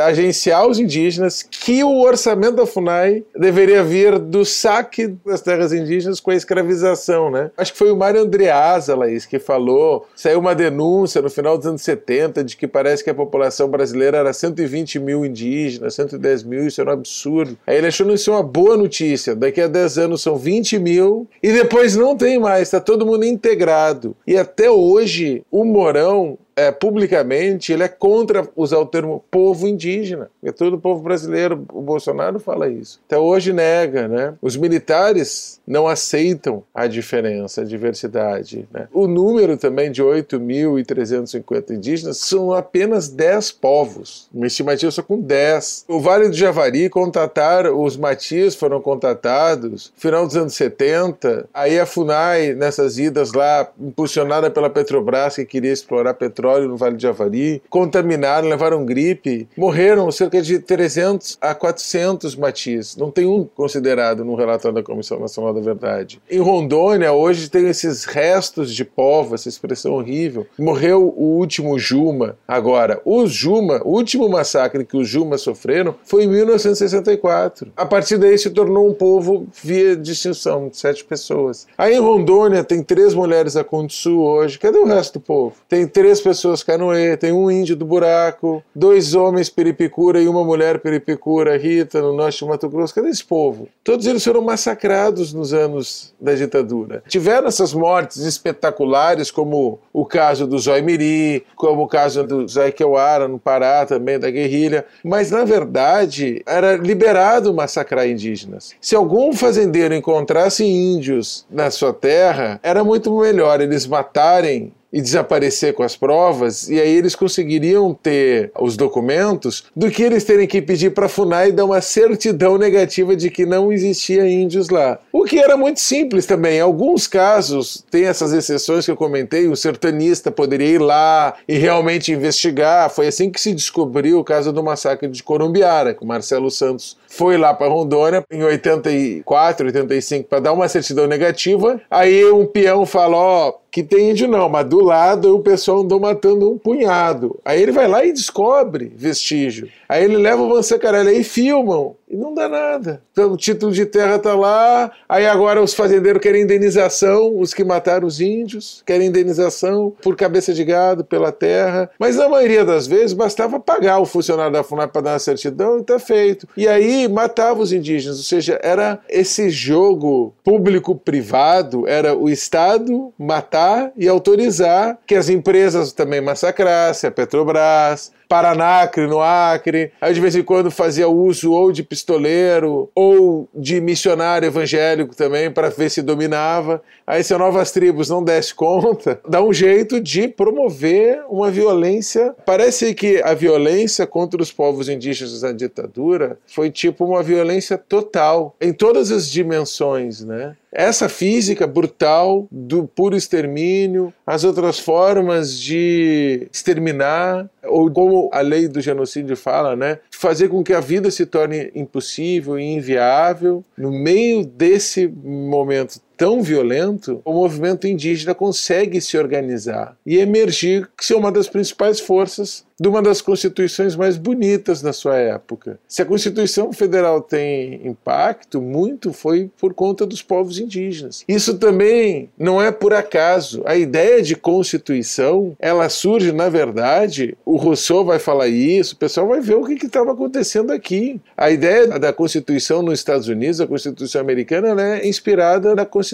[0.05, 6.19] agenciar os indígenas que o orçamento da FUNAI deveria vir do saque das terras indígenas
[6.19, 7.49] com a escravização, né?
[7.57, 11.65] Acho que foi o Mário Andreasa, Laís, que falou, saiu uma denúncia no final dos
[11.65, 16.67] anos 70 de que parece que a população brasileira era 120 mil indígenas, 110 mil,
[16.67, 17.57] isso era um absurdo.
[17.65, 21.51] Aí ele achou isso uma boa notícia, daqui a 10 anos são 20 mil e
[21.51, 24.15] depois não tem mais, está todo mundo integrado.
[24.27, 26.37] E até hoje, o Morão
[26.67, 30.29] é, publicamente, ele é contra usar o termo povo indígena.
[30.43, 31.65] É todo povo brasileiro.
[31.71, 32.99] O Bolsonaro fala isso.
[33.05, 34.33] Até hoje nega, né?
[34.41, 38.67] Os militares não aceitam a diferença, a diversidade.
[38.73, 38.87] Né?
[38.91, 44.27] O número também de 8.350 indígenas são apenas 10 povos.
[44.33, 45.85] Uma estimativa só com 10.
[45.87, 51.47] O Vale do Javari contataram, os Matias foram contatados final dos anos 70.
[51.53, 56.77] Aí a FUNAI, nessas idas lá, impulsionada pela Petrobras, que queria explorar petróleo, petróleo no
[56.77, 62.95] Vale de Javari, contaminaram, levaram gripe, morreram cerca de 300 a 400 matis.
[62.97, 66.19] Não tem um considerado no relatório da Comissão Nacional da Verdade.
[66.29, 70.47] Em Rondônia, hoje tem esses restos de povo, essa expressão horrível.
[70.57, 72.37] Morreu o último Juma.
[72.47, 77.71] Agora, os Juma, o último massacre que os Juma sofreram foi em 1964.
[77.77, 81.67] A partir daí se tornou um povo via distinção de sete pessoas.
[81.77, 84.57] Aí em Rondônia tem três mulheres da Conde Sul hoje.
[84.57, 85.55] Cadê o resto do povo?
[85.67, 90.79] Tem três pessoas canoê, tem um índio do buraco, dois homens peripicura e uma mulher
[90.79, 92.93] peripicura, Rita, no norte de Mato Grosso.
[92.93, 93.67] Cadê esse povo?
[93.83, 97.03] Todos eles foram massacrados nos anos da ditadura.
[97.07, 102.71] Tiveram essas mortes espetaculares, como o caso do Zói Miri, como o caso do Zé
[102.71, 108.73] Kewara, no Pará, também da guerrilha, mas na verdade era liberado massacrar indígenas.
[108.79, 115.73] Se algum fazendeiro encontrasse índios na sua terra, era muito melhor eles matarem e desaparecer
[115.73, 120.61] com as provas, e aí eles conseguiriam ter os documentos, do que eles terem que
[120.61, 124.99] pedir para a FUNAI dar uma certidão negativa de que não existia índios lá.
[125.11, 126.57] O que era muito simples também.
[126.57, 131.57] Em alguns casos, tem essas exceções que eu comentei, o sertanista poderia ir lá e
[131.57, 132.89] realmente investigar.
[132.89, 136.97] Foi assim que se descobriu o caso do massacre de Corumbiara, que o Marcelo Santos
[137.09, 141.81] foi lá para Rondônia em 84, 85 para dar uma certidão negativa.
[141.89, 145.99] Aí um peão fala: Ó, que tem índio não, mas do lado o pessoal andou
[145.99, 147.39] matando um punhado.
[147.43, 149.67] Aí ele vai lá e descobre vestígio.
[149.87, 153.01] Aí ele leva o Vansacarelli e filmam e não dá nada.
[153.11, 157.63] Então o título de terra está lá, aí agora os fazendeiros querem indenização, os que
[157.63, 161.89] mataram os índios querem indenização por cabeça de gado, pela terra.
[161.99, 165.77] Mas na maioria das vezes bastava pagar o funcionário da FUNAP para dar uma certidão
[165.77, 166.47] e está feito.
[166.57, 173.91] E aí matava os indígenas, ou seja, era esse jogo público-privado, era o Estado matar
[173.95, 179.91] e autorizar que as empresas também massacrassem, a Petrobras, Paranacre, no Acre.
[179.99, 185.51] Aí de vez em quando fazia uso ou de pistoleiro ou de missionário evangélico também
[185.51, 186.81] para ver se dominava.
[187.05, 192.33] Aí se a Novas Tribos não desse conta, dá um jeito de promover uma violência.
[192.45, 198.55] Parece que a violência contra os povos indígenas na ditadura foi tipo uma violência total
[198.61, 200.55] em todas as dimensões, né?
[200.71, 208.67] Essa física brutal do puro extermínio, as outras formas de exterminar, ou como a lei
[208.67, 213.63] do genocídio fala, né, fazer com que a vida se torne impossível e inviável.
[213.77, 221.15] No meio desse momento tão violento, o movimento indígena consegue se organizar e emergir ser
[221.15, 225.79] uma das principais forças de uma das constituições mais bonitas da sua época.
[225.87, 231.25] Se a Constituição Federal tem impacto, muito foi por conta dos povos indígenas.
[231.27, 233.61] Isso também não é por acaso.
[233.65, 239.27] A ideia de Constituição, ela surge, na verdade, o Rousseau vai falar isso, o pessoal
[239.27, 241.19] vai ver o que estava acontecendo aqui.
[241.35, 246.08] A ideia da Constituição nos Estados Unidos, a Constituição americana, é inspirada na Constituição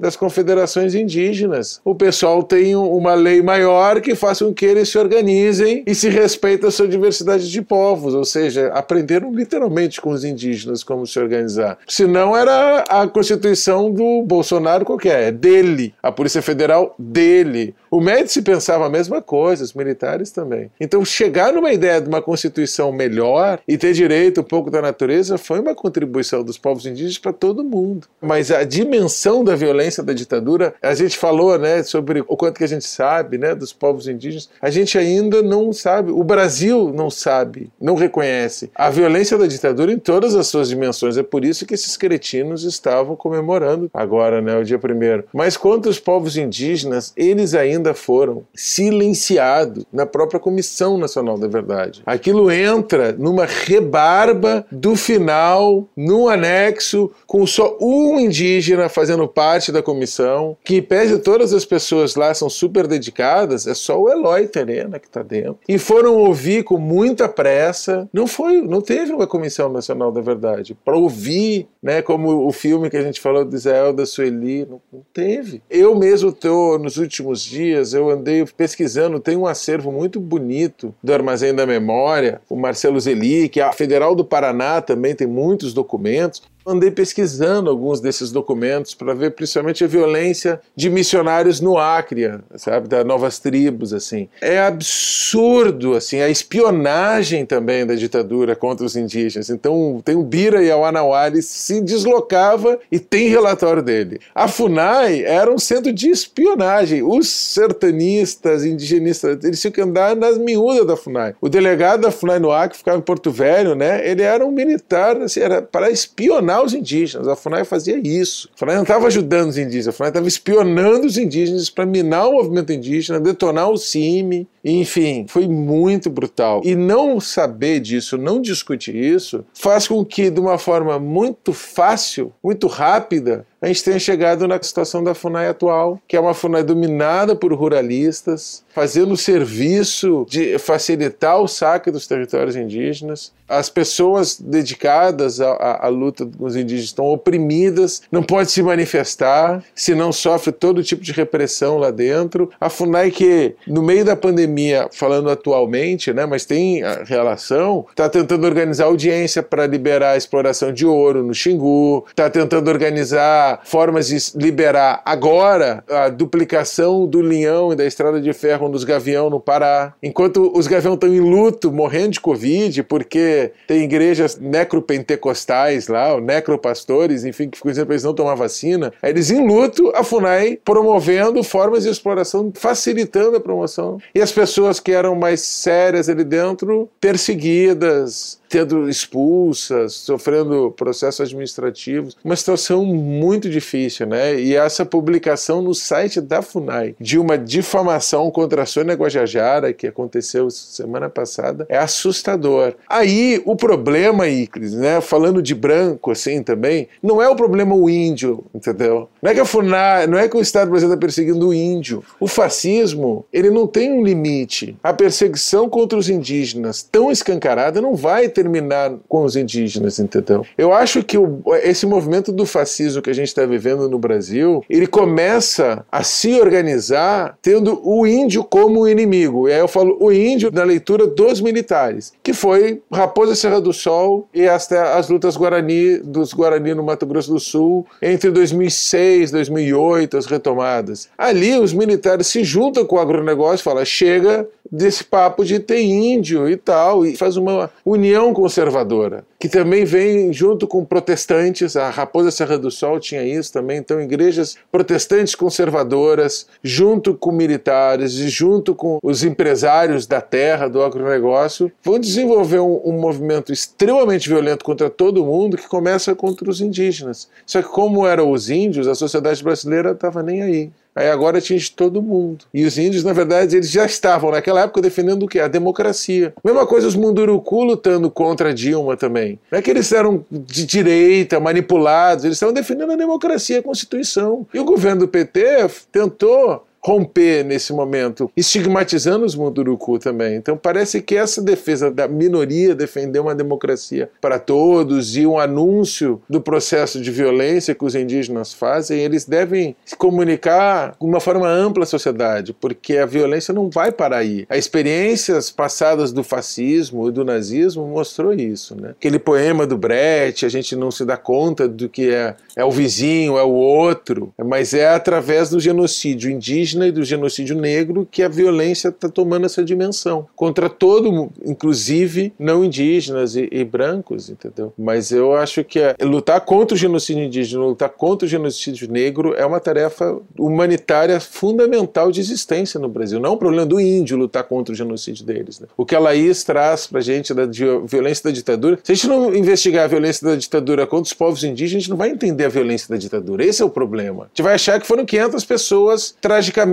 [0.00, 1.80] das Confederações Indígenas.
[1.84, 6.08] O pessoal tem uma lei maior que faça com que eles se organizem e se
[6.08, 11.18] respeita a sua diversidade de povos, ou seja, aprenderam literalmente com os indígenas como se
[11.18, 11.78] organizar.
[11.86, 17.74] Senão era a constituição do Bolsonaro qualquer, é dele, a Polícia Federal dele.
[17.90, 20.70] O Médici pensava a mesma coisa, os militares também.
[20.80, 25.38] Então chegar numa ideia de uma constituição melhor e ter direito um pouco da natureza
[25.38, 28.06] foi uma contribuição dos povos indígenas para todo mundo.
[28.20, 32.64] Mas a dimensão da violência da ditadura, a gente falou, né, sobre o quanto que
[32.64, 37.08] a gente sabe, né, dos povos indígenas, a gente ainda não sabe, o Brasil não
[37.08, 41.16] sabe, não reconhece a violência da ditadura em todas as suas dimensões.
[41.16, 45.24] É por isso que esses cretinos estavam comemorando agora, né, o dia primeiro.
[45.32, 52.02] Mas quanto os povos indígenas, eles ainda foram silenciados na própria Comissão Nacional da Verdade.
[52.04, 59.03] Aquilo entra numa rebarba do final, no anexo, com só um indígena fazendo
[59.34, 64.08] parte da comissão, que pese todas as pessoas lá são super dedicadas, é só o
[64.08, 68.08] Eloy Terena que está dentro e foram ouvir com muita pressa.
[68.12, 72.02] Não foi, não teve uma comissão nacional da verdade para ouvir, né?
[72.02, 75.62] Como o filme que a gente falou de Israel da Sueli, não, não teve.
[75.68, 81.12] Eu mesmo tô nos últimos dias, eu andei pesquisando, tem um acervo muito bonito do
[81.12, 86.42] Armazém da Memória, o Marcelo Zeli, que a Federal do Paraná também tem muitos documentos.
[86.66, 92.88] Andei pesquisando alguns desses documentos para ver principalmente a violência de missionários no Acre, sabe,
[92.88, 94.28] das novas tribos, assim.
[94.40, 99.50] É absurdo, assim, a espionagem também da ditadura contra os indígenas.
[99.50, 104.20] Então, tem o Bira e a Wanawali se deslocava e tem relatório dele.
[104.34, 107.02] A FUNAI era um centro de espionagem.
[107.02, 111.34] Os sertanistas, indigenistas, eles tinham que andar nas miúdas da FUNAI.
[111.40, 114.08] O delegado da FUNAI no Acre ficava em Porto Velho, né?
[114.08, 117.26] Ele era um militar, assim, era para espionar os indígenas.
[117.26, 118.48] A FUNAI fazia isso.
[118.54, 122.28] A FUNAI não estava ajudando os indígenas, a FUNAI estava espionando os indígenas para minar
[122.28, 126.62] o movimento indígena, detonar o CIMI, enfim, foi muito brutal.
[126.64, 132.32] E não saber disso, não discutir isso, faz com que, de uma forma muito fácil,
[132.42, 136.62] muito rápida, a gente tenha chegado na situação da FUNAI atual, que é uma FUNAI
[136.62, 143.32] dominada por ruralistas, fazendo o serviço de facilitar o saque dos territórios indígenas.
[143.48, 148.62] As pessoas dedicadas à, à, à luta com os indígenas estão oprimidas, não pode se
[148.62, 152.50] manifestar, se não sofre todo tipo de repressão lá dentro.
[152.60, 158.46] A FUNAI que, no meio da pandemia, falando atualmente, né, mas tem relação, está tentando
[158.46, 164.18] organizar audiência para liberar a exploração de ouro no Xingu, está tentando organizar formas de
[164.36, 169.94] liberar agora a duplicação do linhão e da estrada de ferro dos gavião no Pará.
[170.02, 177.24] Enquanto os gavião estão em luto, morrendo de Covid, porque tem igrejas necropentecostais lá, necropastores,
[177.24, 181.42] enfim, que ficam dizendo para eles não tomar vacina, eles em luto, a FUNAI promovendo
[181.42, 183.98] formas de exploração, facilitando a promoção.
[184.14, 192.16] E as pessoas que eram mais sérias ali dentro, perseguidas, sendo expulsas, sofrendo processos administrativos,
[192.24, 194.40] uma situação muito difícil, né?
[194.40, 199.88] E essa publicação no site da FUNAI de uma difamação contra a Sônia Guajajara, que
[199.88, 202.74] aconteceu semana passada, é assustador.
[202.88, 205.00] Aí o problema, Iclis, né?
[205.00, 209.08] Falando de branco assim também, não é o problema o índio, entendeu?
[209.20, 212.04] Não é que a FUNAI, não é que o Estado brasileiro está perseguindo o índio.
[212.20, 214.76] O fascismo, ele não tem um limite.
[214.80, 220.44] A perseguição contra os indígenas tão escancarada não vai ter terminar com os indígenas, entendeu?
[220.58, 224.62] Eu acho que o, esse movimento do fascismo que a gente está vivendo no Brasil,
[224.68, 229.48] ele começa a se organizar tendo o índio como inimigo.
[229.48, 233.72] E aí eu falo o índio na leitura dos militares, que foi Raposa Serra do
[233.72, 239.30] Sol e as, as lutas Guarani dos Guarani no Mato Grosso do Sul entre 2006
[239.30, 241.08] 2008, as retomadas.
[241.16, 245.82] Ali os militares se juntam com o agronegócio e falam: chega desse papo de ter
[245.82, 251.88] índio e tal, e faz uma união conservadora, que também vem junto com protestantes, a
[251.88, 258.28] Raposa Serra do Sol tinha isso também, então igrejas protestantes conservadoras, junto com militares e
[258.28, 264.64] junto com os empresários da terra, do agronegócio, vão desenvolver um, um movimento extremamente violento
[264.64, 267.28] contra todo mundo que começa contra os indígenas.
[267.46, 270.70] Só que como eram os índios, a sociedade brasileira estava nem aí.
[270.94, 272.44] Aí agora atinge todo mundo.
[272.52, 275.40] E os índios, na verdade, eles já estavam naquela época defendendo o quê?
[275.40, 276.32] A democracia.
[276.44, 279.38] Mesma coisa os Munduruku lutando contra Dilma também.
[279.50, 284.46] Não é que eles eram de direita, manipulados, eles estavam defendendo a democracia, a Constituição.
[284.54, 290.36] E o governo do PT tentou romper nesse momento, estigmatizando os Munduruku também.
[290.36, 296.20] Então parece que essa defesa da minoria, defender uma democracia para todos e um anúncio
[296.28, 301.48] do processo de violência que os indígenas fazem, eles devem se comunicar de uma forma
[301.48, 304.44] ampla à sociedade, porque a violência não vai parar aí.
[304.48, 308.90] As experiências passadas do fascismo e do nazismo mostrou isso, né?
[308.90, 312.70] Aquele poema do Brecht, a gente não se dá conta do que é, é o
[312.70, 318.06] vizinho, é o outro, mas é através do genocídio indígena indígena e do genocídio negro
[318.10, 323.64] que a violência está tomando essa dimensão contra todo mundo, inclusive não indígenas e, e,
[323.64, 324.72] brancos, entendeu?
[324.76, 329.34] Mas eu acho que é, lutar contra o genocídio indígena, lutar contra o genocídio negro
[329.34, 333.20] é uma tarefa humanitária fundamental de existência no Brasil.
[333.20, 335.60] Não é um problema do índio lutar contra o genocídio deles.
[335.60, 335.66] Né?
[335.76, 337.46] O que a Laís traz para gente da
[337.86, 341.44] violência da ditadura, se a gente não investigar a violência da ditadura contra os povos
[341.44, 343.44] indígenas, a gente não vai entender a violência da ditadura.
[343.44, 344.24] Esse é o problema.
[344.24, 346.63] A gente vai achar que foram 500 pessoas tragicamente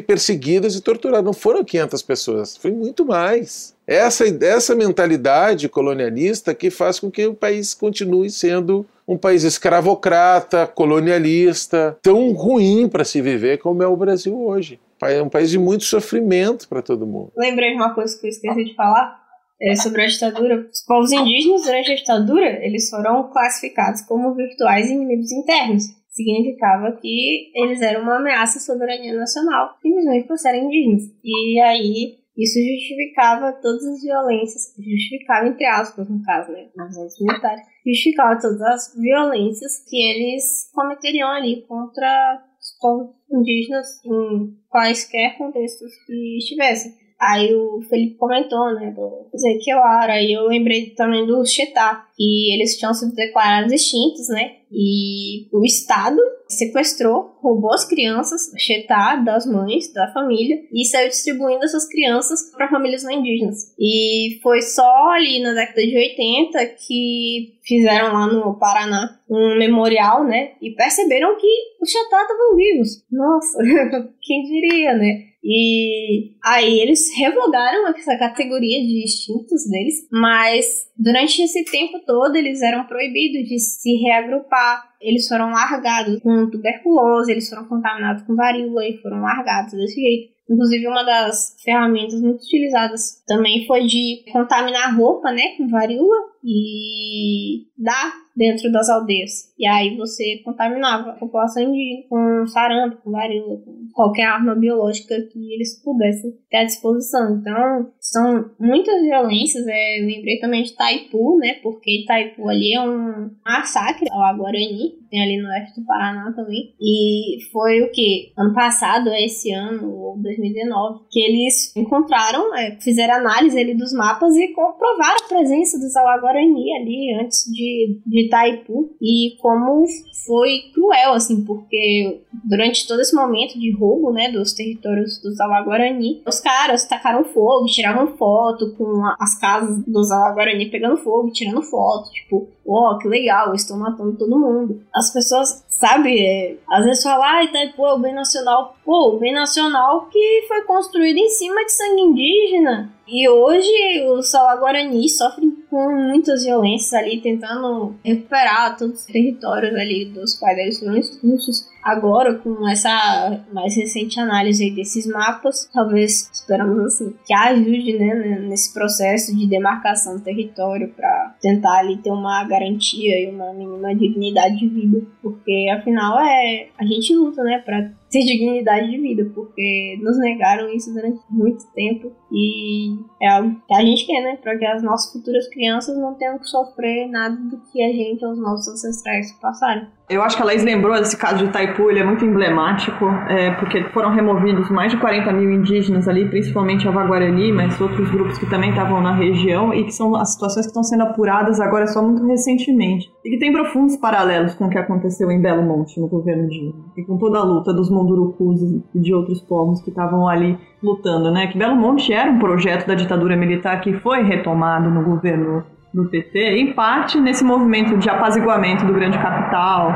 [0.00, 1.24] perseguidas e torturadas.
[1.24, 3.74] Não foram 500 pessoas, foi muito mais.
[3.86, 10.66] Essa, essa mentalidade colonialista que faz com que o país continue sendo um país escravocrata,
[10.66, 14.80] colonialista, tão ruim para se viver como é o Brasil hoje.
[15.02, 17.30] É um país de muito sofrimento para todo mundo.
[17.36, 19.20] Lembrei de uma coisa que eu esqueci de falar
[19.60, 20.66] é, sobre a ditadura.
[20.72, 25.84] Os povos indígenas, durante a ditadura, eles foram classificados como virtuais inimigos internos
[26.16, 31.02] significava que eles eram uma ameaça à soberania nacional, simplesmente por serem indígenas.
[31.22, 37.62] E aí isso justificava todas as violências, justificava entre aspas, no caso, né, nas militares,
[37.86, 45.90] justificava todas as violências que eles cometeriam ali contra os povos indígenas em quaisquer contextos
[46.06, 47.05] que estivessem.
[47.18, 52.76] Aí o Felipe comentou, né, do Zequiara, e eu lembrei também do Chetá, que eles
[52.76, 59.92] tinham sido declarados extintos, né, e o Estado sequestrou, roubou as crianças, Chetá, das mães,
[59.94, 63.74] da família, e saiu distribuindo essas crianças para famílias não indígenas.
[63.78, 70.24] E foi só ali na década de 80 que fizeram lá no Paraná um memorial,
[70.24, 71.48] né, e perceberam que
[71.80, 73.04] os Chetá estavam vivos.
[73.10, 73.58] Nossa,
[74.20, 75.35] quem diria, né?
[75.48, 82.60] E aí eles revogaram essa categoria de extintos deles, mas durante esse tempo todo eles
[82.62, 84.90] eram proibidos de se reagrupar.
[85.00, 90.34] Eles foram largados com tuberculose, eles foram contaminados com varíola e foram largados desse jeito.
[90.50, 97.66] Inclusive, uma das ferramentas muito utilizadas também foi de contaminar roupa, né, com varíola e
[97.76, 99.52] dar dentro das aldeias.
[99.58, 105.14] E aí você contaminava a população indígena com sarampo, com varíola, com qualquer arma biológica
[105.32, 107.38] que eles pudessem ter à disposição.
[107.38, 109.66] Então, são muitas violências.
[109.66, 111.54] É, lembrei também de Taipu, né?
[111.62, 116.74] Porque Taipu ali é um massacre ao Aguarani, tem ali no oeste do Paraná também.
[116.80, 118.32] E foi o que?
[118.36, 124.34] Ano passado, esse ano, ou 2019, que eles encontraram, é, fizeram análise ali dos mapas
[124.36, 129.84] e comprovaram a presença dos Alaguarani ali antes de, de Itaipu e como
[130.26, 136.22] foi cruel, assim, porque durante todo esse momento de roubo, né, dos territórios dos Alaguarani,
[136.26, 142.10] os caras tacaram fogo, tiravam foto com as casas dos Alaguarani pegando fogo, tirando foto,
[142.10, 144.80] tipo, ó, oh, que legal, estou matando todo mundo.
[144.96, 148.74] As pessoas, sabe, é, às vezes falam, ah, Itaipu é o bem nacional.
[148.82, 152.90] Pô, o bem nacional que foi construído em cima de sangue indígena.
[153.06, 153.70] E hoje
[154.08, 160.56] os Guarani sofrem com muitas violências ali, tentando recuperar todos os territórios ali dos quais
[160.58, 161.68] eles foram expulsos.
[161.86, 168.74] Agora, com essa mais recente análise desses mapas, talvez esperamos assim, que ajude né, nesse
[168.74, 174.58] processo de demarcação do território para tentar ali ter uma garantia e uma mínima dignidade
[174.58, 179.98] de vida, porque afinal é a gente luta, né, para ter dignidade de vida, porque
[180.02, 184.36] nos negaram isso durante muito tempo e é algo que a gente quer, né?
[184.42, 188.24] Para que as nossas futuras crianças não tenham que sofrer nada do que a gente
[188.24, 189.88] ou os nossos ancestrais passaram.
[190.08, 193.50] Eu acho que a Laís lembrou desse caso de Itaipu, ele é muito emblemático, é,
[193.56, 198.38] porque foram removidos mais de 40 mil indígenas ali, principalmente a Vaguarani, mas outros grupos
[198.38, 201.88] que também estavam na região, e que são as situações que estão sendo apuradas agora
[201.88, 203.10] só muito recentemente.
[203.24, 206.72] E que tem profundos paralelos com o que aconteceu em Belo Monte, no governo de
[206.96, 208.60] e com toda a luta dos Mundurucus
[208.94, 211.46] e de outros povos que estavam ali lutando, né?
[211.46, 216.04] Que Belo Monte era um projeto da ditadura militar que foi retomado no governo do
[216.04, 219.90] PT, em parte nesse movimento de apaziguamento do grande capital,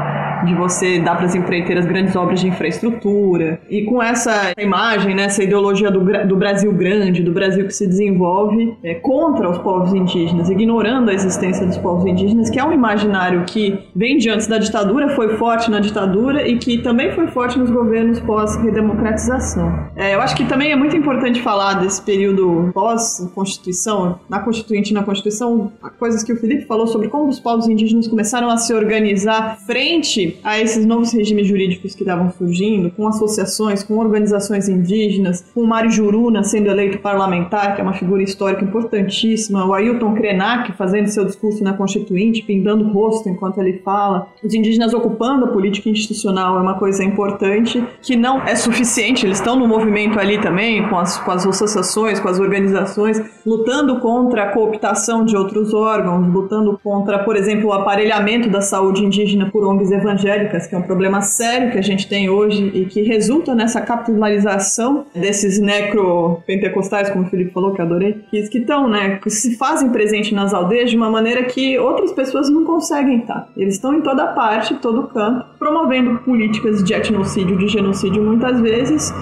[0.44, 5.24] de você dar para as empreiteiras grandes obras de infraestrutura, e com essa imagem, né,
[5.24, 9.92] essa ideologia do, do Brasil grande, do Brasil que se desenvolve é, contra os povos
[9.92, 14.46] indígenas, ignorando a existência dos povos indígenas, que é um imaginário que vem de antes
[14.46, 19.90] da ditadura, foi forte na ditadura e que também foi forte nos governos pós-redemocratização.
[19.96, 24.94] É, eu acho que também é muito importante falar desse período pós-constituição, na Constituinte e
[24.94, 28.72] na Constituição, coisas que o Felipe falou sobre como os povos indígenas começaram a se
[28.72, 35.44] organizar frente a esses novos regimes jurídicos que estavam surgindo, com associações, com organizações indígenas,
[35.54, 40.72] com Mário Juruna sendo eleito parlamentar, que é uma figura histórica importantíssima, o Ailton Krenak
[40.72, 45.48] fazendo seu discurso na Constituinte, pintando o rosto enquanto ele fala, os indígenas ocupando a
[45.48, 50.40] política institucional é uma coisa importante, que não é suficiente, eles estão no movimento ali
[50.40, 55.72] também, com as, com as associações, com as organizações, lutando contra a cooptação de outros
[55.74, 60.19] órgãos, lutando contra, por exemplo, o aparelhamento da saúde indígena por ONGs evangélicas,
[60.68, 65.06] que é um problema sério que a gente tem hoje e que resulta nessa capitalização
[65.14, 70.34] desses necropentecostais, como o Felipe falou, que adorei, que estão, né, que se fazem presente
[70.34, 73.48] nas aldeias de uma maneira que outras pessoas não conseguem estar.
[73.56, 79.12] Eles estão em toda parte, todo canto, promovendo políticas de etnocídio, de genocídio muitas vezes,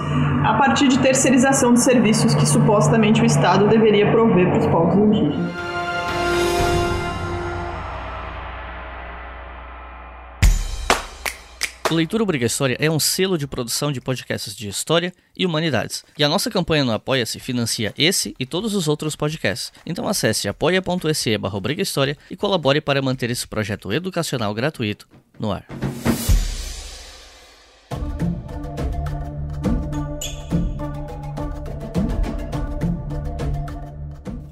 [0.43, 4.95] a partir de terceirização de serviços que supostamente o Estado deveria prover para os povos
[4.95, 5.68] indígenas.
[11.91, 16.05] O Leitura Obrigatória é um selo de produção de podcasts de história e humanidades.
[16.15, 19.73] E a nossa campanha no Apoia-se financia esse e todos os outros podcasts.
[19.83, 21.59] Então acesse apoia.se barra
[22.29, 25.07] e colabore para manter esse projeto educacional gratuito
[25.39, 25.65] no ar.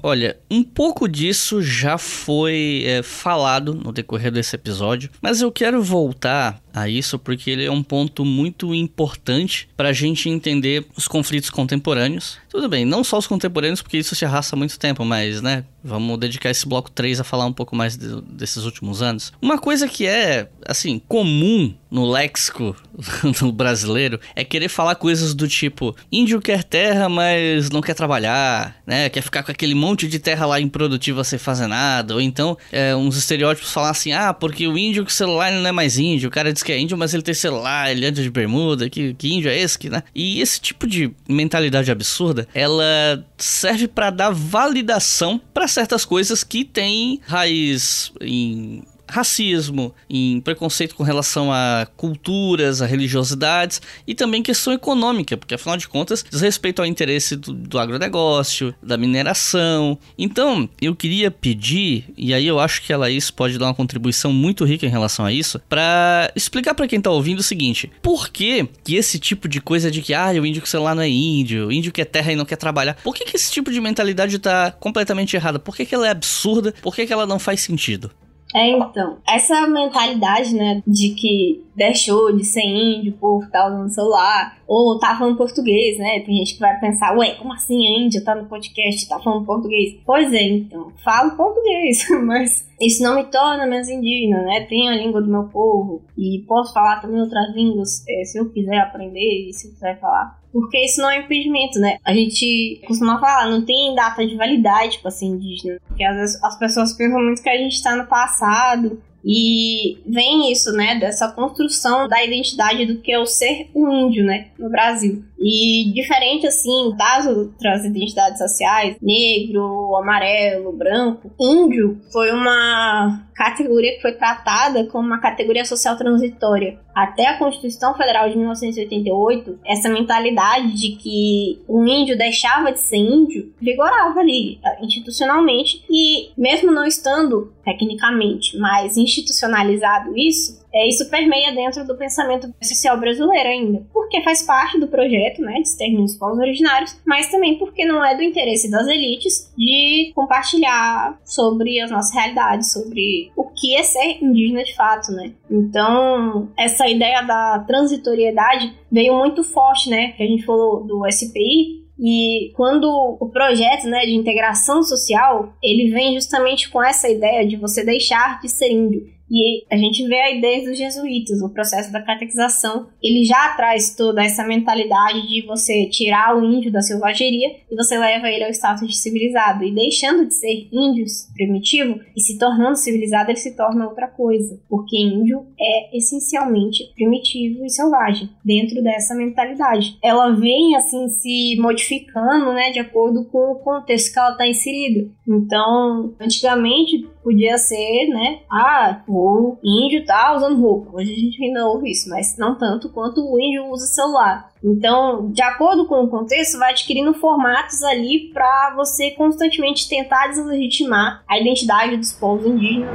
[0.02, 5.82] Olha, um pouco disso já foi é, falado no decorrer desse episódio, mas eu quero
[5.82, 11.08] voltar a isso porque ele é um ponto muito importante para a gente entender os
[11.08, 12.38] conflitos contemporâneos.
[12.48, 15.64] Tudo bem, não só os contemporâneos, porque isso se arrasta há muito tempo, mas, né,
[15.82, 19.32] vamos dedicar esse bloco 3 a falar um pouco mais de, desses últimos anos.
[19.40, 22.76] Uma coisa que é, assim, comum no léxico
[23.40, 28.76] do brasileiro é querer falar coisas do tipo: índio quer terra, mas não quer trabalhar,
[28.86, 29.08] né?
[29.08, 32.14] Quer ficar com aquele monte de terra lá improdutiva sem fazer nada.
[32.14, 35.72] Ou então, é, uns estereótipos falar assim: ah, porque o índio com celular não é
[35.72, 38.30] mais índio, o cara diz que é índio, mas ele tem celular, ele anda de
[38.30, 40.02] bermuda, que, que índio é esse, que, né?
[40.14, 46.64] E esse tipo de mentalidade absurda, ela serve para dar validação para certas coisas que
[46.64, 54.72] têm raiz em racismo, em preconceito com relação a culturas, a religiosidades e também questão
[54.72, 59.98] econômica, porque afinal de contas diz respeito ao interesse do, do agronegócio, da mineração.
[60.18, 64.32] Então, eu queria pedir, e aí eu acho que a Laís pode dar uma contribuição
[64.32, 68.28] muito rica em relação a isso, para explicar para quem tá ouvindo o seguinte: por
[68.28, 71.08] que, que esse tipo de coisa de que ah, o índio que celular não é
[71.08, 73.70] índio, o índio que é terra e não quer trabalhar, por que, que esse tipo
[73.70, 75.58] de mentalidade tá completamente errada?
[75.58, 76.74] Por que, que ela é absurda?
[76.82, 78.10] Por que, que ela não faz sentido?
[78.54, 84.58] É, então, essa mentalidade, né, de que deixou de ser índio por estar usando celular,
[84.66, 86.20] ou tá falando português, né?
[86.20, 89.44] Tem gente que vai pensar, ué, como assim a índia tá no podcast, tá falando
[89.44, 89.96] português?
[90.04, 94.62] Pois é, então, falo português, mas isso não me torna menos indígena, né?
[94.62, 98.50] Tenho a língua do meu povo e posso falar também outras línguas é, se eu
[98.50, 100.37] quiser aprender e se eu quiser falar.
[100.52, 101.98] Porque isso não é impedimento, né?
[102.04, 105.78] A gente costuma falar, não tem data de validade para ser indígena.
[105.86, 110.50] Porque às vezes as pessoas pensam muito que a gente está no passado e vem
[110.50, 114.70] isso, né, dessa construção da identidade do que é o ser um índio, né, no
[114.70, 115.22] Brasil.
[115.38, 124.02] E diferente, assim, das outras identidades sociais, negro, amarelo, branco, índio foi uma categoria que
[124.02, 126.78] foi tratada como uma categoria social transitória.
[126.94, 132.96] Até a Constituição Federal de 1988, essa mentalidade de que o índio deixava de ser
[132.96, 141.52] índio vigorava ali, institucionalmente, e mesmo não estando tecnicamente mais institucionalizado isso, é, isso permeia
[141.52, 146.16] dentro do pensamento social brasileiro ainda, porque faz parte do projeto né, de extermínio dos
[146.16, 151.90] povos originários, mas também porque não é do interesse das elites de compartilhar sobre as
[151.90, 155.32] nossas realidades, sobre o que é ser indígena de fato, né?
[155.50, 160.12] Então, essa ideia da transitoriedade veio muito forte, né?
[160.12, 162.86] Que a gente falou do SPI, e quando
[163.18, 168.40] o projeto né, de integração social, ele vem justamente com essa ideia de você deixar
[168.40, 172.88] de ser índio e a gente vê aí desde os jesuítas, o processo da catequização,
[173.02, 177.98] ele já traz toda essa mentalidade de você tirar o índio da selvageria e você
[177.98, 179.64] leva ele ao status de civilizado.
[179.64, 184.58] E deixando de ser índios primitivo e se tornando civilizado, ele se torna outra coisa.
[184.68, 189.98] Porque índio é essencialmente primitivo e selvagem, dentro dessa mentalidade.
[190.02, 195.10] Ela vem assim se modificando, né, de acordo com o contexto que ela está inserida.
[195.26, 200.96] Então, antigamente podia ser, né, ah, o índio tá usando roupa.
[200.96, 204.50] Hoje a gente ainda ouve isso, mas não tanto quanto o índio usa celular.
[204.62, 211.22] Então, de acordo com o contexto, vai adquirindo formatos ali para você constantemente tentar deslegitimar
[211.28, 212.90] a identidade dos povos indígenas.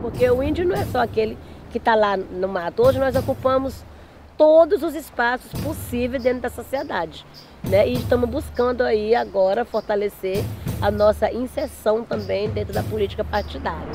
[0.00, 1.36] Porque o índio não é só aquele
[1.70, 2.82] que está lá no mato.
[2.82, 3.84] Hoje nós ocupamos
[4.36, 7.24] todos os espaços possíveis dentro da sociedade.
[7.68, 7.88] Né?
[7.88, 10.44] E estamos buscando aí agora fortalecer
[10.80, 13.92] a nossa inserção também dentro da política partidária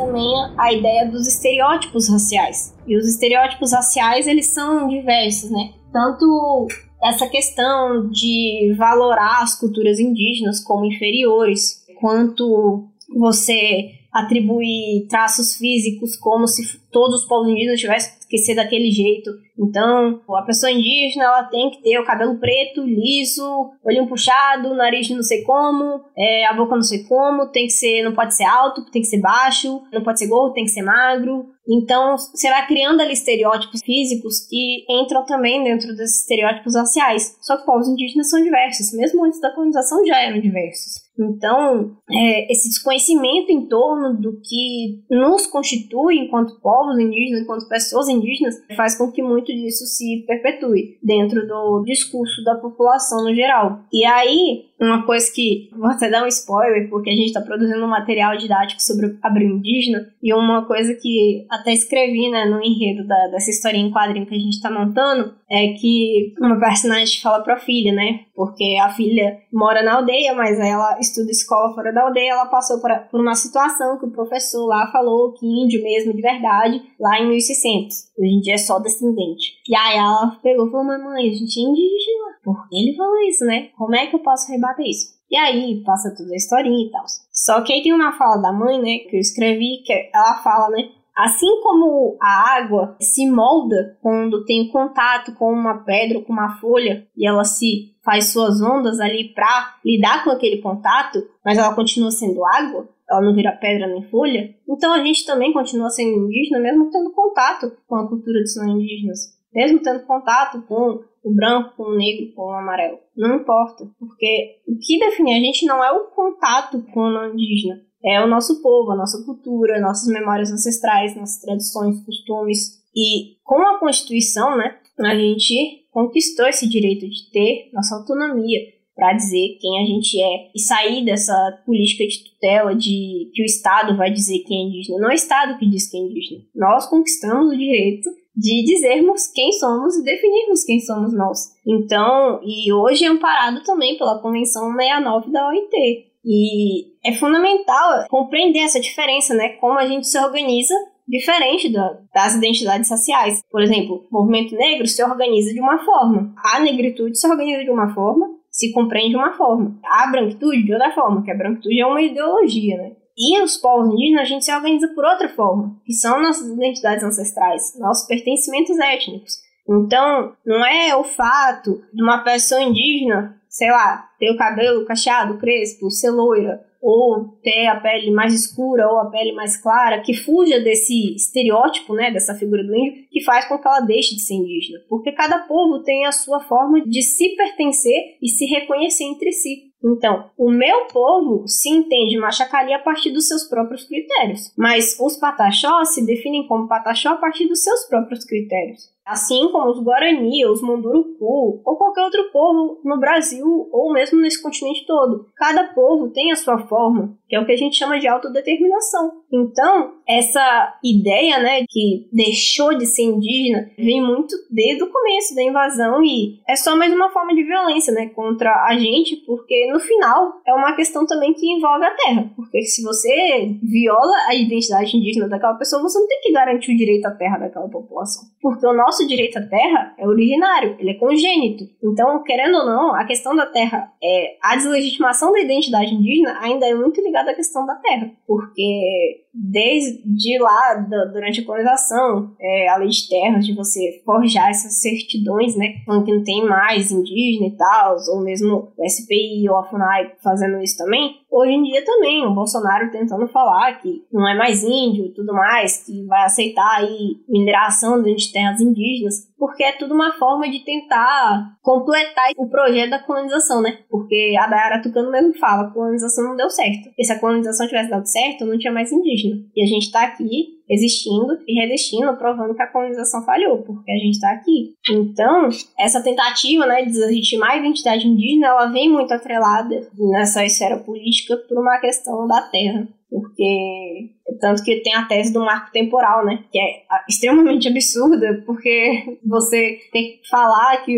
[0.00, 2.74] também a ideia dos estereótipos raciais.
[2.86, 5.74] E os estereótipos raciais, eles são diversos, né?
[5.92, 6.68] Tanto
[7.02, 16.46] essa questão de valorar as culturas indígenas como inferiores, quanto você atribuir traços físicos como
[16.46, 19.28] se todos os povos indígenas tivessem que ser daquele jeito.
[19.58, 25.10] Então, a pessoa indígena, ela tem que ter o cabelo preto, liso, olhinho puxado, nariz
[25.10, 28.44] não sei como, é, a boca não sei como, tem que ser, não pode ser
[28.44, 31.46] alto, tem que ser baixo, não pode ser gordo, tem que ser magro.
[31.68, 37.36] Então, você vai criando ali estereótipos físicos que entram também dentro desses estereótipos raciais.
[37.40, 41.09] Só que povos indígenas são diversos, mesmo antes da colonização já eram diversos.
[41.18, 48.08] Então, é, esse desconhecimento em torno do que nos constitui enquanto povos indígenas, enquanto pessoas
[48.08, 53.80] indígenas, faz com que muito disso se perpetue dentro do discurso da população no geral.
[53.92, 57.84] E aí, uma coisa que vou até dar um spoiler, porque a gente está produzindo
[57.84, 62.62] um material didático sobre a abril indígena, e uma coisa que até escrevi né, no
[62.62, 67.20] enredo da, dessa historinha em quadrinho que a gente está montando é que uma personagem
[67.20, 68.20] fala para a filha, né?
[68.34, 72.80] Porque a filha mora na aldeia, mas ela estuda escola fora da aldeia, ela passou
[72.80, 77.20] por, por uma situação que o professor lá falou que índio mesmo, de verdade, lá
[77.20, 77.96] em 1600.
[78.18, 79.54] Hoje em dia é só descendente.
[79.68, 82.30] E aí ela pegou e falou, mamãe, a gente é indígena.
[82.44, 83.68] Por que ele falou isso, né?
[83.76, 85.20] Como é que eu posso rebater isso?
[85.30, 87.04] E aí passa toda a historinha e tal.
[87.32, 90.70] Só que aí tem uma fala da mãe, né, que eu escrevi, que ela fala,
[90.70, 96.32] né, Assim como a água se molda quando tem contato com uma pedra ou com
[96.32, 101.58] uma folha e ela se faz suas ondas ali para lidar com aquele contato, mas
[101.58, 105.90] ela continua sendo água, ela não vira pedra nem folha, então a gente também continua
[105.90, 111.34] sendo indígena mesmo tendo contato com a cultura dos indígenas, mesmo tendo contato com o
[111.34, 112.98] branco, com o negro, com o amarelo.
[113.16, 117.32] Não importa, porque o que define a gente não é o contato com o não
[117.32, 122.80] indígena, é o nosso povo, a nossa cultura, nossas memórias ancestrais, nossas tradições, costumes.
[122.96, 128.58] E com a Constituição, né, a gente conquistou esse direito de ter nossa autonomia
[128.94, 133.46] para dizer quem a gente é e sair dessa política de tutela de que o
[133.46, 134.98] Estado vai dizer quem é indígena.
[134.98, 136.42] Não é o Estado que diz quem é indígena.
[136.54, 141.38] Nós conquistamos o direito de dizermos quem somos e definirmos quem somos nós.
[141.66, 146.10] Então, e hoje é amparado também pela Convenção 69 da OIT.
[146.24, 149.50] E é fundamental compreender essa diferença, né?
[149.50, 150.74] Como a gente se organiza
[151.08, 153.42] diferente da, das identidades raciais.
[153.50, 157.70] Por exemplo, o movimento negro se organiza de uma forma, a negritude se organiza de
[157.70, 161.80] uma forma, se compreende de uma forma, a branquitude de outra forma, que a branquitude
[161.80, 162.92] é uma ideologia, né?
[163.20, 167.04] E os povos indígenas a gente se organiza por outra forma, que são nossas identidades
[167.04, 169.34] ancestrais, nossos pertencimentos étnicos.
[169.68, 175.36] Então, não é o fato de uma pessoa indígena sei lá, ter o cabelo cacheado,
[175.36, 180.14] crespo, ser loira, ou ter a pele mais escura ou a pele mais clara, que
[180.14, 184.22] fuja desse estereótipo, né, dessa figura do índio, que faz com que ela deixe de
[184.22, 184.78] ser indígena.
[184.88, 189.69] Porque cada povo tem a sua forma de se pertencer e se reconhecer entre si.
[189.82, 195.16] Então, o meu povo se entende machacali a partir dos seus próprios critérios, mas os
[195.16, 198.90] pataxó se definem como pataxó a partir dos seus próprios critérios.
[199.04, 204.40] Assim como os Guarani, os Munduruku ou qualquer outro povo no Brasil ou mesmo nesse
[204.40, 205.26] continente todo.
[205.34, 209.12] Cada povo tem a sua forma, que é o que a gente chama de autodeterminação.
[209.32, 215.42] Então, essa ideia, né, que deixou de ser indígena, vem muito desde o começo da
[215.44, 219.78] invasão e é só mais uma forma de violência, né, contra a gente, porque no
[219.78, 224.96] final é uma questão também que envolve a terra, porque se você viola a identidade
[224.96, 228.66] indígena daquela pessoa, você não tem que garantir o direito à terra daquela população, porque
[228.66, 231.62] o nosso direito à terra é originário, ele é congênito.
[231.80, 236.66] Então, querendo ou não, a questão da terra, é, a deslegitimação da identidade indígena ainda
[236.66, 240.74] é muito ligada à questão da terra, porque desde lá,
[241.12, 246.04] durante a colonização, é, a lei de terras, de você forjar essas certidões, né, falando
[246.04, 250.60] que não tem mais indígena e tal, ou mesmo o SPI ou a FUNAI fazendo
[250.60, 255.06] isso também, hoje em dia também, o Bolsonaro tentando falar que não é mais índio
[255.06, 260.12] e tudo mais, que vai aceitar aí mineração de terras indígenas, porque é tudo uma
[260.12, 263.78] forma de tentar completar o projeto da colonização, né?
[263.88, 266.90] Porque a Dayara Tucano mesmo fala, a colonização não deu certo.
[266.98, 269.36] E se a colonização tivesse dado certo, não tinha mais indígena.
[269.56, 273.96] E a gente tá aqui existindo e resistindo, provando que a colonização falhou, porque a
[273.96, 274.74] gente está aqui.
[274.90, 275.48] Então,
[275.78, 281.38] essa tentativa né, de deslegitimar a identidade indígena, ela vem muito atrelada nessa esfera política
[281.48, 284.10] por uma questão da terra porque
[284.40, 289.78] tanto que tem a tese do marco temporal, né, que é extremamente absurda, porque você
[289.92, 290.96] tem que falar que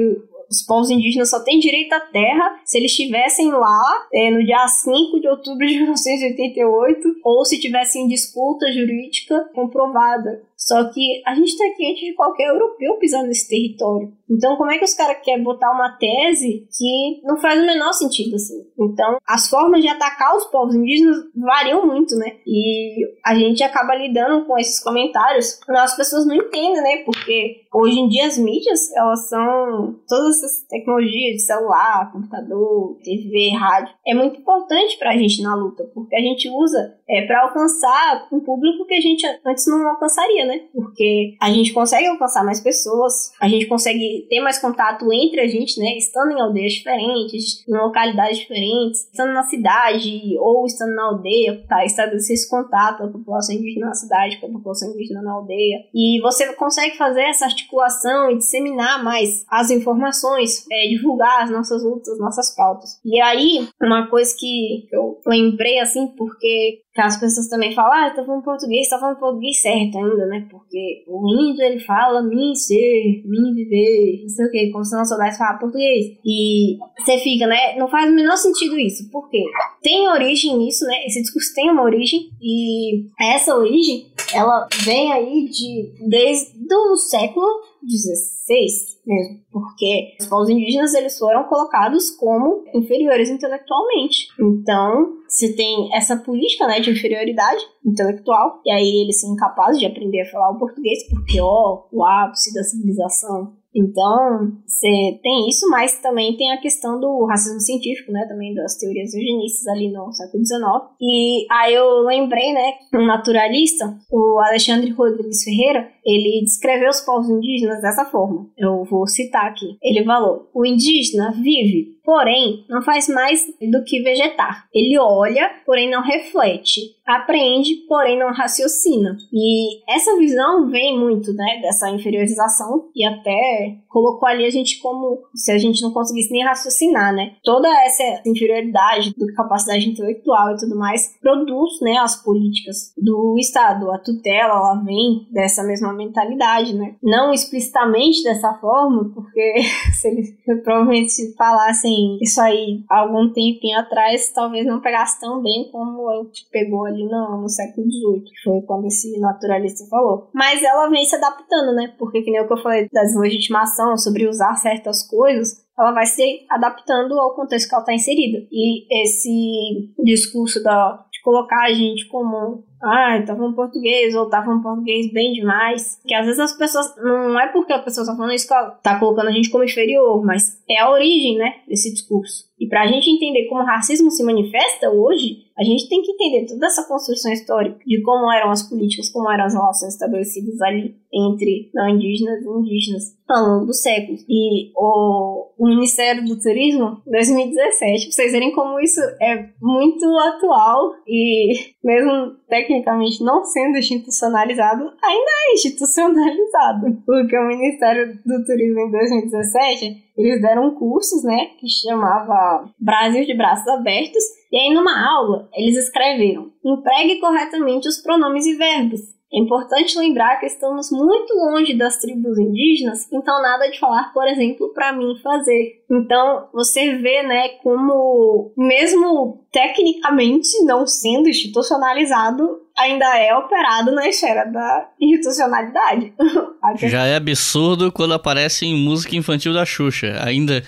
[0.53, 3.81] os povos indígenas só têm direito à terra se eles estivessem lá
[4.13, 10.43] é, no dia 5 de outubro de 1988 ou se tivessem disputa jurídica comprovada.
[10.67, 14.13] Só que a gente está aqui antes de qualquer europeu pisar nesse território.
[14.31, 17.93] Então, como é que os caras querem botar uma tese que não faz o menor
[17.93, 18.65] sentido, assim?
[18.79, 22.37] Então, as formas de atacar os povos indígenas variam muito, né?
[22.47, 25.59] E a gente acaba lidando com esses comentários.
[25.69, 26.99] As pessoas não entendem, né?
[27.05, 33.51] Porque hoje em dia as mídias, elas são todas essas tecnologias de celular, computador, TV,
[33.59, 33.93] rádio.
[34.07, 38.41] É muito importante pra gente na luta, porque a gente usa é, para alcançar um
[38.41, 40.63] público que a gente antes não alcançaria, né?
[40.73, 45.47] Porque a gente consegue alcançar mais pessoas, a gente consegue ter mais contato entre a
[45.47, 45.99] gente, né?
[45.99, 51.85] Estando em aldeias diferentes, em localidades diferentes, estando na cidade ou estando na aldeia, tá?
[51.85, 55.85] Estabelecer esse contato da população indígena na cidade com a população indígena na aldeia.
[55.95, 61.83] E você consegue fazer essa articulação e disseminar mais as informações, é, divulgar as nossas
[61.83, 62.99] lutas, nossas pautas.
[63.05, 68.23] E aí, uma coisa que eu lembrei assim, porque as pessoas também falam, ah, tá
[68.23, 70.47] falando português, tá falando português certo ainda, né?
[70.51, 74.94] Porque o índio ele fala mim ser, mim viver, não sei o que, como se
[74.94, 76.19] não soubesse falar português.
[76.23, 77.77] E você fica, né?
[77.78, 79.10] Não faz o menor sentido isso.
[79.10, 79.43] Por quê?
[79.82, 81.06] Tem origem nisso, né?
[81.06, 87.72] Esse discurso tem uma origem, e essa origem, ela vem aí de desde o século
[87.87, 94.29] XVI mesmo, porque os povos indígenas eles foram colocados como inferiores intelectualmente.
[94.41, 99.87] Então, se tem essa política né, de inferioridade intelectual, e aí eles são incapazes de
[99.87, 105.69] aprender a falar o português, porque, ó, o ápice da civilização então, você tem isso,
[105.69, 108.27] mas também tem a questão do racismo científico, né?
[108.28, 110.62] Também das teorias eugenistas ali no século XIX.
[111.01, 112.73] E aí eu lembrei, né?
[112.94, 118.47] Um naturalista, o Alexandre Rodrigues Ferreira, ele descreveu os povos indígenas dessa forma.
[118.59, 119.77] Eu vou citar aqui.
[119.82, 124.66] Ele falou: o indígena vive porém não faz mais do que vegetar.
[124.74, 126.81] Ele olha, porém não reflete.
[127.07, 129.16] Aprende, porém não raciocina.
[129.33, 135.19] E essa visão vem muito, né, dessa inferiorização e até colocou ali a gente como
[135.35, 137.35] se a gente não conseguisse nem raciocinar, né?
[137.45, 143.91] Toda essa inferioridade do capacidade intelectual e tudo mais produz, né, as políticas do Estado.
[143.91, 146.95] A tutela, ela vem dessa mesma mentalidade, né?
[147.03, 149.57] Não explicitamente dessa forma, porque
[149.93, 156.31] se eles provavelmente falassem isso aí algum tempinho atrás talvez não pegasse tão bem como
[156.51, 160.31] pegou ali no, no século XVIII, que foi quando esse naturalista falou.
[160.35, 161.94] Mas ela vem se adaptando, né?
[161.98, 166.06] Porque que nem o que eu falei da deslegitimação, sobre usar certas coisas, ela vai
[166.06, 168.47] se adaptando ao contexto que ela está inserida.
[168.51, 174.43] E esse discurso da, de colocar a gente como ah, tá falando português, ou tá
[174.43, 176.01] falando português bem demais.
[176.07, 176.95] Que às vezes as pessoas.
[176.97, 180.25] Não é porque a pessoa tá falando isso que tá colocando a gente como inferior,
[180.25, 182.51] mas é a origem, né, desse discurso.
[182.63, 186.47] E pra gente entender como o racismo se manifesta hoje, a gente tem que entender
[186.47, 190.95] toda essa construção histórica de como eram as políticas, como eram as relações estabelecidas ali
[191.13, 194.25] entre não indígenas e indígenas ao longo dos séculos.
[194.29, 200.93] E o, o Ministério do Turismo, 2017, pra vocês verem como isso é muito atual
[201.07, 202.37] e mesmo
[202.73, 207.03] tecnicamente não sendo institucionalizado, ainda é institucionalizado.
[207.05, 213.36] Porque o Ministério do Turismo em 2017, eles deram cursos, né, que chamava Brasil de
[213.36, 219.01] Braços Abertos, e aí numa aula eles escreveram: empregue corretamente os pronomes e verbos.
[219.35, 224.28] É importante lembrar que estamos muito longe das tribos indígenas, então nada de falar, por
[224.28, 225.82] exemplo, para mim fazer.
[225.90, 234.44] Então, você vê, né, como mesmo tecnicamente não sendo institucionalizado, ainda é operado na esfera
[234.44, 236.12] da institucionalidade.
[236.89, 240.62] Já é absurdo quando aparece em música infantil da Xuxa, ainda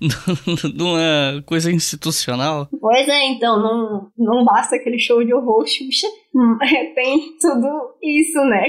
[0.74, 2.68] numa coisa institucional.
[2.80, 6.06] Pois é, então, não, não basta aquele show de horror Xuxa,
[6.94, 8.68] tem tudo isso, né?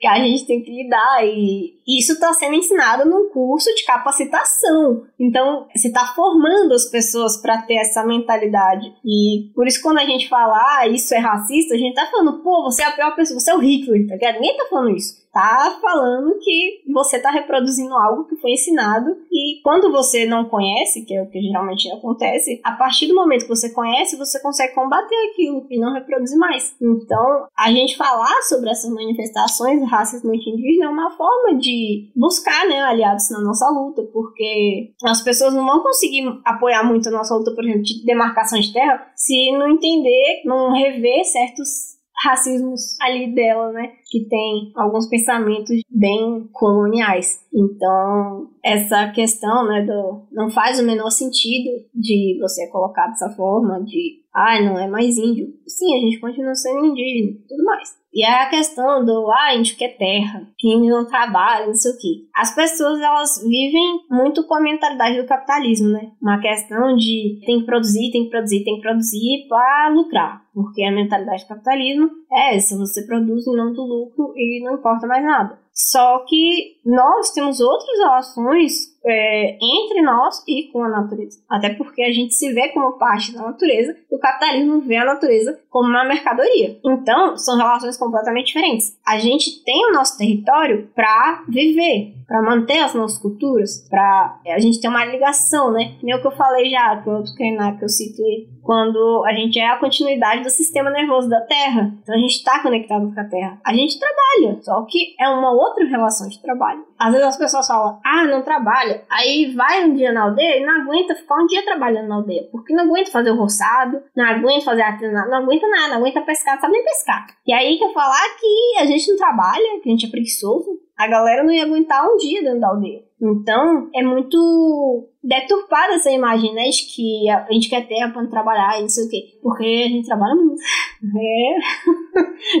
[0.00, 5.04] Que a gente tem que lidar e isso está sendo ensinado num curso de capacitação.
[5.18, 8.90] Então, você está formando as pessoas para ter essa mentalidade.
[9.04, 12.42] E por isso, quando a gente fala, ah, isso é racista, a gente tá falando,
[12.42, 14.34] pô, você é a pior pessoa, você é o Hitler, tá ligado?
[14.36, 19.60] Ninguém tá falando isso tá falando que você tá reproduzindo algo que foi ensinado e
[19.62, 23.48] quando você não conhece, que é o que geralmente acontece, a partir do momento que
[23.48, 26.74] você conhece, você consegue combater aquilo e não reproduzir mais.
[26.80, 32.80] Então, a gente falar sobre essas manifestações racismo indígena é uma forma de buscar, né,
[32.82, 37.54] aliados na nossa luta, porque as pessoas não vão conseguir apoiar muito a nossa luta,
[37.54, 41.90] por exemplo, de demarcação de terra, se não entender, não rever certos
[42.22, 43.92] racismos ali dela, né?
[44.10, 47.40] Que tem alguns pensamentos bem coloniais.
[47.52, 53.82] Então, essa questão, né, do não faz o menor sentido de você colocar dessa forma
[53.84, 55.48] de, ah, não é mais índio.
[55.66, 57.99] Sim, a gente continua sendo indígena, tudo mais.
[58.12, 61.92] E é a questão do, ah, índio quer terra, que índio não trabalha, não sei
[61.92, 62.28] o quê.
[62.34, 66.10] As pessoas, elas vivem muito com a mentalidade do capitalismo, né?
[66.20, 70.42] Uma questão de tem que produzir, tem que produzir, tem que produzir para lucrar.
[70.52, 74.74] Porque a mentalidade do capitalismo é essa, você produz em nome do lucro e não
[74.74, 75.58] importa mais nada.
[75.72, 81.38] Só que nós temos outras relações é, entre nós e com a natureza.
[81.48, 85.04] Até porque a gente se vê como parte da natureza e o capitalismo vê a
[85.04, 86.78] natureza como uma mercadoria.
[86.84, 88.98] Então, são relações completamente diferentes.
[89.06, 94.58] A gente tem o nosso território para viver, para manter as nossas culturas, para a
[94.58, 95.96] gente ter uma ligação, né?
[96.02, 99.58] Nem o que eu falei já, que treinar que eu cito ele, quando a gente
[99.58, 101.92] é a continuidade do sistema nervoso da Terra.
[102.02, 103.58] Então a gente está conectado com a Terra.
[103.64, 106.79] A gente trabalha, só que é uma outra relação de trabalho.
[106.98, 109.04] Às vezes as pessoas falam, ah, não trabalha.
[109.08, 112.48] Aí vai um dia na aldeia e não aguenta ficar um dia trabalhando na aldeia,
[112.52, 116.20] porque não aguenta fazer o roçado, não aguenta fazer artesanato, não aguenta nada, não aguenta
[116.22, 117.26] pescar, não sabe nem pescar.
[117.46, 121.06] E aí quer falar que a gente não trabalha, que a gente é preguiçoso, a
[121.06, 123.02] galera não ia aguentar um dia dentro da aldeia.
[123.22, 126.64] Então, é muito deturpada essa imagem, né?
[126.64, 129.38] De que a gente quer terra para trabalhar e não sei o quê.
[129.42, 130.60] Porque a gente trabalha muito.
[131.02, 131.56] É.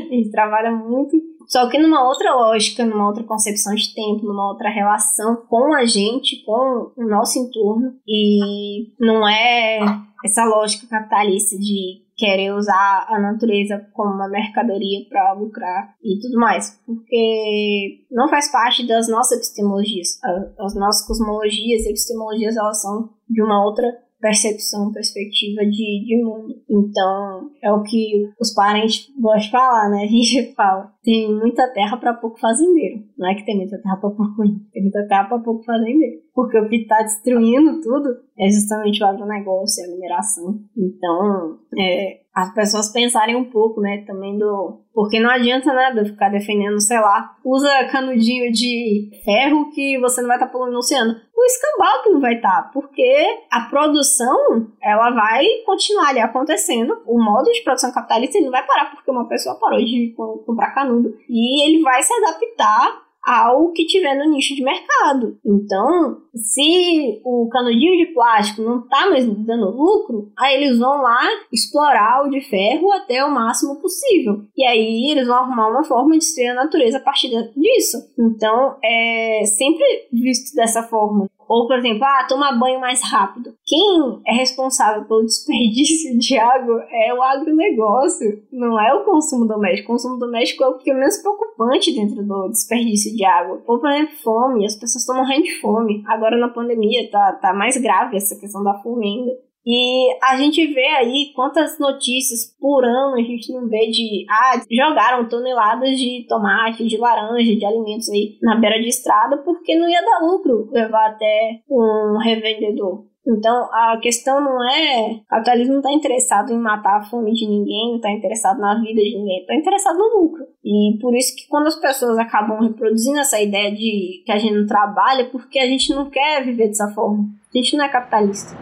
[0.00, 1.16] a gente trabalha muito.
[1.50, 5.84] Só que numa outra lógica, numa outra concepção de tempo, numa outra relação com a
[5.84, 7.94] gente, com o nosso entorno.
[8.06, 9.80] E não é
[10.24, 16.38] essa lógica capitalista de querer usar a natureza como uma mercadoria para lucrar e tudo
[16.38, 20.20] mais, porque não faz parte das nossas epistemologias.
[20.58, 23.90] As nossas cosmologias e epistemologias elas são de uma outra
[24.20, 26.54] percepção, perspectiva de, de mundo.
[26.68, 30.04] Então, é o que os parentes gostam de falar, né?
[30.04, 33.02] A gente fala, tem muita terra para pouco fazendeiro.
[33.16, 36.20] Não é que tem muita terra para pouco tem muita terra para pouco fazendeiro.
[36.34, 38.08] Porque o que está destruindo tudo
[38.38, 40.60] é justamente o agronegócio, a mineração.
[40.76, 44.80] Então, é, as pessoas pensarem um pouco, né, também do...
[44.92, 50.28] Porque não adianta nada ficar defendendo, sei lá, usa canudinho de ferro que você não
[50.28, 51.14] vai estar tá poluindo o oceano.
[51.36, 57.02] O escambau que não vai estar, tá, porque a produção, ela vai continuar ali acontecendo.
[57.06, 60.89] O modo de produção capitalista não vai parar porque uma pessoa parou de comprar canudo.
[61.28, 65.38] E ele vai se adaptar ao que tiver no nicho de mercado.
[65.44, 71.20] Então, se o canudinho de plástico não está mais dando lucro, aí eles vão lá
[71.52, 74.42] explorar o de ferro até o máximo possível.
[74.56, 77.98] E aí eles vão arrumar uma forma de destruir a natureza a partir disso.
[78.18, 81.28] Então, é sempre visto dessa forma.
[81.50, 83.52] Ou, por exemplo, ah, tomar banho mais rápido.
[83.66, 89.90] Quem é responsável pelo desperdício de água é o agronegócio, não é o consumo doméstico.
[89.90, 93.60] O consumo doméstico é o que é menos preocupante dentro do desperdício de água.
[93.66, 94.64] Ou, por exemplo, fome.
[94.64, 96.04] As pessoas estão morrendo de fome.
[96.06, 99.32] Agora, na pandemia, tá, tá mais grave essa questão da fome ainda.
[99.66, 104.60] E a gente vê aí quantas notícias por ano a gente não vê de ah,
[104.70, 109.88] jogaram toneladas de tomate, de laranja, de alimentos aí na beira de estrada porque não
[109.88, 113.04] ia dar lucro levar até um revendedor.
[113.26, 115.20] Então a questão não é.
[115.24, 118.80] O capitalismo não está interessado em matar a fome de ninguém, não está interessado na
[118.80, 120.44] vida de ninguém, está interessado no lucro.
[120.64, 124.54] E por isso que quando as pessoas acabam reproduzindo essa ideia de que a gente
[124.54, 127.24] não trabalha, porque a gente não quer viver dessa forma.
[127.54, 128.56] A gente não é capitalista.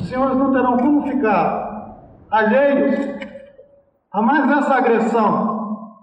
[0.00, 1.98] Os senhores não terão como ficar
[2.30, 3.18] alheios
[4.12, 5.98] a mais essa agressão,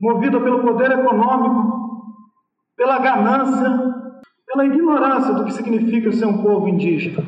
[0.00, 1.78] movida pelo poder econômico,
[2.76, 3.94] pela ganância,
[4.46, 7.22] pela ignorância do que significa ser um povo indígena.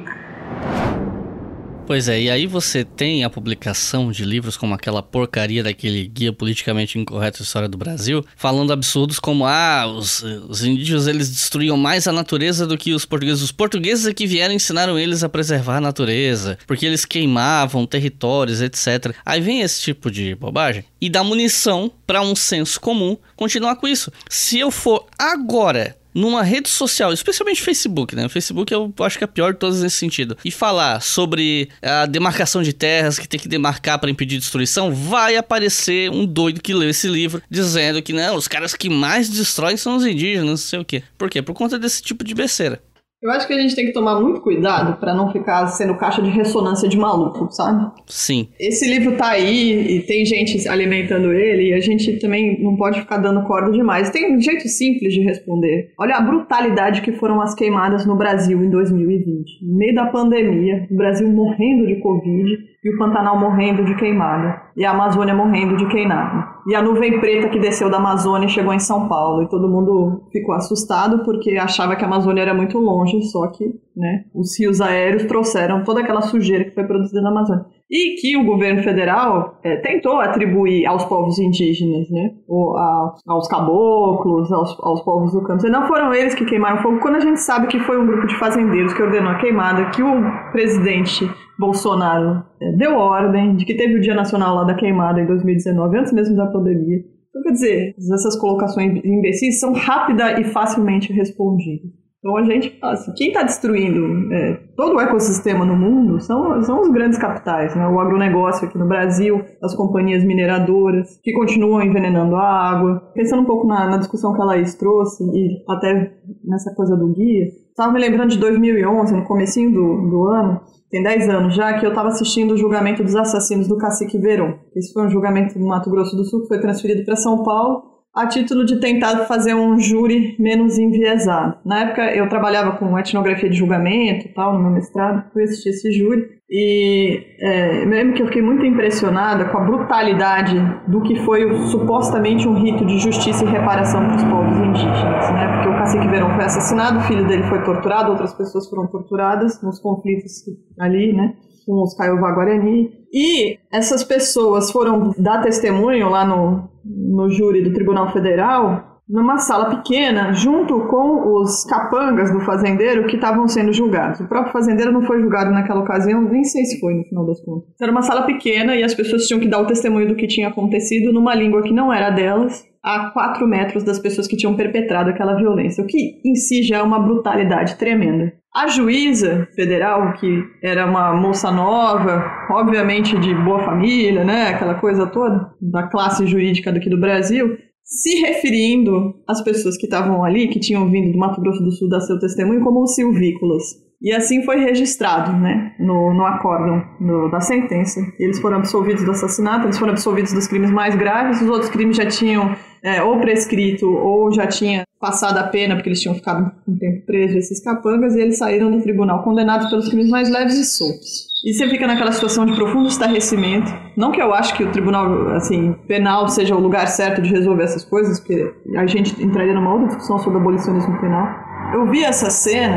[1.91, 6.33] Pois é, e aí você tem a publicação de livros como aquela porcaria daquele guia
[6.33, 12.07] politicamente incorreto História do Brasil, falando absurdos como, ah, os, os indígenas eles destruíam mais
[12.07, 13.43] a natureza do que os portugueses.
[13.43, 18.61] Os portugueses é que vieram ensinaram eles a preservar a natureza, porque eles queimavam territórios,
[18.61, 19.13] etc.
[19.27, 23.89] Aí vem esse tipo de bobagem e dá munição para um senso comum continuar com
[23.89, 24.13] isso.
[24.29, 28.27] Se eu for agora numa rede social, especialmente Facebook, né?
[28.27, 30.37] O Facebook eu acho que é pior de todos nesse sentido.
[30.45, 35.37] E falar sobre a demarcação de terras que tem que demarcar para impedir destruição, vai
[35.37, 39.77] aparecer um doido que leu esse livro dizendo que não, os caras que mais destroem
[39.77, 41.03] são os indígenas, não sei o quê.
[41.17, 41.43] Por quê?
[41.43, 42.83] Por conta desse tipo de besteira.
[43.23, 46.23] Eu acho que a gente tem que tomar muito cuidado para não ficar sendo caixa
[46.23, 47.93] de ressonância de maluco, sabe?
[48.07, 48.49] Sim.
[48.59, 52.99] Esse livro tá aí e tem gente alimentando ele e a gente também não pode
[52.99, 54.09] ficar dando corda demais.
[54.09, 55.93] Tem um jeito simples de responder.
[55.99, 59.67] Olha a brutalidade que foram as queimadas no Brasil em 2020.
[59.67, 64.63] No meio da pandemia, o Brasil morrendo de Covid e o Pantanal morrendo de queimada,
[64.75, 66.49] e a Amazônia morrendo de queimada.
[66.67, 70.23] E a nuvem preta que desceu da Amazônia chegou em São Paulo, e todo mundo
[70.33, 74.81] ficou assustado porque achava que a Amazônia era muito longe, só que né, os rios
[74.81, 77.67] aéreos trouxeram toda aquela sujeira que foi produzida na Amazônia.
[77.91, 82.31] E que o governo federal é, tentou atribuir aos povos indígenas, né?
[82.47, 85.67] Ou a, aos caboclos, aos, aos povos do campo.
[85.67, 88.29] E não foram eles que queimaram fogo, quando a gente sabe que foi um grupo
[88.29, 91.29] de fazendeiros que ordenou a queimada, que o presidente
[91.61, 95.99] Bolsonaro é, deu ordem de que teve o Dia Nacional lá da queimada em 2019,
[95.99, 96.99] antes mesmo da pandemia.
[97.29, 102.01] Então, quer dizer, essas colocações imbecis são rápidas e facilmente respondidas.
[102.21, 106.83] Então a gente, assim, quem está destruindo é, todo o ecossistema no mundo são, são
[106.83, 107.89] os grandes capitais, né?
[107.89, 113.11] o agronegócio aqui no Brasil, as companhias mineradoras, que continuam envenenando a água.
[113.15, 116.13] Pensando um pouco na, na discussão que a Laís trouxe, e até
[116.45, 120.61] nessa coisa do guia, estava me lembrando de 2011, no comecinho do, do ano,
[120.91, 124.59] tem 10 anos já, que eu estava assistindo o julgamento dos assassinos do Cacique Verão.
[124.75, 128.00] Esse foi um julgamento no Mato Grosso do Sul que foi transferido para São Paulo
[128.15, 131.59] a título de tentar fazer um júri menos enviesado.
[131.65, 135.93] Na época eu trabalhava com etnografia de julgamento tal, no meu mestrado, fui assistir esse
[135.93, 140.57] júri e é, me lembro que eu fiquei muito impressionada com a brutalidade
[140.89, 145.53] do que foi supostamente um rito de justiça e reparação para os povos indígenas, né?
[145.55, 149.63] Porque o cacique Verão foi assassinado, o filho dele foi torturado, outras pessoas foram torturadas
[149.63, 150.43] nos conflitos
[150.81, 151.35] ali, né?
[151.65, 153.00] Com os Kaiowá Guarani.
[153.13, 159.77] E essas pessoas foram dar testemunho lá no, no júri do Tribunal Federal numa sala
[159.77, 164.21] pequena, junto com os capangas do fazendeiro que estavam sendo julgados.
[164.21, 167.41] O próprio fazendeiro não foi julgado naquela ocasião, nem sei se foi no final das
[167.41, 167.69] contas.
[167.81, 170.47] Era uma sala pequena e as pessoas tinham que dar o testemunho do que tinha
[170.47, 175.11] acontecido numa língua que não era delas, a quatro metros das pessoas que tinham perpetrado
[175.11, 178.33] aquela violência, o que em si já é uma brutalidade tremenda.
[178.53, 185.07] A juíza federal, que era uma moça nova, obviamente de boa família, né, aquela coisa
[185.07, 190.59] toda, da classe jurídica daqui do Brasil, se referindo às pessoas que estavam ali, que
[190.59, 193.63] tinham vindo do Mato Grosso do Sul dar seu testemunho, como silvícolas.
[194.03, 198.01] E assim foi registrado, né, no, no acórdão no, da sentença.
[198.19, 201.97] Eles foram absolvidos do assassinato, eles foram absolvidos dos crimes mais graves, os outros crimes
[201.97, 206.53] já tinham é, ou prescrito ou já tinha passado a pena, porque eles tinham ficado
[206.69, 210.57] um tempo presos, esses capangas, e eles saíram do tribunal condenados pelos crimes mais leves
[210.57, 211.31] e soltos.
[211.45, 213.73] E você fica naquela situação de profundo estarrecimento.
[213.97, 217.65] Não que eu acho que o tribunal assim, penal seja o lugar certo de resolver
[217.65, 221.27] essas coisas, porque a gente entraria numa outra discussão sobre abolicionismo penal.
[221.73, 222.77] Eu vi essa cena,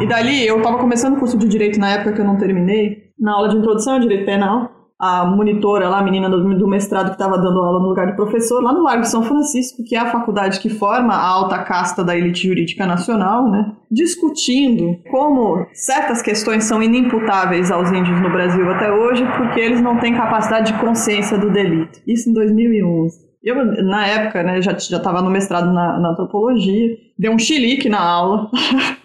[0.00, 3.10] e dali eu estava começando o curso de direito na época que eu não terminei,
[3.18, 7.06] na aula de introdução ao direito penal a monitora lá, a menina do, do mestrado
[7.06, 9.96] que estava dando aula no lugar de professor, lá no Largo de São Francisco, que
[9.96, 15.66] é a faculdade que forma a alta casta da elite jurídica nacional, né, discutindo como
[15.72, 20.72] certas questões são inimputáveis aos índios no Brasil até hoje, porque eles não têm capacidade
[20.72, 21.98] de consciência do delito.
[22.06, 23.30] Isso em 2011.
[23.42, 28.00] Eu, na época, né, já estava no mestrado na, na antropologia, dei um chilique na
[28.00, 28.50] aula.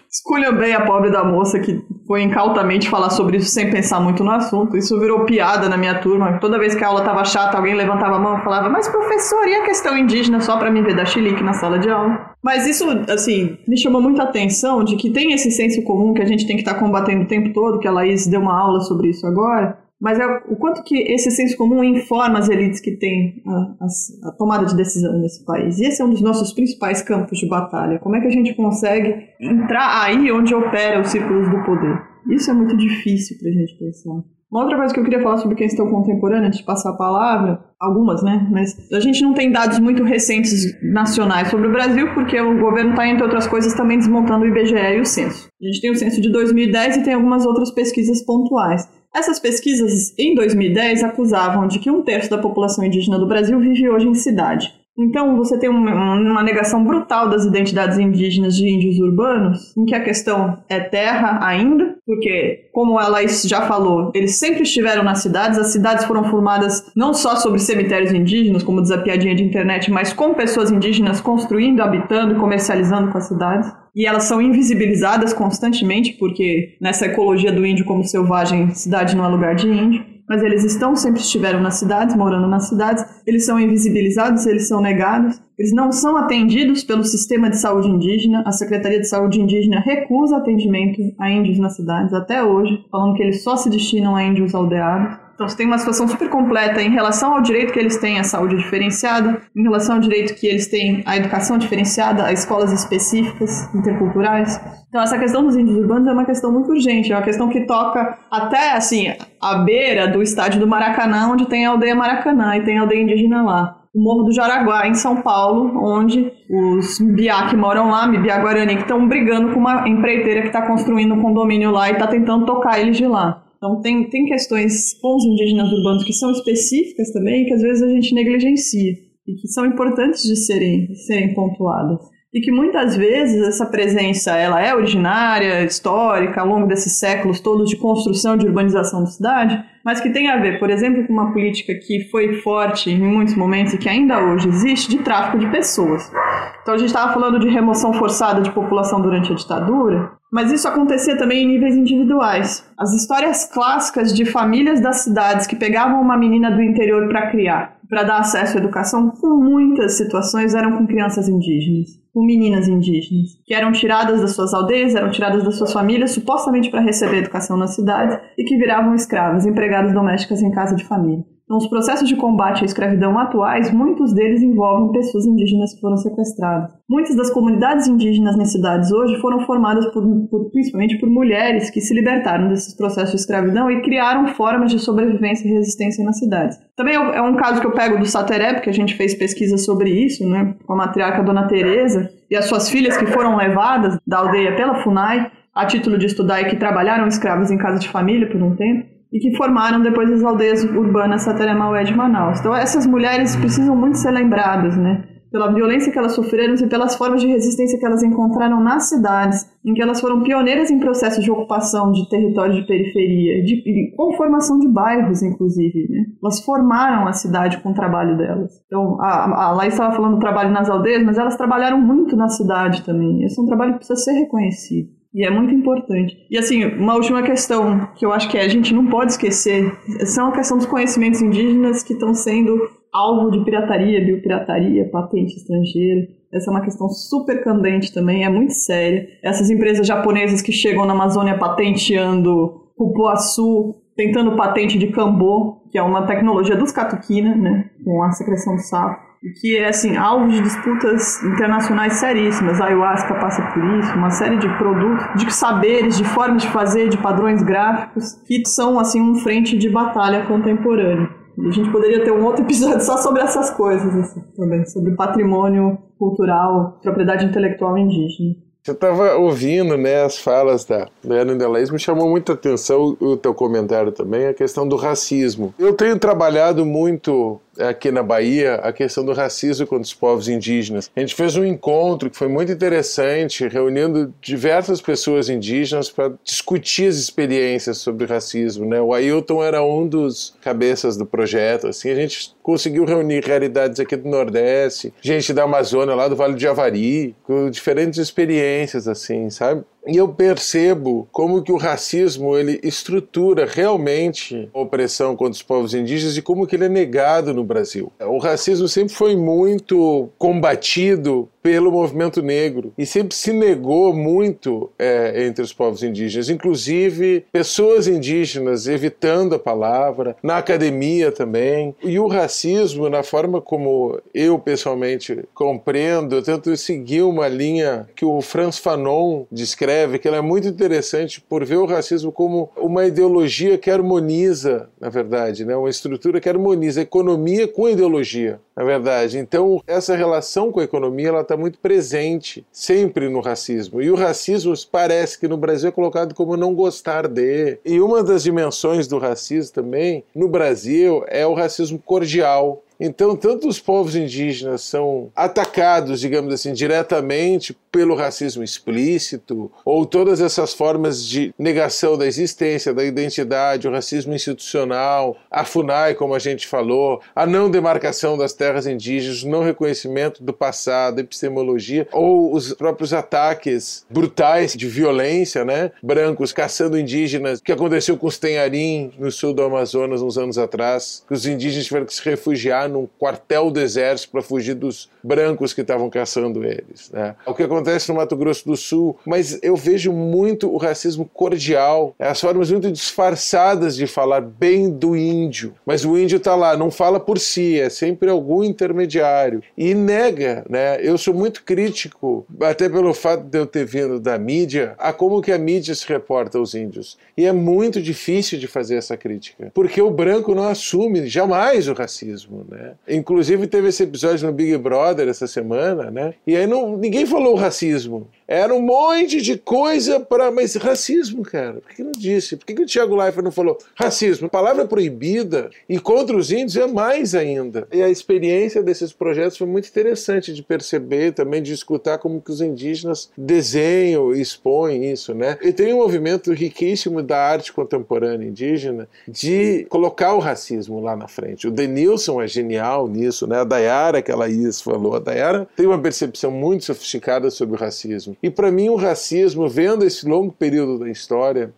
[0.58, 4.30] bem a pobre da moça que foi incautamente falar sobre isso sem pensar muito no
[4.30, 4.76] assunto.
[4.76, 6.38] Isso virou piada na minha turma.
[6.38, 9.46] Toda vez que a aula tava chata, alguém levantava a mão e falava: Mas professor,
[9.46, 12.30] e a questão indígena só para me ver dar chilique na sala de aula?
[12.42, 16.26] Mas isso, assim, me chamou muita atenção de que tem esse senso comum que a
[16.26, 18.80] gente tem que estar tá combatendo o tempo todo, que a Laís deu uma aula
[18.80, 22.92] sobre isso agora mas é o quanto que esse senso comum informa as elites que
[22.92, 25.78] têm a, a, a, tomada de decisão nesse país.
[25.78, 27.98] E esse é um dos nossos principais campos de batalha.
[27.98, 31.98] Como é que a gente consegue entrar aí onde opera os círculos do poder?
[32.30, 34.22] Isso é muito difícil para a gente pensar.
[34.50, 37.64] Uma outra coisa que eu queria falar sobre questão contemporânea, antes de passar a palavra,
[37.80, 38.48] algumas, né?
[38.50, 42.90] Mas a gente não tem dados muito recentes nacionais sobre o Brasil, porque o governo
[42.90, 45.48] está, entre outras coisas, também desmontando o IBGE e o censo.
[45.60, 48.88] A gente tem o censo de 2010 e tem algumas outras pesquisas pontuais.
[49.16, 53.88] Essas pesquisas, em 2010, acusavam de que um terço da população indígena do Brasil vive
[53.88, 54.74] hoje em cidade.
[54.98, 59.94] Então, você tem uma, uma, negação brutal das identidades indígenas de índios urbanos, em que
[59.94, 65.58] a questão é terra ainda, porque, como ela já falou, eles sempre estiveram nas cidades,
[65.58, 69.90] as cidades foram formadas não só sobre cemitérios indígenas, como diz a piadinha de internet,
[69.90, 73.70] mas com pessoas indígenas construindo, habitando comercializando com as cidades.
[73.94, 79.28] E elas são invisibilizadas constantemente, porque nessa ecologia do índio como selvagem, cidade não é
[79.28, 83.58] lugar de índio, mas eles estão, sempre estiveram nas cidades, morando nas cidades, eles são
[83.58, 89.00] invisibilizados, eles são negados, eles não são atendidos pelo sistema de saúde indígena, a Secretaria
[89.00, 93.56] de Saúde Indígena recusa atendimento a índios nas cidades até hoje, falando que eles só
[93.56, 95.25] se destinam a índios aldeados.
[95.36, 98.24] Então, você tem uma situação super completa em relação ao direito que eles têm à
[98.24, 103.68] saúde diferenciada, em relação ao direito que eles têm à educação diferenciada, a escolas específicas,
[103.74, 104.58] interculturais.
[104.88, 107.66] Então, essa questão dos índios urbanos é uma questão muito urgente, é uma questão que
[107.66, 112.64] toca até, assim, a beira do estádio do Maracanã, onde tem a aldeia Maracanã e
[112.64, 117.48] tem a aldeia indígena lá o Morro do Jaraguá, em São Paulo, onde os Mbiá
[117.48, 121.22] que moram lá, Mbiá Guarani, que estão brigando com uma empreiteira que está construindo um
[121.22, 123.45] condomínio lá e está tentando tocar eles de lá.
[123.66, 127.82] Então tem, tem questões com os indígenas urbanos que são específicas também, que às vezes
[127.82, 128.92] a gente negligencia
[129.26, 131.98] e que são importantes de serem, de serem pontuadas.
[132.32, 137.70] e que muitas vezes essa presença ela é originária, histórica, ao longo desses séculos todos
[137.70, 141.32] de construção de urbanização da cidade, mas que tem a ver, por exemplo, com uma
[141.32, 145.50] política que foi forte em muitos momentos e que ainda hoje existe de tráfico de
[145.50, 146.12] pessoas.
[146.60, 150.66] Então a gente estava falando de remoção forçada de população durante a ditadura, mas isso
[150.68, 152.64] acontecia também em níveis individuais.
[152.76, 157.78] As histórias clássicas de famílias das cidades que pegavam uma menina do interior para criar,
[157.88, 163.30] para dar acesso à educação, com muitas situações eram com crianças indígenas, com meninas indígenas,
[163.44, 167.56] que eram tiradas das suas aldeias, eram tiradas das suas famílias, supostamente para receber educação
[167.56, 171.24] nas cidades, e que viravam escravas, empregadas domésticas em casa de família.
[171.46, 175.96] Então, os processos de combate à escravidão atuais, muitos deles envolvem pessoas indígenas que foram
[175.96, 176.74] sequestradas.
[176.90, 181.80] Muitas das comunidades indígenas nas cidades hoje foram formadas por, por, principalmente por mulheres que
[181.80, 186.58] se libertaram desses processos de escravidão e criaram formas de sobrevivência e resistência nas cidades.
[186.74, 189.90] Também é um caso que eu pego do Saterep, que a gente fez pesquisa sobre
[189.90, 194.18] isso, né, com a matriarca Dona Teresa e as suas filhas que foram levadas da
[194.18, 198.28] aldeia pela FUNAI a título de estudar e que trabalharam escravos em casa de família
[198.28, 202.40] por um tempo e que formaram depois as aldeias urbanas Sateremaué de Manaus.
[202.40, 205.04] Então essas mulheres precisam muito ser lembradas, né?
[205.30, 209.44] Pela violência que elas sofreram e pelas formas de resistência que elas encontraram nas cidades,
[209.64, 213.92] em que elas foram pioneiras em processos de ocupação de territórios de periferia, de, de
[213.96, 215.88] com formação de bairros, inclusive.
[215.90, 216.04] Né?
[216.22, 218.52] Elas formaram a cidade com o trabalho delas.
[218.66, 222.28] Então, a, a Laís estava falando do trabalho nas aldeias, mas elas trabalharam muito na
[222.28, 223.24] cidade também.
[223.24, 224.88] Esse é um trabalho que precisa ser reconhecido.
[225.16, 226.14] E é muito importante.
[226.30, 229.74] E assim, uma última questão que eu acho que a gente não pode esquecer
[230.04, 236.06] são a questão dos conhecimentos indígenas que estão sendo alvo de pirataria, biopirataria, patente estrangeira.
[236.30, 239.08] Essa é uma questão super candente também, é muito séria.
[239.22, 245.82] Essas empresas japonesas que chegam na Amazônia patenteando cupuaçu, tentando patente de cambô, que é
[245.82, 249.05] uma tecnologia dos catuquina, né, com a secreção do sapo
[249.40, 252.60] que é assim alvo de disputas internacionais seríssimas.
[252.60, 256.88] A ayahuasca passa por isso, uma série de produtos, de saberes, de formas de fazer,
[256.88, 261.08] de padrões gráficos que são assim um frente de batalha contemporâneo.
[261.38, 264.94] E a gente poderia ter um outro episódio só sobre essas coisas assim, também, sobre
[264.94, 268.46] patrimônio cultural, propriedade intelectual indígena.
[268.66, 273.16] Você estava ouvindo né, as falas da, da Ana Delaís, me chamou muita atenção o
[273.16, 275.54] teu comentário também, a questão do racismo.
[275.56, 280.90] Eu tenho trabalhado muito aqui na Bahia a questão do racismo contra os povos indígenas.
[280.94, 286.88] A gente fez um encontro que foi muito interessante, reunindo diversas pessoas indígenas para discutir
[286.88, 288.66] as experiências sobre racismo.
[288.66, 288.80] Né?
[288.80, 291.68] O Ailton era um dos cabeças do projeto.
[291.68, 296.34] Assim, a gente conseguiu reunir realidades aqui do Nordeste, gente da Amazônia, lá do Vale
[296.34, 299.64] de Javari, com diferentes experiências, assim, sabe?
[299.86, 305.74] E eu percebo como que o racismo ele estrutura realmente a opressão contra os povos
[305.74, 307.92] indígenas e como que ele é negado no Brasil.
[308.00, 315.26] O racismo sempre foi muito combatido pelo movimento negro e sempre se negou muito é,
[315.26, 321.72] entre os povos indígenas, inclusive pessoas indígenas evitando a palavra, na academia também.
[321.84, 328.04] E o racismo, na forma como eu pessoalmente compreendo, eu tento seguir uma linha que
[328.04, 332.86] o Franz Fanon descreve, que ela é muito interessante por ver o racismo como uma
[332.86, 335.56] ideologia que harmoniza, na verdade, né?
[335.56, 339.18] uma estrutura que harmoniza economia com ideologia, na verdade.
[339.18, 343.82] Então, essa relação com a economia ela está muito presente sempre no racismo.
[343.82, 347.58] E o racismo parece que no Brasil é colocado como não gostar de.
[347.64, 353.48] E uma das dimensões do racismo também no Brasil é o racismo cordial, então, tanto
[353.48, 361.04] os povos indígenas são atacados, digamos assim, diretamente pelo racismo explícito, ou todas essas formas
[361.04, 367.00] de negação da existência, da identidade, o racismo institucional, a FUNAI, como a gente falou,
[367.14, 372.92] a não demarcação das terras indígenas, o não reconhecimento do passado, epistemologia, ou os próprios
[372.92, 375.72] ataques brutais de violência, né?
[375.82, 381.02] Brancos caçando indígenas, que aconteceu com os Tenharim no sul do Amazonas uns anos atrás,
[381.06, 385.52] que os indígenas tiveram que se refugiar num quartel do exército para fugir dos brancos
[385.52, 386.90] que estavam caçando eles.
[386.92, 387.14] Né?
[387.24, 391.94] O que acontece no Mato Grosso do Sul, mas eu vejo muito o racismo cordial,
[391.98, 396.70] as formas muito disfarçadas de falar bem do índio, mas o índio está lá, não
[396.70, 400.78] fala por si, é sempre algum intermediário e nega, né?
[400.80, 405.22] Eu sou muito crítico, até pelo fato de eu ter vindo da mídia, a como
[405.22, 406.98] que a mídia se reporta aos índios.
[407.16, 411.72] E é muito difícil de fazer essa crítica, porque o branco não assume jamais o
[411.72, 412.72] racismo, né?
[412.88, 416.14] Inclusive teve esse episódio no Big Brother essa semana, né?
[416.26, 418.08] E aí não, ninguém falou racismo.
[418.28, 420.30] Era um monte de coisa para.
[420.30, 421.60] Mas racismo, cara.
[421.60, 422.36] Por que não disse?
[422.36, 424.28] Por que, que o Tiago Leifert não falou racismo?
[424.28, 425.50] Palavra proibida.
[425.68, 427.68] E contra os índios é mais ainda.
[427.72, 432.30] E a experiência desses projetos foi muito interessante de perceber, também de escutar como que
[432.30, 435.38] os indígenas desenham e expõem isso, né?
[435.40, 441.06] E tem um movimento riquíssimo da arte contemporânea indígena de colocar o racismo lá na
[441.06, 441.46] frente.
[441.46, 443.40] O Denilson é genial nisso, né?
[443.40, 447.58] A Dayara, que a Laís falou, a Dayara tem uma percepção muito sofisticada sobre o
[447.58, 448.15] racismo.
[448.22, 451.52] E para mim o racismo, vendo esse longo período da história,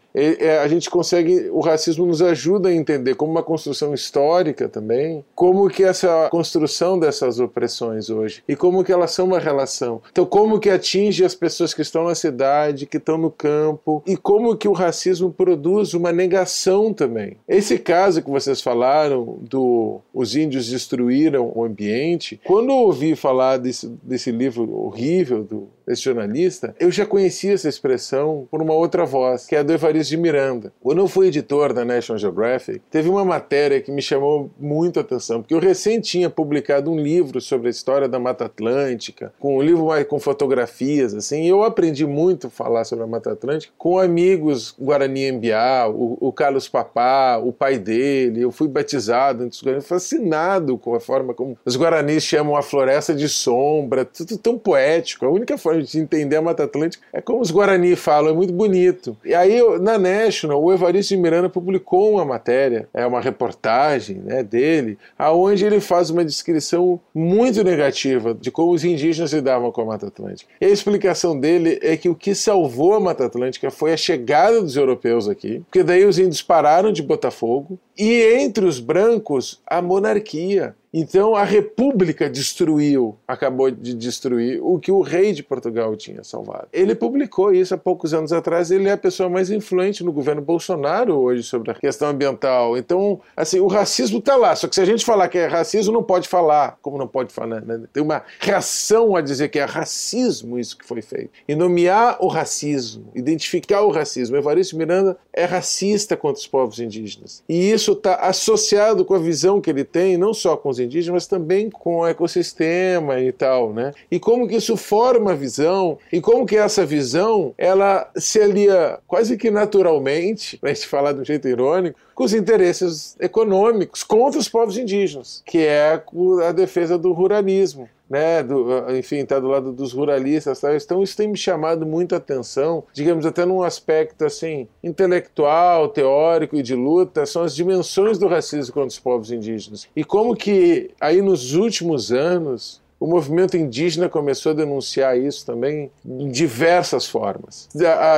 [0.63, 5.69] a gente consegue, o racismo nos ajuda a entender como uma construção histórica também, como
[5.69, 10.01] que essa construção dessas opressões hoje e como que elas são uma relação.
[10.11, 14.17] Então, como que atinge as pessoas que estão na cidade, que estão no campo e
[14.17, 17.37] como que o racismo produz uma negação também.
[17.47, 23.59] Esse caso que vocês falaram do os índios destruíram o ambiente, quando eu ouvi falar
[23.59, 29.05] desse, desse livro horrível do esse jornalista, eu já conhecia essa expressão por uma outra
[29.05, 30.73] voz, que é a do Evaristo de Miranda.
[30.83, 35.03] Quando eu fui editor da National Geographic, teve uma matéria que me chamou muito a
[35.03, 39.59] atenção, porque eu recém tinha publicado um livro sobre a história da Mata Atlântica, com
[39.59, 43.73] um livro com fotografias, assim, e eu aprendi muito a falar sobre a Mata Atlântica
[43.79, 49.57] com amigos Guarani Embiá, o, o Carlos Papá, o pai dele, eu fui batizado entre
[49.57, 54.37] os Guarani, fascinado com a forma como os Guaranis chamam a floresta de sombra, tudo
[54.39, 58.31] tão poético, a única forma de entender a Mata Atlântica é como os Guarani falam,
[58.31, 59.17] é muito bonito.
[59.25, 64.43] E aí, na National, o Evaristo de Miranda publicou uma matéria, é uma reportagem né,
[64.43, 69.87] dele, aonde ele faz uma descrição muito negativa de como os indígenas lidavam com a
[69.87, 70.51] Mata Atlântica.
[70.61, 74.61] E a explicação dele é que o que salvou a Mata Atlântica foi a chegada
[74.61, 79.61] dos europeus aqui, porque daí os índios pararam de botar fogo, e entre os brancos,
[79.67, 80.77] a monarquia.
[81.01, 86.67] Então a República destruiu, acabou de destruir o que o rei de Portugal tinha salvado.
[86.73, 90.43] Ele publicou isso há poucos anos atrás, ele é a pessoa mais influente no governo
[90.43, 92.77] Bolsonaro hoje sobre a questão ambiental.
[92.77, 95.93] Então, assim, o racismo está lá, só que se a gente falar que é racismo,
[95.93, 97.81] não pode falar, como não pode falar, né?
[97.93, 101.31] Tem uma reação a dizer que é racismo isso que foi feito.
[101.47, 104.37] E nomear o racismo, identificar o racismo.
[104.37, 107.45] Evaristo Miranda é racista contra os povos indígenas.
[107.49, 110.88] E isso está associado com a visão que ele tem, não só com os indígenas,
[110.89, 113.93] indígenas, mas também com o ecossistema e tal, né?
[114.11, 118.99] E como que isso forma a visão e como que essa visão ela se alia
[119.07, 124.41] quase que naturalmente, para gente falar de um jeito irônico, com os interesses econômicos contra
[124.41, 126.03] os povos indígenas, que é
[126.45, 127.89] a defesa do ruralismo.
[128.11, 130.75] Né, do, enfim, está do lado dos ruralistas, tá?
[130.75, 136.63] então isso tem me chamado muita atenção, digamos até num aspecto assim intelectual, teórico e
[136.63, 141.21] de luta, são as dimensões do racismo contra os povos indígenas e como que aí
[141.21, 147.69] nos últimos anos o movimento indígena começou a denunciar isso também em diversas formas.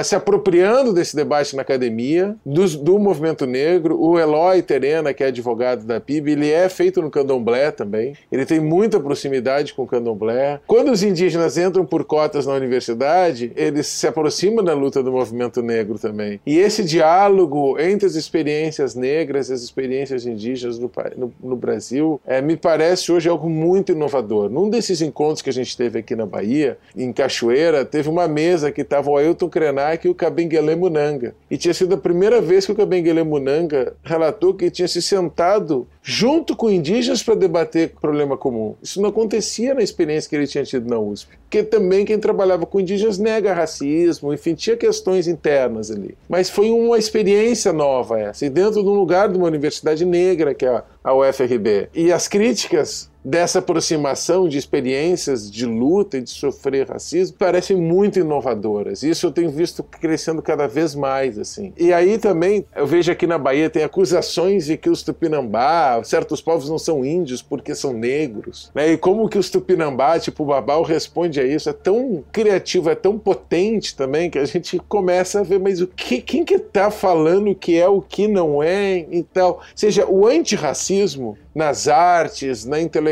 [0.05, 5.27] Se apropriando desse debate na academia, do, do movimento negro, o Eloy Terena, que é
[5.27, 9.87] advogado da PIB, ele é feito no candomblé também, ele tem muita proximidade com o
[9.87, 10.61] candomblé.
[10.67, 15.63] Quando os indígenas entram por cotas na universidade, eles se aproximam da luta do movimento
[15.63, 16.41] negro também.
[16.47, 22.21] E esse diálogo entre as experiências negras e as experiências indígenas no, no, no Brasil
[22.27, 24.49] é, me parece hoje algo muito inovador.
[24.49, 28.73] Num desses encontros que a gente teve aqui na Bahia, em Cachoeira, teve uma mesa
[28.73, 31.35] que estava o Ailton Krenak e o Cabenguele Munanga.
[31.51, 35.87] E tinha sido a primeira vez que o Cabenguele Munanga relatou que tinha se sentado
[36.03, 38.75] junto com indígenas para debater problema comum.
[38.83, 41.39] Isso não acontecia na experiência que ele tinha tido na USP.
[41.51, 46.17] Porque também quem trabalhava com indígenas nega racismo, enfim, tinha questões internas ali.
[46.29, 50.55] Mas foi uma experiência nova essa, e dentro de um lugar de uma universidade negra,
[50.55, 51.89] que é a UFRB.
[51.93, 58.19] E as críticas dessa aproximação de experiências de luta e de sofrer racismo parecem muito
[58.19, 59.03] inovadoras.
[59.03, 61.73] Isso eu tenho visto crescendo cada vez mais assim.
[61.77, 66.41] E aí também eu vejo aqui na Bahia tem acusações de que os Tupinambá, certos
[66.41, 68.93] povos não são índios porque são negros, né?
[68.93, 72.95] E como que os Tupinambá, tipo o Babau responde a isso é tão criativo, é
[72.95, 76.91] tão potente também que a gente começa a ver mas o que quem que tá
[76.91, 79.51] falando que é o que não é e tal.
[79.51, 83.10] Ou seja, o antirracismo nas artes, na intelectualidade.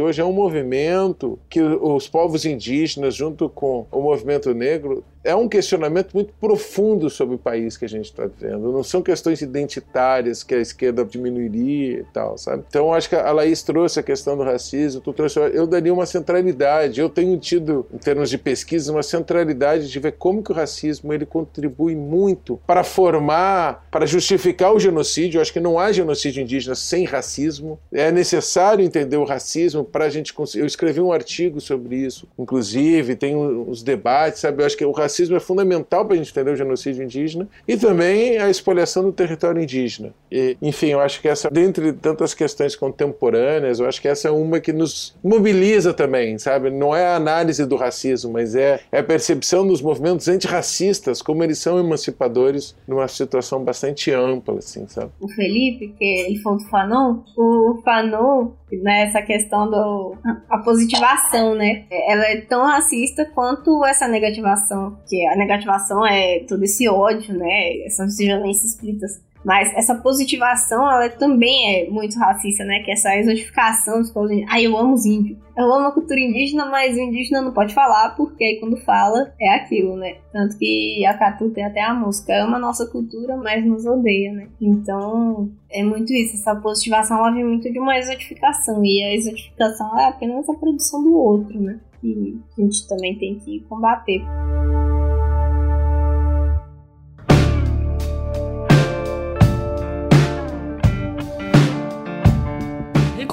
[0.00, 5.48] Hoje é um movimento que os povos indígenas, junto com o movimento negro, é um
[5.48, 8.70] questionamento muito profundo sobre o país que a gente está vivendo.
[8.70, 12.62] Não são questões identitárias que a esquerda diminuiria e tal, sabe?
[12.68, 16.04] Então acho que a Laís trouxe a questão do racismo, tu trouxe, eu daria uma
[16.04, 17.00] centralidade.
[17.00, 21.12] Eu tenho tido, em termos de pesquisa, uma centralidade de ver como que o racismo
[21.12, 25.38] ele contribui muito para formar, para justificar o genocídio.
[25.38, 27.78] Eu acho que não há genocídio indígena sem racismo.
[27.90, 30.62] É necessário entender o racismo para a gente conseguir.
[30.62, 34.62] Eu escrevi um artigo sobre isso, inclusive, tem os debates, sabe?
[34.62, 37.76] Eu acho que o racismo é fundamental para a gente entender o genocídio indígena e
[37.76, 40.12] também a espoliação do território indígena.
[40.30, 44.30] E, enfim, eu acho que essa, dentre tantas questões contemporâneas, eu acho que essa é
[44.30, 46.70] uma que nos mobiliza também, sabe?
[46.70, 51.42] Não é a análise do racismo, mas é, é a percepção dos movimentos antirracistas, como
[51.42, 55.10] eles são emancipadores numa situação bastante ampla, assim, sabe?
[55.20, 58.50] O Felipe, que ele falou do Fanon, o Fanon,
[58.82, 60.16] né, essa questão do
[60.48, 61.84] a positivação, né?
[61.90, 67.84] Ela é tão racista quanto essa negativação, que a negativação é todo esse ódio, né?
[67.86, 72.80] Essas violências explícitas mas essa positivação, ela também é muito racista, né?
[72.82, 74.54] Que é essa exotificação dos povos indígenas.
[74.54, 75.38] Ah, eu amo os índios.
[75.56, 79.54] Eu amo a cultura indígena, mas o indígena não pode falar, porque quando fala é
[79.54, 80.16] aquilo, né?
[80.32, 84.32] Tanto que a Catu tem até a música, ama a nossa cultura, mas nos odeia,
[84.32, 84.48] né?
[84.60, 86.36] Então, é muito isso.
[86.36, 88.82] Essa positivação, ela vem muito de uma exotificação.
[88.82, 91.78] E a exotificação é apenas a produção do outro, né?
[92.02, 94.22] E a gente também tem que combater.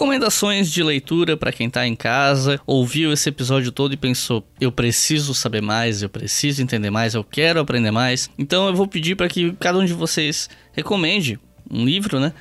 [0.01, 4.71] Recomendações de leitura para quem tá em casa, ouviu esse episódio todo e pensou: eu
[4.71, 8.27] preciso saber mais, eu preciso entender mais, eu quero aprender mais.
[8.35, 12.33] Então eu vou pedir para que cada um de vocês recomende um livro, né?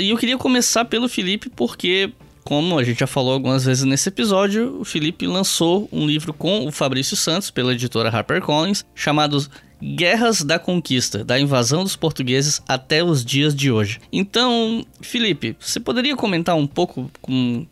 [0.00, 2.12] E eu queria começar pelo Felipe porque
[2.42, 6.66] como a gente já falou algumas vezes nesse episódio, o Felipe lançou um livro com
[6.66, 9.38] o Fabrício Santos pela editora HarperCollins chamado
[9.82, 14.00] Guerras da Conquista, da invasão dos portugueses até os dias de hoje.
[14.12, 17.10] Então, Felipe, você poderia comentar um pouco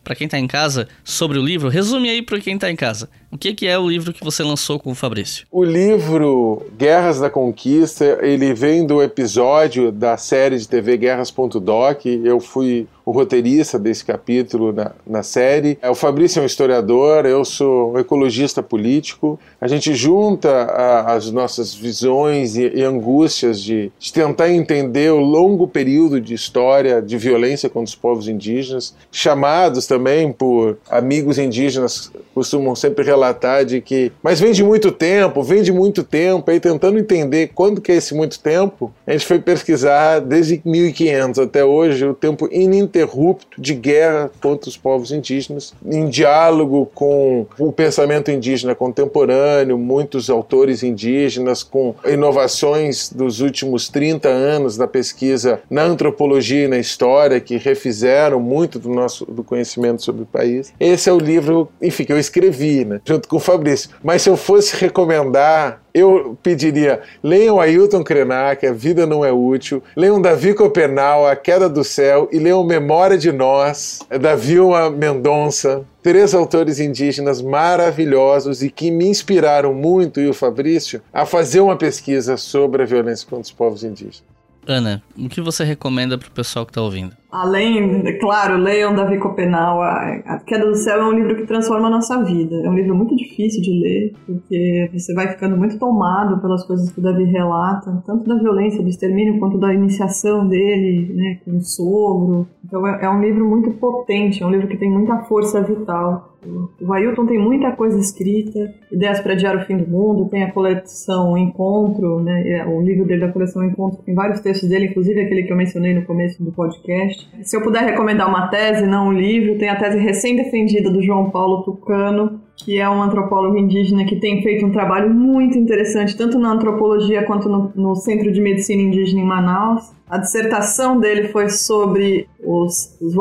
[0.03, 1.69] para quem está em casa sobre o livro?
[1.69, 3.09] Resume aí para quem está em casa.
[3.33, 5.47] O que, que é o livro que você lançou com o Fabrício?
[5.51, 12.05] O livro Guerras da Conquista, ele vem do episódio da série de TV Guerras.doc.
[12.05, 15.79] Eu fui o roteirista desse capítulo na, na série.
[15.89, 19.39] O Fabrício é um historiador, eu sou um ecologista político.
[19.59, 25.19] A gente junta a, as nossas visões e, e angústias de, de, tentar entender o
[25.19, 32.11] longo período de história de violência contra os povos indígenas, chamados também por amigos indígenas,
[32.33, 36.51] costumam sempre relatar relatar de que, mas vem de muito tempo, vem de muito tempo,
[36.51, 41.39] aí tentando entender quando que é esse muito tempo, a gente foi pesquisar desde 1500
[41.39, 47.71] até hoje o tempo ininterrupto de guerra contra os povos indígenas, em diálogo com o
[47.71, 55.83] pensamento indígena contemporâneo, muitos autores indígenas com inovações dos últimos 30 anos da pesquisa na
[55.83, 60.73] antropologia e na história que refizeram muito do nosso do conhecimento sobre o país.
[60.79, 62.99] Esse é o livro, enfim, que eu escrevi, né?
[63.13, 63.91] Junto com o Fabrício.
[64.03, 69.83] Mas se eu fosse recomendar, eu pediria: leiam Ailton Krenak, A Vida Não É Útil,
[69.95, 75.85] leiam Davi Copenal, A Queda do Céu e leiam Memória de Nós, da Vilma Mendonça.
[76.01, 81.77] Três autores indígenas maravilhosos e que me inspiraram muito, e o Fabrício, a fazer uma
[81.77, 84.23] pesquisa sobre a violência contra os povos indígenas.
[84.67, 87.15] Ana, o que você recomenda para o pessoal que está ouvindo?
[87.33, 89.81] Além, claro, leiam Davi Copenal.
[89.81, 92.55] A Queda do Céu é um livro que transforma a nossa vida.
[92.63, 96.91] É um livro muito difícil de ler, porque você vai ficando muito tomado pelas coisas
[96.91, 101.57] que o Davi relata, tanto da violência, do extermínio, quanto da iniciação dele, né, com
[101.57, 102.47] o sogro.
[102.63, 106.33] Então é, é um livro muito potente, é um livro que tem muita força vital.
[106.81, 108.59] O Ailton tem muita coisa escrita,
[108.91, 113.05] ideias para adiar o fim do mundo, tem a coleção Encontro, né, é, o livro
[113.05, 116.43] dele da coleção Encontro, tem vários textos dele, inclusive aquele que eu mencionei no começo
[116.43, 117.22] do podcast.
[117.43, 121.29] Se eu puder recomendar uma tese, não um livro, tem a tese recém-defendida do João
[121.29, 126.37] Paulo Tucano, que é um antropólogo indígena que tem feito um trabalho muito interessante, tanto
[126.39, 129.91] na antropologia quanto no, no Centro de Medicina Indígena em Manaus.
[130.09, 133.15] A dissertação dele foi sobre os, os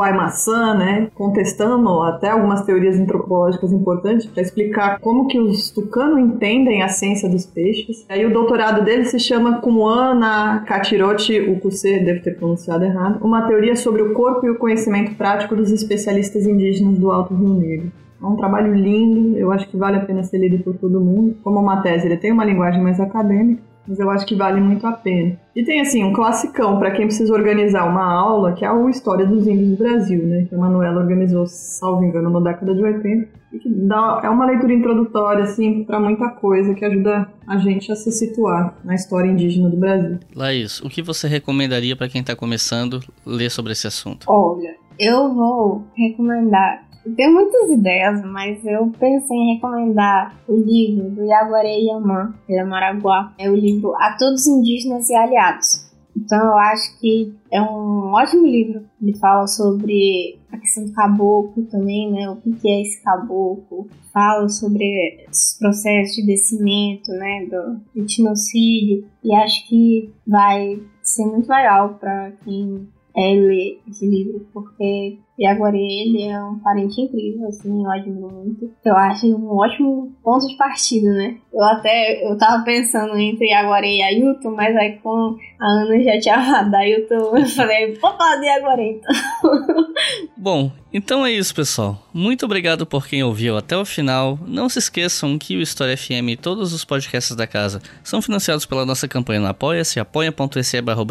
[0.78, 6.88] né, contestando até algumas teorias antropológicas importantes para explicar como que os tucano entendem a
[6.88, 8.04] ciência dos peixes.
[8.08, 13.76] Aí o doutorado dele se chama Kumuana Katirochi Ukuse, deve ter pronunciado errado, uma teoria
[13.76, 17.92] sobre o corpo e o conhecimento prático dos especialistas indígenas do Alto Rio Negro.
[18.22, 21.36] É um trabalho lindo, eu acho que vale a pena ser lido por todo mundo.
[21.42, 24.86] Como uma tese, ele tem uma linguagem mais acadêmica, mas eu acho que vale muito
[24.86, 25.36] a pena.
[25.54, 29.26] E tem assim um classicão para quem precisa organizar uma aula, que é a História
[29.26, 30.46] dos Índios do Brasil, né?
[30.48, 33.28] Que a Manuela organizou, salvo engano, na década de 80.
[33.52, 37.92] E que dá, é uma leitura introdutória, assim, para muita coisa que ajuda a gente
[37.92, 40.18] a se situar na história indígena do Brasil.
[40.34, 44.24] Laís, o que você recomendaria para quem está começando ler sobre esse assunto?
[44.28, 51.24] Olha, eu vou recomendar tenho muitas ideias, mas eu pensei em recomendar o livro do
[51.24, 53.32] Yaguaré Yamã, ele é Maraguá.
[53.38, 55.90] É o livro A Todos Indígenas e Aliados.
[56.16, 58.84] Então eu acho que é um ótimo livro.
[59.00, 62.28] Ele fala sobre a questão do caboclo também, né?
[62.28, 63.88] O que é esse caboclo.
[64.12, 64.84] Fala sobre
[65.28, 67.46] esses processos de descimento, né?
[67.46, 69.04] Do etnocídio.
[69.24, 75.76] E acho que vai ser muito legal para quem é ler esse livro, porque agora
[75.76, 78.70] ele é um parente incrível, assim, eu admiro muito.
[78.84, 81.36] Eu acho um ótimo ponto de partida, né?
[81.52, 86.20] Eu até, eu tava pensando entre Yaguaré e Ailton, mas aí com a Ana já
[86.20, 89.14] tinha amado Ailton, eu falei, vou falar de então.
[90.36, 92.06] Bom, então é isso, pessoal.
[92.12, 94.38] Muito obrigado por quem ouviu até o final.
[94.46, 98.66] Não se esqueçam que o História FM e todos os podcasts da casa são financiados
[98.66, 101.02] pela nossa campanha no Apoia-se, apoia.se barra.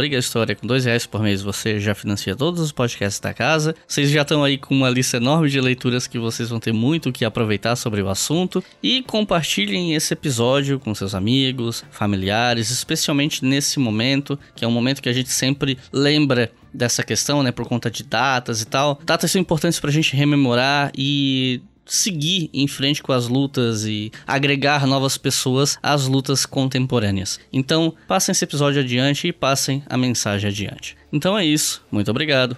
[0.59, 3.73] Com dois reais por mês você já financia todos os podcasts da casa.
[3.87, 7.09] Vocês já estão aí com uma lista enorme de leituras que vocês vão ter muito
[7.09, 8.63] o que aproveitar sobre o assunto.
[8.81, 15.01] E compartilhem esse episódio com seus amigos, familiares, especialmente nesse momento, que é um momento
[15.01, 18.99] que a gente sempre lembra dessa questão, né, por conta de datas e tal.
[19.03, 24.87] Datas são importantes pra gente rememorar e seguir em frente com as lutas e agregar
[24.87, 27.39] novas pessoas às lutas contemporâneas.
[27.51, 30.95] Então, passem esse episódio adiante e passem a mensagem adiante.
[31.11, 32.57] Então é isso, muito obrigado